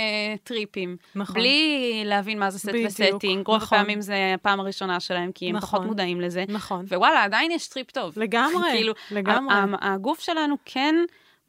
[0.44, 0.98] טריפים.
[1.16, 1.36] נכון.
[1.36, 3.48] בלי להבין מה זה סט בדיוק, ו setting.
[3.48, 3.78] רוב נכון.
[3.78, 5.70] הפעמים זה הפעם הראשונה שלהם, כי הם נכון.
[5.80, 6.44] פחות מודעים לזה.
[6.50, 6.86] נכון.
[6.90, 8.20] ווואלה, עדיין יש טריפ טוב.
[8.20, 9.56] לגמרי, כאילו, לגמרי.
[9.82, 10.96] הגוף שלנו כן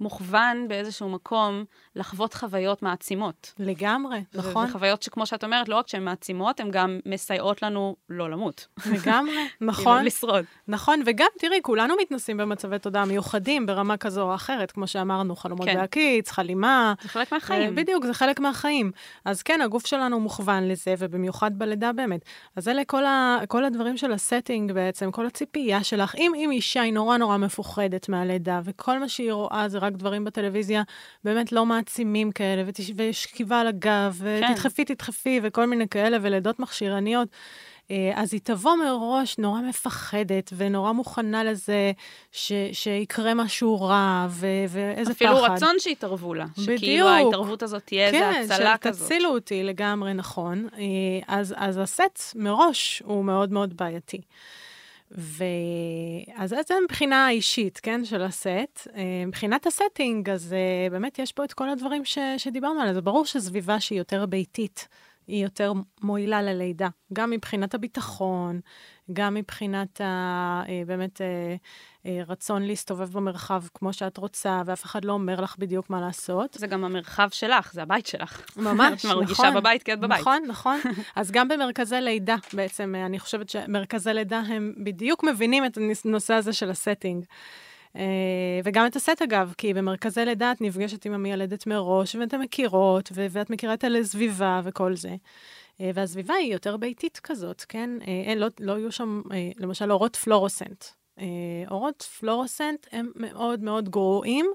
[0.01, 1.64] מוכוון באיזשהו מקום
[1.96, 3.54] לחוות חוויות מעצימות.
[3.58, 4.66] לגמרי, נכון.
[4.68, 8.66] וחוויות שכמו שאת אומרת, לא רק שהן מעצימות, הן גם מסייעות לנו לא למות.
[8.86, 10.04] לגמרי, כאילו, נכון.
[10.04, 10.44] לשרוד.
[10.68, 15.66] נכון, וגם, תראי, כולנו מתנסים במצבי תודעה מיוחדים ברמה כזו או אחרת, כמו שאמרנו, חלומות
[15.66, 15.74] כן.
[15.74, 16.94] בהקיץ, חלימה.
[17.02, 17.70] זה חלק מהחיים.
[17.70, 18.92] אה, בדיוק, זה חלק מהחיים.
[19.24, 22.20] אז כן, הגוף שלנו מוכוון לזה, ובמיוחד בלידה באמת.
[22.56, 26.14] אז אלה כל, ה, כל הדברים של הסטינג בעצם, כל הציפייה שלך.
[26.14, 30.24] אם, אם אישה היא נורא נורא מפוחדת מהלידה, וכל מה שהיא רואה זה רק דברים
[30.24, 30.82] בטלוויזיה
[31.24, 37.28] באמת לא מעצימים כאלה, ותש, ושכיבה על הגב, ותדחפי, תדחפי, וכל מיני כאלה, ולידות מכשירניות.
[37.90, 41.93] אה, אז היא תבוא מראש נורא מפחדת ונורא מוכנה לזה
[42.32, 45.51] ש, שיקרה משהו רע ו, ואיזה אפילו פחד.
[45.51, 46.47] רצון שיתערבו לה.
[46.59, 46.78] בדיוק.
[46.78, 49.07] שכאילו ההתערבות הזאת תהיה איזה כן, הצלה של כזאת.
[49.07, 50.69] תצילו אותי לגמרי נכון.
[50.78, 50.85] אה,
[51.28, 54.20] אז, אז הסט מראש הוא מאוד מאוד בעייתי.
[55.11, 58.89] ואז זה מבחינה אישית, כן, של הסט.
[58.95, 62.95] אה, מבחינת הסטינג, אז אה, באמת יש פה את כל הדברים ש, שדיברנו עליהם.
[62.95, 64.89] זה ברור שסביבה שהיא יותר ביתית,
[65.31, 66.89] היא יותר מועילה ללידה.
[67.12, 68.61] גם מבחינת הביטחון,
[69.12, 70.05] גם מבחינת ה,
[70.69, 71.27] אה, באמת אה,
[72.07, 76.57] אה, רצון להסתובב במרחב כמו שאת רוצה, ואף אחד לא אומר לך בדיוק מה לעשות.
[76.59, 78.57] זה גם המרחב שלך, זה הבית שלך.
[78.57, 79.55] ממש, את מרגישה נכון.
[79.55, 80.20] בבית כי את בבית.
[80.20, 80.78] נכון, נכון.
[81.16, 86.52] אז גם במרכזי לידה, בעצם, אני חושבת שמרכזי לידה הם בדיוק מבינים את הנושא הזה
[86.52, 87.24] של הסטינג.
[87.96, 88.02] אה,
[88.64, 93.26] וגם את הסט, אגב, כי במרכזי לידה את נפגשת עם המיילדת מראש, ואתן מכירות, ו-
[93.30, 95.16] ואת מכירה את הסביבה וכל זה.
[95.80, 97.90] אה, והסביבה היא יותר ביתית כזאת, כן?
[98.00, 99.22] אה, אין, לא, לא יהיו שם,
[99.58, 100.84] למשל, אורות פלורוסנט.
[101.70, 104.46] אורות פלורוסנט הם מאוד מאוד גרועים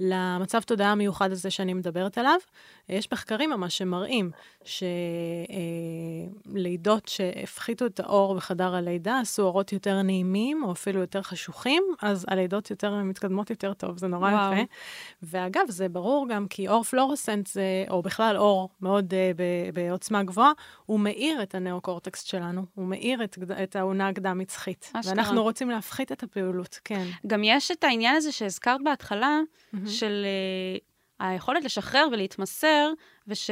[0.00, 2.38] למצב תודעה המיוחד הזה שאני מדברת עליו.
[2.88, 4.30] יש מחקרים ממש שמראים
[6.44, 12.26] שלידות שהפחיתו את האור בחדר הלידה עשו אורות יותר נעימים, או אפילו יותר חשוכים, אז
[12.28, 14.52] הלידות יותר מתקדמות יותר טוב, זה נורא וואו.
[14.52, 14.62] יפה.
[15.22, 20.22] ואגב, זה ברור גם כי אור פלורסנט, זה, או בכלל אור מאוד uh, ב- בעוצמה
[20.22, 20.52] גבוהה,
[20.86, 24.92] הוא מאיר את הנאו-קורטקסט שלנו, הוא מאיר את, את העונה הקדם-מצחית.
[25.04, 27.06] ואנחנו רוצים להפחית את הפעילות, כן.
[27.26, 29.40] גם יש את העניין הזה שהזכרת בהתחלה,
[29.86, 30.89] של uh,
[31.20, 32.92] היכולת לשחרר ולהתמסר,
[33.28, 33.50] וש...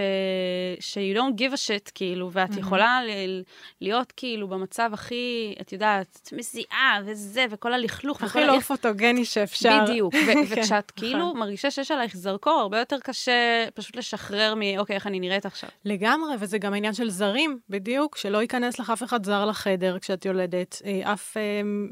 [0.81, 3.43] you don't give a shit, כאילו, ואת יכולה ל-
[3.81, 8.23] להיות כאילו במצב הכי, את יודעת, מזיעה וזה, וכל הלכלוך.
[8.23, 9.85] הכי לא פוטוגני שאפשר.
[9.85, 11.09] בדיוק, ו- כן, וכשאת נכון.
[11.09, 15.47] כאילו מרגישה שיש עלייך זרקור, הרבה יותר קשה פשוט לשחרר מ, אוקיי, איך אני נראית
[15.47, 15.71] עכשיו.
[15.85, 20.25] לגמרי, וזה גם העניין של זרים, בדיוק, שלא ייכנס לך אף אחד זר לחדר כשאת
[20.25, 21.43] יולדת, אה, אף אה,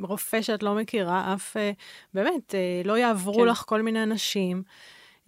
[0.03, 1.71] רופא שאת לא מכירה, אף, אה,
[2.15, 3.49] באמת, אה, לא יעברו כן.
[3.49, 4.63] לך כל מיני אנשים.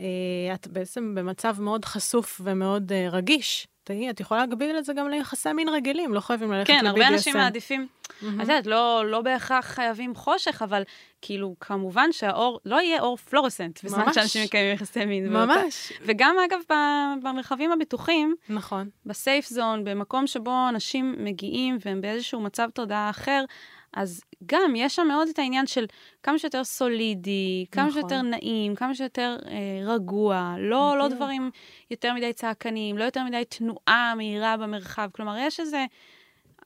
[0.00, 3.66] אה, את בעצם במצב מאוד חשוף ומאוד אה, רגיש.
[3.84, 6.80] תראי, את יכולה להגביל את זה גם ליחסי מין רגילים, לא חייבים ללכת ל-BDSM.
[6.80, 7.86] כן, הרבה אנשים מעדיפים.
[8.18, 10.82] את יודעת, לא, לא בהכרח חייבים חושך, אבל
[11.22, 14.12] כאילו, כמובן שהאור, לא יהיה אור פלורסנט בזמן.
[14.12, 15.32] שאנשים מקיימים יחסי מין.
[15.32, 16.60] ממש, וגם, אגב,
[17.22, 18.88] במרחבים הבטוחים, נכון.
[19.06, 23.44] בסייף זון, במקום שבו אנשים מגיעים והם באיזשהו מצב תודעה אחר,
[23.92, 25.86] אז גם יש שם מאוד את העניין של
[26.22, 28.00] כמה שיותר סולידי, כמה נכון.
[28.00, 31.16] שיותר נעים, כמה שיותר אה, רגוע, לא, לא בדיוק.
[31.16, 31.50] דברים
[31.90, 35.10] יותר מדי צעקניים, לא יותר מדי תנועה מהירה במרחב.
[35.12, 35.84] כלומר, יש איזה,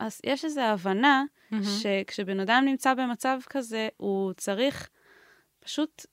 [0.01, 1.65] אז יש איזו הבנה מהמם.
[1.65, 4.89] שכשבן אדם נמצא במצב כזה, הוא צריך
[5.61, 6.07] פשוט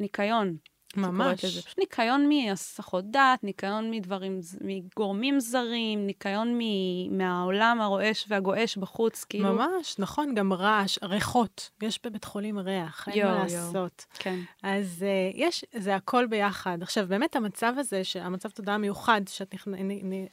[0.00, 0.56] ניקיון.
[0.96, 1.44] ממש.
[1.44, 9.52] פשוט ניקיון מהסחות דעת, ניקיון מדברים, מגורמים זרים, ניקיון מ- מהעולם הרועש והגועש בחוץ, כאילו.
[9.52, 11.70] ממש, נכון, גם רעש, ריחות.
[11.82, 13.66] יש בבית חולים ריח, אין יואו, מה יואו.
[13.66, 14.06] לעשות.
[14.14, 14.38] כן.
[14.62, 16.78] אז uh, יש, זה הכל ביחד.
[16.82, 19.72] עכשיו, באמת המצב הזה, המצב תודעה מיוחד, שאת נכנ...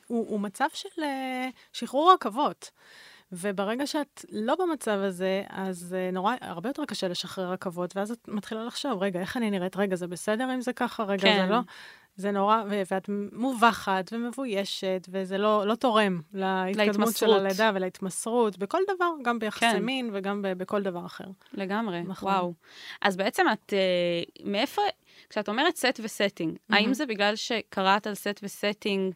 [0.08, 1.04] הוא, הוא מצב של uh,
[1.74, 2.72] שחרור רכבות.
[3.32, 8.28] וברגע שאת לא במצב הזה, אז uh, נורא, הרבה יותר קשה לשחרר רכבות, ואז את
[8.28, 9.78] מתחילה לחשוב, רגע, איך אני נראית?
[9.78, 11.04] רגע, זה בסדר אם זה ככה?
[11.04, 11.46] רגע, כן.
[11.46, 11.60] זה לא?
[12.16, 17.40] זה נורא, ו- ואת מובכת ומבוישת, וזה לא, לא תורם להתקדמות של להתמסרות.
[17.42, 19.84] הלידה ולהתמסרות, בכל דבר, גם ביחסי כן.
[19.84, 21.26] מין וגם ב- בכל דבר אחר.
[21.54, 22.32] לגמרי, נכון.
[22.32, 22.54] וואו.
[23.02, 24.82] אז בעצם את, אה, מאיפה,
[25.30, 29.14] כשאת אומרת set ו setting, האם זה בגלל שקראת על set ו setting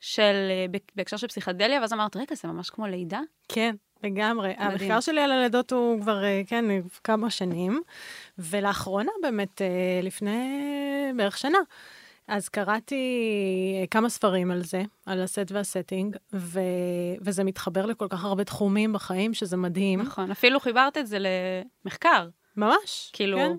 [0.00, 0.66] של, אה,
[0.96, 3.20] בהקשר של פסיכדליה, ואז אמרת, רגע, זה ממש כמו לידה?
[3.48, 4.48] כן, לגמרי.
[4.52, 4.70] מדהים.
[4.70, 6.64] המחקר שלי על הלידות הוא כבר, אה, כן,
[7.04, 7.82] כמה שנים,
[8.38, 9.66] ולאחרונה באמת, אה,
[10.02, 10.62] לפני
[11.16, 11.58] בערך שנה,
[12.28, 13.04] אז קראתי
[13.90, 16.60] כמה ספרים על זה, על הסט והסטינג, ו...
[17.20, 20.00] וזה מתחבר לכל כך הרבה תחומים בחיים, שזה מדהים.
[20.00, 21.18] נכון, אפילו חיברת את זה
[21.84, 22.28] למחקר.
[22.56, 23.52] ממש, כאילו- כן,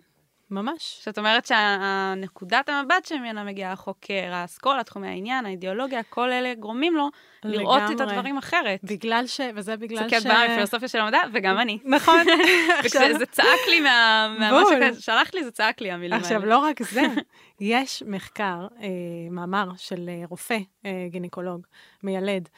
[0.52, 1.02] ממש.
[1.06, 7.10] זאת אומרת שהנקודת המבט שממנה מגיע החוקר, האסכולה, תחומי העניין, האידיאולוגיה, כל אלה גורמים לו
[7.44, 8.04] לראות את לגמרי.
[8.04, 8.80] הדברים אחרת.
[8.84, 9.42] בגלל ש...
[9.56, 10.26] וזה זה בגלל כי את ש...
[10.26, 11.80] באה מפילוסופיה של המדע, וגם אני.
[11.86, 12.20] נכון.
[12.80, 14.28] וכשזה צעק לי מה...
[14.40, 14.94] מה בול.
[14.94, 16.24] ששלחת לי, זה צעק לי, המילים האלה.
[16.24, 17.02] עכשיו, לא רק זה,
[17.60, 18.88] יש מחקר, אה,
[19.32, 21.68] מאמר של אה, רופא, אה, גינקולוג,
[22.04, 22.50] מיילד,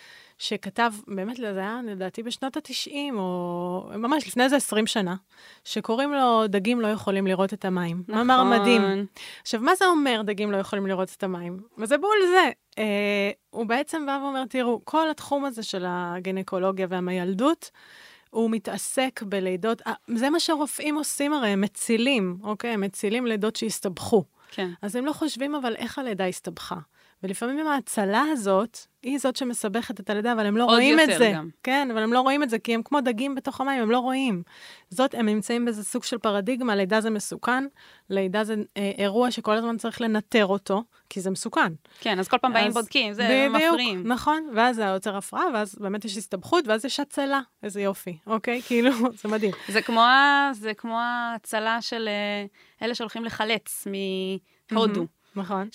[0.41, 5.15] שכתב, באמת, זה היה לדעתי בשנות ה-90, או ממש לפני איזה 20 שנה,
[5.63, 8.03] שקוראים לו דגים לא יכולים לראות את המים.
[8.07, 8.27] נכון.
[8.27, 9.05] מאמר מדהים.
[9.41, 11.57] עכשיו, מה זה אומר דגים לא יכולים לראות את המים?
[11.77, 12.49] וזה בול זה.
[12.77, 17.71] אה, הוא בעצם בא ואומר, תראו, כל התחום הזה של הגינקולוגיה והמיילדות,
[18.29, 22.71] הוא מתעסק בלידות, אה, זה מה שרופאים עושים הרי, הם מצילים, אוקיי?
[22.71, 24.23] הם מצילים לידות שהסתבכו.
[24.51, 24.69] כן.
[24.81, 26.75] אז הם לא חושבים אבל איך הלידה הסתבכה.
[27.23, 31.17] ולפעמים ההצלה הזאת, היא זאת שמסבכת את הלידה, אבל הם לא עוד רואים יותר את
[31.17, 31.31] זה.
[31.35, 31.49] גם.
[31.63, 33.99] כן, אבל הם לא רואים את זה, כי הם כמו דגים בתוך המים, הם לא
[33.99, 34.43] רואים.
[34.89, 37.63] זאת, הם נמצאים באיזה סוג של פרדיגמה, לידה זה מסוכן,
[38.09, 41.73] לידה זה אה, אירוע שכל הזמן צריך לנטר אותו, כי זה מסוכן.
[41.99, 43.99] כן, אז כל פעם באים אז- בודקים, זה מפריעים.
[43.99, 47.41] בדיוק, נכון, ואז זה יוצר הפרעה, ואז באמת יש הסתבכות, ואז יש הצלה.
[47.63, 48.61] איזה יופי, אוקיי?
[48.67, 49.51] כאילו, זה מדהים.
[49.67, 50.01] זה כמו,
[50.53, 52.45] זה כמו ההצלה של אה,
[52.85, 53.87] אלה שהולכים לחלץ
[54.71, 55.05] מהודו.
[55.35, 55.69] נכון.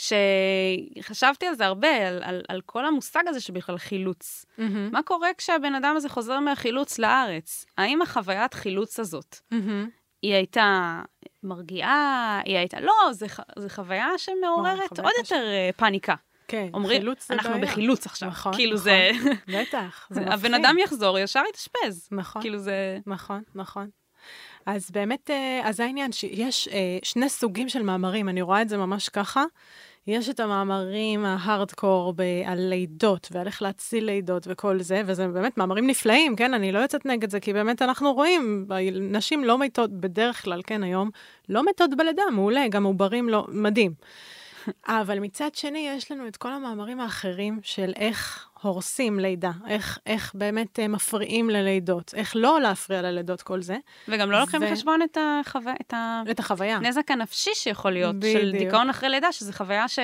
[1.00, 4.44] שחשבתי על זה הרבה, על, על, על כל המושג הזה שבכלל חילוץ.
[4.58, 4.88] מהמם.
[4.92, 7.66] מה קורה כשהבן אדם הזה חוזר מהחילוץ לארץ?
[7.78, 9.88] האם החוויית חילוץ הזאת, מהמם.
[10.22, 11.00] היא הייתה
[11.42, 12.40] מרגיעה?
[12.44, 12.80] היא הייתה...
[12.80, 13.26] לא, זו
[13.68, 15.34] חוויה שמעוררת חוויה עוד קשה.
[15.34, 16.14] יותר אה, פאניקה.
[16.48, 17.62] כן, אומרים, חילוץ זה אנחנו בעיה.
[17.62, 18.28] בחילוץ עכשיו.
[18.28, 18.84] נכון, כאילו נכון.
[18.84, 19.10] זה...
[19.48, 20.54] בטח, זה הבן מפחיד.
[20.54, 22.08] אדם יחזור, ישר יתאשפז.
[22.12, 22.42] נכון.
[22.42, 22.98] כאילו זה...
[23.06, 23.90] נכון, נכון.
[24.66, 28.76] אז באמת, אה, אז העניין שיש אה, שני סוגים של מאמרים, אני רואה את זה
[28.76, 29.44] ממש ככה.
[30.06, 35.58] יש את המאמרים ההארדקור ב- על לידות ועל איך להציל לידות וכל זה, וזה באמת
[35.58, 36.54] מאמרים נפלאים, כן?
[36.54, 38.66] אני לא יוצאת נגד זה, כי באמת אנחנו רואים,
[39.00, 41.10] נשים לא מתות בדרך כלל, כן, היום,
[41.48, 43.92] לא מתות בלידה, מעולה, גם עוברים לא, מדהים.
[44.86, 50.32] אבל מצד שני, יש לנו את כל המאמרים האחרים של איך הורסים לידה, איך, איך
[50.34, 53.76] באמת אה, מפריעים ללידות, איך לא להפריע ללידות כל זה,
[54.08, 55.94] וגם לא לוקחים ו- בחשבון את, החווה, את
[56.30, 56.76] את החוויה.
[56.76, 58.64] הנזק הנפשי שיכול להיות, של בדיוק.
[58.64, 59.98] דיכאון אחרי לידה, שזו חוויה ש...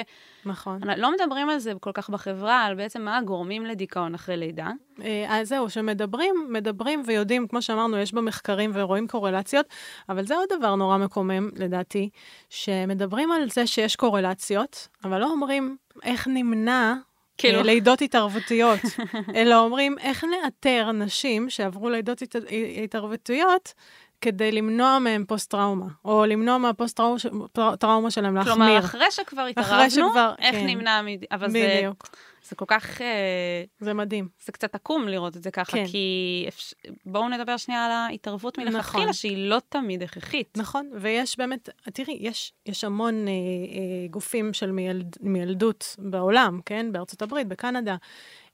[0.44, 0.80] נכון.
[0.96, 4.70] לא מדברים על זה כל כך בחברה, על בעצם מה הגורמים לדיכאון אחרי לידה.
[5.02, 9.66] אה, אז זהו, שמדברים, מדברים ויודעים, כמו שאמרנו, יש במחקרים ורואים קורלציות,
[10.08, 12.08] אבל זה עוד דבר נורא מקומם, לדעתי,
[12.48, 16.94] שמדברים על זה שיש קורלציות, אבל לא אומרים איך נמנע
[17.42, 17.58] כאילו.
[17.58, 18.80] אה, לידות התערבותיות,
[19.36, 22.36] אלא אומרים איך נאתר נשים שעברו לידות הת...
[22.84, 23.74] התערבותיות
[24.20, 28.54] כדי למנוע מהם פוסט-טראומה, או למנוע מהפוסט-טראומה שלהם להחמיר.
[28.54, 30.66] כלומר, אחרי שכבר אחרי התערבנו, שכבר, איך כן.
[30.66, 31.06] נמנע מ...
[31.32, 32.08] אבל בדיוק.
[32.12, 34.28] זה זה כל כך, אה, זה מדהים.
[34.44, 35.86] זה קצת עקום לראות את זה ככה, כן.
[35.86, 36.74] כי אפש...
[37.06, 38.72] בואו נדבר שנייה על ההתערבות נכון.
[38.72, 40.56] מלכתחילה, שהיא לא תמיד הכרחית.
[40.56, 46.92] נכון, ויש באמת, תראי, יש, יש המון אה, אה, גופים של מילד, מילדות בעולם, כן?
[46.92, 47.96] בארצות הברית, בקנדה,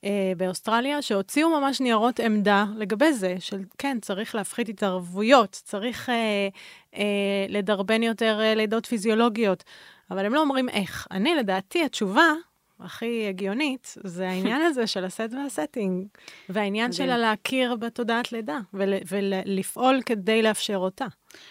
[0.05, 6.49] אה, באוסטרליה, שהוציאו ממש ניירות עמדה לגבי זה, של כן, צריך להפחית התערבויות, צריך אה,
[6.95, 9.65] אה, לדרבן יותר אה, לידות פיזיולוגיות,
[10.11, 11.07] אבל הם לא אומרים איך.
[11.11, 12.33] אני, לדעתי, התשובה
[12.81, 16.07] הכי הגיונית, זה העניין הזה של ה set וה setting,
[16.49, 16.93] והעניין.
[16.93, 21.07] שלה להכיר בתודעת לידה, ול, ולפעול כדי לאפשר אותה.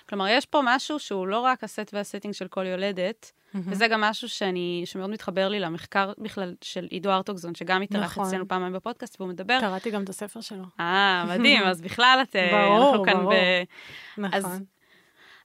[0.09, 3.87] כלומר, יש פה משהו שהוא לא רק ה set וה setting של כל יולדת, וזה
[3.87, 8.25] גם משהו שאני, שמאוד מתחבר לי למחקר בכלל של עידו הרטוגזון, שגם התארח נכון.
[8.27, 9.59] אצלנו פעמיים בפודקאסט, והוא מדבר.
[9.59, 10.63] קראתי גם את הספר שלו.
[10.79, 12.35] אה, מדהים, אז בכלל את...
[12.35, 13.33] אה, ברור, אנחנו כאן ברור.
[13.33, 13.35] ב...
[14.21, 14.33] נכון.
[14.51, 14.61] אז-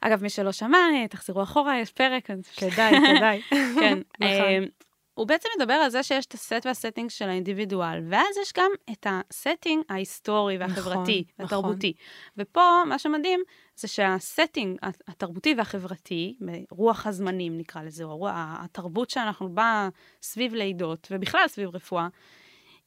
[0.00, 2.30] אגב, מי שלא שמע, אה, תחזרו אחורה, יש פרק.
[2.30, 3.42] אז- כדאי, כדאי.
[3.80, 3.98] כן.
[4.20, 4.66] נכון.
[5.12, 8.36] אה, הוא בעצם מדבר על זה שיש את ה set וה setting של האינדיבידואל, ואז
[8.42, 11.92] יש גם את ה setting ההיסטורי והחברתי נכון, והתרבותי.
[12.36, 13.40] ופה, מה שמדהים,
[13.76, 14.78] זה שהסטינג
[15.08, 16.36] התרבותי והחברתי,
[16.70, 19.88] רוח הזמנים נקרא לזה, או התרבות שאנחנו בה
[20.22, 22.08] סביב לידות, ובכלל סביב רפואה,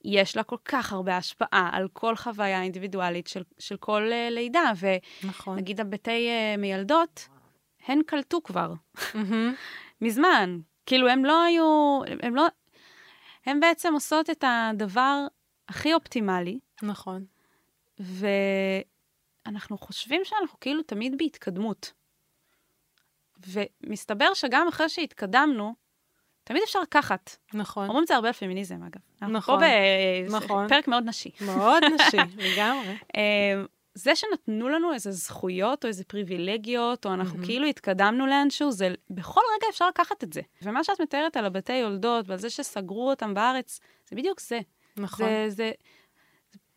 [0.05, 4.71] יש לה כל כך הרבה השפעה על כל חוויה אינדיבידואלית של, של כל uh, לידה,
[5.23, 5.57] נכון.
[5.57, 7.27] ונגיד הבתי uh, מיילדות,
[7.87, 8.73] הן קלטו כבר.
[10.01, 10.59] מזמן.
[10.85, 12.45] כאילו, הם לא היו, הם לא,
[13.45, 15.25] הם בעצם עושות את הדבר
[15.69, 17.25] הכי אופטימלי, נכון.
[17.99, 21.93] ואנחנו חושבים שאנחנו כאילו תמיד בהתקדמות.
[23.47, 25.75] ומסתבר שגם אחרי שהתקדמנו,
[26.43, 27.35] תמיד אפשר לקחת.
[27.53, 27.87] נכון.
[27.87, 29.31] אומרים את זה הרבה על פמיניזם, אגב.
[29.33, 29.65] נכון, פה
[30.37, 30.65] נכון.
[30.65, 31.31] בפרק מאוד נשי.
[31.45, 32.17] מאוד נשי,
[32.47, 32.95] לגמרי.
[33.95, 39.41] זה שנתנו לנו איזה זכויות או איזה פריבילגיות, או אנחנו כאילו התקדמנו לאנשהו, זה בכל
[39.55, 40.41] רגע אפשר לקחת את זה.
[40.61, 44.59] ומה שאת מתארת על הבתי יולדות ועל זה שסגרו אותם בארץ, זה בדיוק זה.
[44.97, 45.25] נכון.
[45.25, 45.71] זה, זה, זה,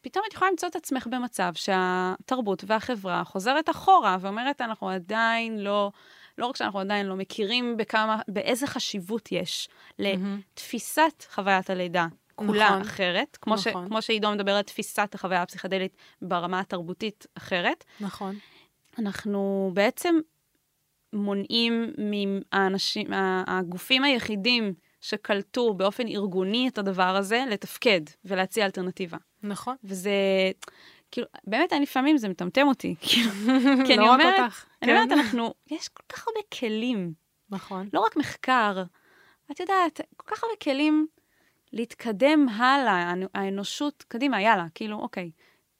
[0.00, 5.90] פתאום את יכולה למצוא את עצמך במצב שהתרבות והחברה חוזרת אחורה ואומרת, אנחנו עדיין לא,
[6.38, 9.68] לא רק שאנחנו עדיין לא מכירים בכמה, באיזה חשיבות יש
[9.98, 12.06] לתפיסת חוויית הלידה.
[12.46, 12.80] כולה נכון.
[12.80, 13.88] אחרת, כמו, ש, נכון.
[13.88, 17.84] כמו שעידו מדבר על תפיסת החוויה הפסיכדלית ברמה התרבותית אחרת.
[18.00, 18.36] נכון.
[18.98, 20.18] אנחנו בעצם
[21.12, 29.16] מונעים מהאנשים, מה- הגופים היחידים שקלטו באופן ארגוני את הדבר הזה, לתפקד ולהציע אלטרנטיבה.
[29.42, 29.76] נכון.
[29.84, 30.10] וזה,
[31.10, 32.94] כאילו, באמת, אני לפעמים זה מטמטם אותי.
[33.08, 33.30] כאילו,
[33.86, 34.64] כי אני לא רק אומרת, אותך.
[34.82, 34.96] אני כן.
[34.96, 37.12] אומרת, אנחנו, יש כל כך הרבה כלים,
[37.50, 37.88] נכון.
[37.92, 38.82] לא רק מחקר,
[39.52, 41.06] את יודעת, כל כך הרבה כלים
[41.72, 45.30] להתקדם הלאה, האנ- האנושות, קדימה, יאללה, כאילו, אוקיי,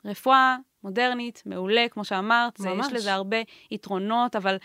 [0.05, 2.87] רפואה מודרנית, מעולה, כמו שאמרת, ממש.
[2.87, 3.37] יש לזה הרבה
[3.71, 4.57] יתרונות, אבל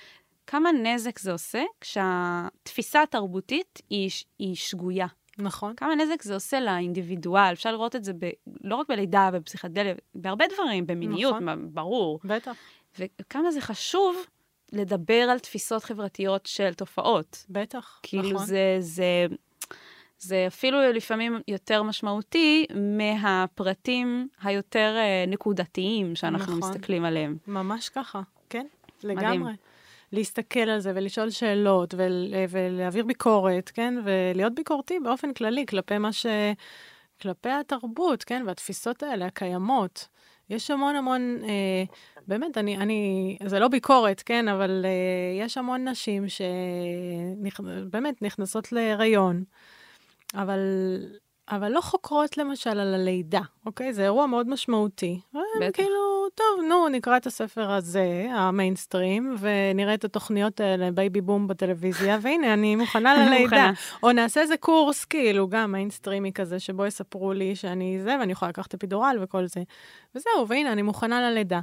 [0.48, 4.10] כמה נזק זה עושה כשהתפיסה התרבותית היא,
[4.40, 5.08] היא שגויה.
[5.38, 5.76] נכון.
[5.76, 8.30] כמה נזק זה עושה לאינדיבידואל, אפשר לראות את זה ב,
[8.64, 11.74] לא רק בלידה, בפסיכדליה, בהרבה דברים, במיניות, נכון.
[11.74, 12.20] ברור.
[12.24, 12.56] בטח.
[13.00, 14.26] וכמה זה חשוב
[14.72, 17.46] לדבר על תפיסות חברתיות של תופעות.
[17.50, 18.00] בטח.
[18.04, 18.46] כאילו נכון.
[18.46, 19.26] זה, זה,
[20.24, 26.70] זה אפילו לפעמים יותר משמעותי מהפרטים היותר אה, נקודתיים שאנחנו נכון.
[26.70, 27.38] מסתכלים עליהם.
[27.48, 28.66] ממש ככה, כן,
[29.04, 29.18] מדהים.
[29.18, 29.54] לגמרי.
[30.12, 36.14] להסתכל על זה ולשאול שאלות ול, ולהעביר ביקורת, כן, ולהיות ביקורתי באופן כללי כלפי מה
[36.14, 36.26] ש...
[37.22, 40.08] כלפי התרבות, כן, והתפיסות האלה הקיימות.
[40.50, 41.84] יש המון המון, אה,
[42.28, 46.26] באמת, אני, אני, זה לא ביקורת, כן, אבל אה, יש המון נשים
[47.34, 49.44] שבאמת נכנסות להיריון,
[50.34, 50.60] אבל,
[51.50, 53.94] אבל לא חוקרות למשל על הלידה, אוקיי?
[53.94, 55.20] זה אירוע מאוד משמעותי.
[55.34, 55.76] בטח.
[55.76, 62.18] כאילו, טוב, נו, נקרא את הספר הזה, המיינסטרים, ונראה את התוכניות האלה, בייבי בום בטלוויזיה,
[62.22, 63.44] והנה, אני מוכנה ללידה.
[63.44, 63.72] מוכנה.
[64.04, 68.50] או נעשה איזה קורס, כאילו, גם מיינסטרימי כזה, שבו יספרו לי שאני זה, ואני יכולה
[68.50, 69.64] לקחת אפידורל וכל זה.
[70.16, 71.60] וזהו, והנה, אני מוכנה ללידה.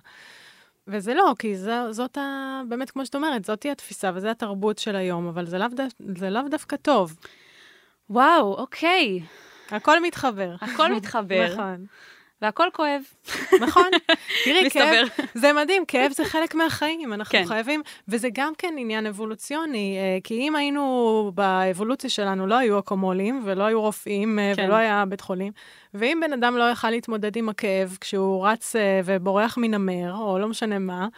[0.87, 2.61] וזה לא, כי זו, זאת ה...
[2.69, 5.83] באמת, כמו שאת אומרת, זאתי התפיסה, וזו התרבות של היום, אבל זה לאו, דו,
[6.19, 7.17] זה לאו דווקא טוב.
[8.11, 9.21] וואו, אוקיי,
[9.71, 10.55] הכל מתחבר.
[10.61, 11.87] הכל מתחבר, נכון.
[12.43, 13.03] והכל כואב.
[13.61, 13.87] נכון.
[14.45, 14.71] תראי.
[14.71, 17.45] כאב, זה מדהים, כאב זה חלק מהחיים, אנחנו כן.
[17.47, 23.43] חייבים, וזה גם כן עניין אבולוציוני, אה, כי אם היינו באבולוציה שלנו, לא היו אקומולים,
[23.45, 24.65] ולא היו רופאים, אה, כן.
[24.65, 25.53] ולא היה בית חולים,
[25.95, 30.49] ואם בן אדם לא יכל להתמודד עם הכאב כשהוא רץ אה, ובורח מנמר, או לא
[30.49, 31.09] משנה מה,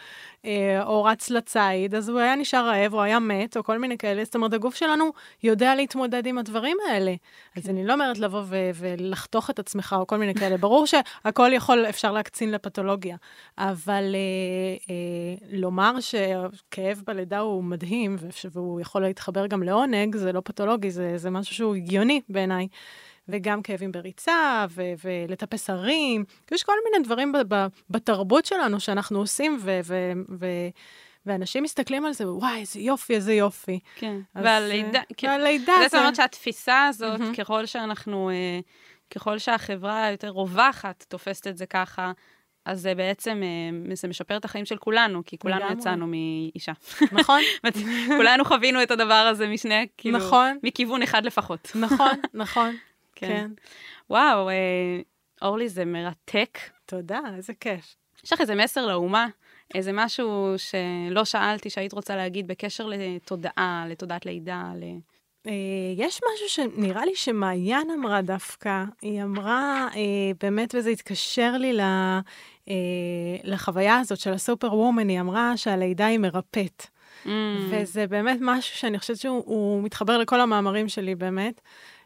[0.83, 4.23] או רץ לציד, אז הוא היה נשאר רעב, או היה מת, או כל מיני כאלה,
[4.23, 5.05] זאת אומרת, הגוף שלנו
[5.43, 7.13] יודע להתמודד עם הדברים האלה.
[7.57, 10.57] אז אני לא אומרת לבוא ו- ולחתוך את עצמך, או כל מיני כאלה.
[10.57, 13.17] ברור שהכל יכול, אפשר להקצין לפתולוגיה,
[13.57, 18.17] אבל אה, אה, לומר שכאב בלידה הוא מדהים,
[18.51, 22.67] והוא יכול להתחבר גם לעונג, זה לא פתולוגי, זה, זה משהו שהוא הגיוני בעיניי.
[23.27, 26.23] וגם כאבים בריצה, ו- ולטפס הרים.
[26.51, 30.69] יש כל מיני דברים ב- ב- בתרבות שלנו שאנחנו עושים, ו- ו- ו-
[31.25, 33.79] ואנשים מסתכלים על זה, וואי, איזה יופי, איזה יופי.
[33.95, 34.17] כן.
[34.35, 35.99] אז, והלידה, אה, כאילו, והלידה זאת זה...
[35.99, 37.35] אומרת שהתפיסה הזאת, מהמם.
[37.35, 38.59] ככל שאנחנו, אה,
[39.13, 42.11] ככל שהחברה יותר רווחת תופסת את זה ככה,
[42.65, 45.71] אז זה בעצם, אה, זה משפר את החיים של כולנו, כי כולנו.
[45.71, 46.71] יצאנו מאישה.
[47.11, 47.41] נכון,
[48.17, 50.57] כולנו חווינו את הדבר הזה משני, כאילו, נכון.
[50.63, 51.71] מכיוון אחד לפחות.
[51.75, 52.75] נכון, נכון.
[53.15, 53.51] כן.
[54.09, 55.01] וואו, אה,
[55.41, 56.59] אורלי, זה מרתק.
[56.85, 57.95] תודה, איזה כיף.
[58.23, 59.27] יש לך איזה מסר לאומה?
[59.75, 64.83] איזה משהו שלא שאלתי שהיית רוצה להגיד בקשר לתודעה, לתודעת לידה, ל...
[65.47, 65.53] אה,
[65.97, 71.81] יש משהו שנראה לי שמעיין אמרה דווקא, היא אמרה, אה, באמת, וזה התקשר לי ל,
[72.69, 72.73] אה,
[73.43, 76.87] לחוויה הזאת של הסופר וומן, היא אמרה שהלידה היא מרפאת.
[77.25, 77.29] Mm,
[77.69, 81.61] וזה באמת משהו שאני חושבת שהוא הוא מתחבר לכל המאמרים שלי באמת,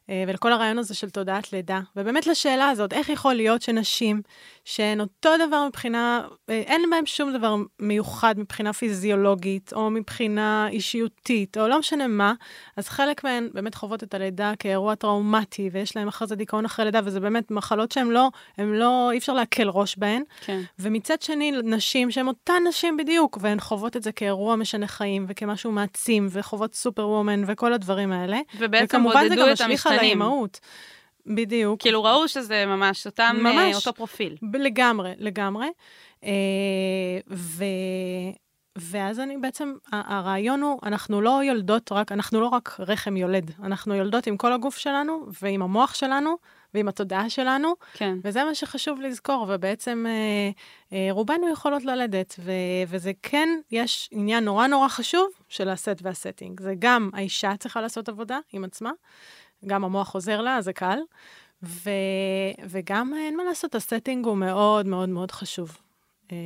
[0.09, 1.79] ולכל הרעיון הזה של תודעת לידה.
[1.95, 4.21] ובאמת לשאלה הזאת, איך יכול להיות שנשים
[4.65, 11.57] שהן אותו דבר מבחינה, אה, אין בהן שום דבר מיוחד מבחינה פיזיולוגית, או מבחינה אישיותית,
[11.57, 12.33] או לא משנה מה,
[12.77, 16.85] אז חלק מהן באמת חוות את הלידה כאירוע טראומטי, ויש להן אחרי זה דיכאון אחרי
[16.85, 20.23] לידה, וזה באמת מחלות שהן לא, הן לא, אי אפשר להקל ראש בהן.
[20.45, 20.61] כן.
[20.79, 25.71] ומצד שני, נשים שהן אותן נשים בדיוק, והן חוות את זה כאירוע משנה חיים, וכמשהו
[25.71, 28.39] מעצים, וחוות סופר וומן, וכל הדברים האלה.
[28.59, 30.21] ובעצם גם את משליך על המשתנים.
[30.21, 30.59] האימהות.
[31.25, 31.81] בדיוק.
[31.81, 33.55] כאילו ראו שזה ממש אותם, ממש.
[33.55, 33.75] ממש.
[33.75, 34.35] אותו פרופיל.
[34.53, 35.67] לגמרי, לגמרי.
[36.23, 36.29] אה,
[37.31, 37.63] ו...
[38.77, 43.95] ואז אני בעצם, הרעיון הוא, אנחנו לא יולדות רק, אנחנו לא רק רחם יולד, אנחנו
[43.95, 46.37] יולדות עם כל הגוף שלנו, ועם המוח שלנו,
[46.73, 48.17] ועם התודעה שלנו, כן.
[48.23, 50.49] וזה מה שחשוב לזכור, ובעצם אה,
[50.97, 52.51] אה, רובנו יכולות ללדת, ו-
[52.87, 56.61] וזה כן, יש עניין נורא נורא חשוב של ה set וה setting.
[56.61, 58.91] זה גם האישה צריכה לעשות עבודה עם עצמה,
[59.65, 60.99] גם המוח עוזר לה, זה קל,
[61.63, 61.89] ו-
[62.69, 65.77] וגם אה, אין מה לעשות, ה setting הוא מאוד מאוד מאוד חשוב.
[66.31, 66.37] אה,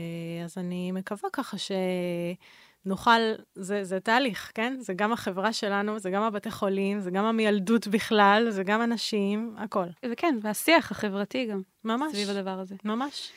[0.45, 1.57] אז אני מקווה ככה
[2.85, 3.19] שנוכל,
[3.55, 4.77] זה, זה תהליך, כן?
[4.79, 9.55] זה גם החברה שלנו, זה גם הבתי חולים, זה גם המילדות בכלל, זה גם אנשים,
[9.57, 9.85] הכל.
[10.11, 12.11] וכן, והשיח החברתי גם, ממש.
[12.11, 12.75] סביב הדבר הזה.
[12.83, 13.31] ממש.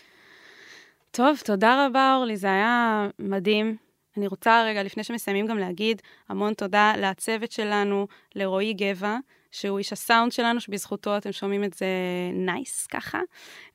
[1.10, 3.76] טוב, תודה רבה, אורלי, זה היה מדהים.
[4.16, 9.16] אני רוצה רגע, לפני שמסיימים, גם להגיד המון תודה לצוות שלנו, לרועי גבע,
[9.55, 11.86] שהוא איש הסאונד שלנו, שבזכותו אתם שומעים את זה
[12.32, 13.20] נייס ככה,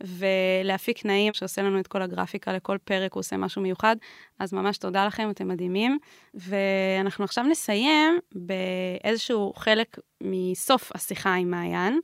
[0.04, 3.96] ולהפיק נעים, שעושה לנו את כל הגרפיקה לכל פרק, הוא עושה משהו מיוחד.
[4.40, 5.98] אז ממש תודה לכם, אתם מדהימים.
[6.34, 12.00] ואנחנו עכשיו נסיים באיזשהו חלק מסוף השיחה עם מעיין.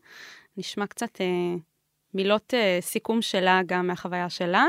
[0.58, 1.56] נשמע קצת אה,
[2.14, 4.66] מילות אה, סיכום שלה, גם מהחוויה שלה.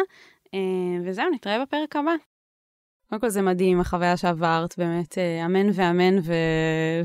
[0.54, 0.60] אה,
[1.04, 2.35] וזהו, נתראה בפרק הבא.
[3.08, 6.32] קודם כל זה מדהים, החוויה שעברת, באמת, אה, אמן ואמן, ו...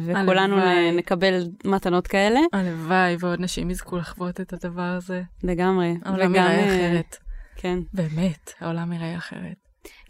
[0.06, 0.92] וכולנו הלוואי.
[0.92, 5.22] נקבל מתנות כאלה, הלוואי, ועוד נשים יזכו לחוות את הדבר הזה.
[5.44, 5.96] לגמרי.
[6.06, 7.18] העולם וגם, ייראה אה, אחרת.
[7.56, 7.80] כן.
[7.94, 9.56] באמת, העולם ייראה אחרת.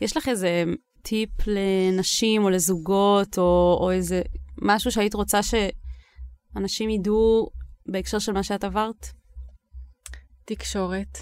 [0.02, 0.64] יש לך איזה
[1.02, 4.22] טיפ לנשים או לזוגות, או, או איזה
[4.62, 7.50] משהו שהיית רוצה שאנשים ידעו
[7.86, 9.08] בהקשר של מה שאת עברת?
[10.46, 11.18] תקשורת,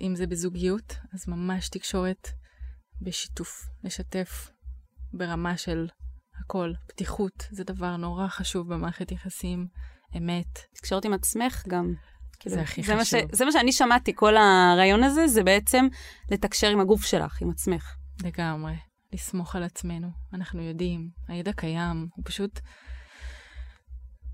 [0.00, 2.28] אם זה בזוגיות, אז ממש תקשורת
[3.02, 4.50] בשיתוף, לשתף
[5.12, 5.86] ברמה של
[6.44, 6.72] הכל.
[6.88, 9.66] פתיחות זה דבר נורא חשוב במערכת יחסים,
[10.16, 10.58] אמת.
[10.74, 11.94] תקשורת עם עצמך גם.
[12.40, 13.20] כאילו, זה הכי זה מה חשוב.
[13.32, 15.86] זה מה שאני שמעתי, כל הרעיון הזה, זה בעצם
[16.30, 17.94] לתקשר עם הגוף שלך, עם עצמך.
[18.24, 18.74] לגמרי.
[19.12, 20.08] לסמוך על עצמנו.
[20.32, 22.60] אנחנו יודעים, הידע קיים, הוא פשוט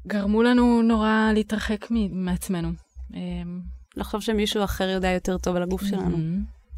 [0.07, 2.73] גרמו לנו נורא להתרחק מ- מעצמנו.
[3.15, 3.61] אמ,
[3.97, 6.17] לחשוב שמישהו אחר יודע יותר טוב על הגוף שלנו.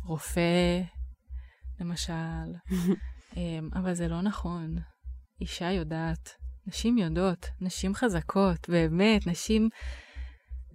[0.04, 0.80] רופא,
[1.80, 2.52] למשל.
[3.36, 4.78] אמ, אבל זה לא נכון.
[5.40, 6.30] אישה יודעת,
[6.66, 9.68] נשים יודעות, נשים חזקות, באמת, נשים...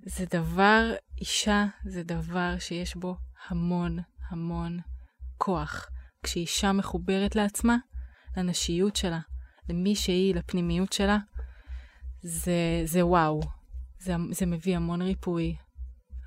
[0.05, 3.15] זה דבר, אישה זה דבר שיש בו
[3.47, 3.99] המון
[4.29, 4.79] המון
[5.37, 5.87] כוח.
[6.23, 7.77] כשאישה מחוברת לעצמה,
[8.37, 9.19] לנשיות שלה,
[9.69, 11.17] למי שהיא, לפנימיות שלה,
[12.21, 13.39] זה, זה וואו.
[13.99, 15.55] זה, זה מביא המון ריפוי,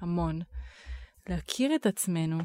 [0.00, 0.40] המון.
[1.28, 2.38] להכיר את עצמנו,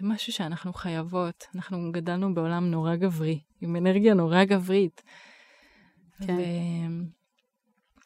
[0.00, 1.44] זה משהו שאנחנו חייבות.
[1.54, 5.02] אנחנו גדלנו בעולם נורא גברי, עם אנרגיה נורא גברית.
[6.26, 6.36] כן.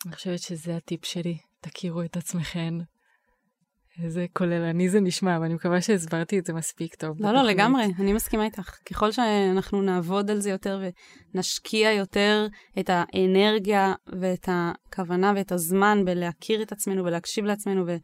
[0.05, 2.79] ואני חושבת שזה הטיפ שלי, תכירו את עצמכם.
[4.03, 7.17] איזה כוללני זה נשמע, ואני מקווה שהסברתי את זה מספיק טוב.
[7.21, 7.57] לא, לא, בתוכנית.
[7.57, 8.77] לגמרי, אני מסכימה איתך.
[8.91, 10.83] ככל שאנחנו נעבוד על זה יותר
[11.35, 12.47] ונשקיע יותר
[12.79, 17.97] את האנרגיה ואת הכוונה ואת הזמן בלהכיר את עצמנו ולהקשיב לעצמנו ו-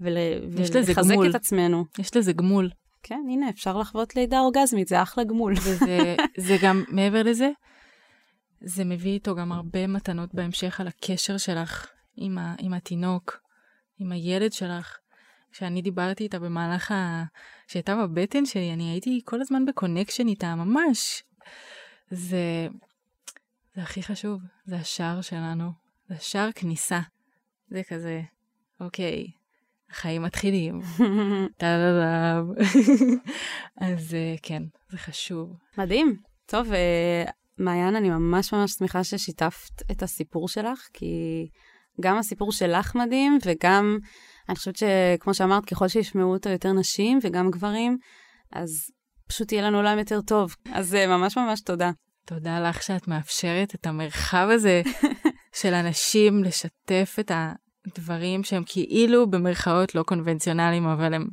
[0.00, 0.16] ול-
[0.50, 1.30] ולחזק גמול.
[1.30, 1.84] את עצמנו.
[1.98, 2.70] יש לזה גמול,
[3.06, 5.54] כן, הנה, אפשר לחוות לידה אורגזמית, זה אחלה גמול.
[5.64, 7.50] וזה זה גם, מעבר לזה,
[8.60, 11.86] זה מביא איתו גם הרבה מתנות בהמשך על הקשר שלך
[12.16, 13.40] עם, ה, עם התינוק,
[13.98, 14.98] עם הילד שלך.
[15.52, 17.24] כשאני דיברתי איתה במהלך ה...
[17.68, 21.22] שהייתה בבטן שלי, אני הייתי כל הזמן בקונקשן איתה, ממש.
[22.10, 22.68] זה...
[23.74, 25.70] זה הכי חשוב, זה השער שלנו,
[26.08, 27.00] זה השער כניסה.
[27.68, 28.22] זה כזה,
[28.80, 29.26] אוקיי,
[29.94, 30.80] החיים מתחילים.
[33.86, 35.52] אז אה, כן, זה חשוב.
[35.78, 36.16] מדהים.
[36.46, 37.24] טוב, אה,
[37.58, 41.06] מעיין, אני ממש ממש שמחה ששיתפת את הסיפור שלך, כי
[42.00, 43.98] גם הסיפור שלך מדהים, וגם,
[44.48, 47.98] אני חושבת שכמו שאמרת, ככל שישמעו אותו יותר נשים וגם גברים,
[48.52, 48.70] אז
[49.28, 50.54] פשוט יהיה לנו עולם יותר טוב.
[50.72, 51.90] אז אה, ממש ממש תודה.
[52.26, 54.82] תודה לך שאת מאפשרת את המרחב הזה
[55.60, 57.30] של אנשים לשתף את
[57.86, 61.26] הדברים שהם כאילו במרכאות לא קונבנציונליים, אבל הם...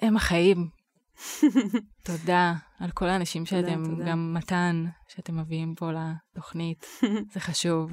[0.00, 0.68] הם החיים.
[2.02, 4.04] תודה על כל האנשים תודה, שאתם, תודה.
[4.04, 6.86] גם מתן, שאתם מביאים פה לתוכנית.
[7.32, 7.92] זה חשוב.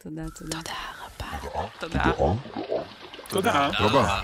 [0.00, 0.58] תודה, תודה.
[0.62, 1.68] תודה.
[1.78, 2.34] תודה רבה.
[3.28, 4.20] תודה רבה.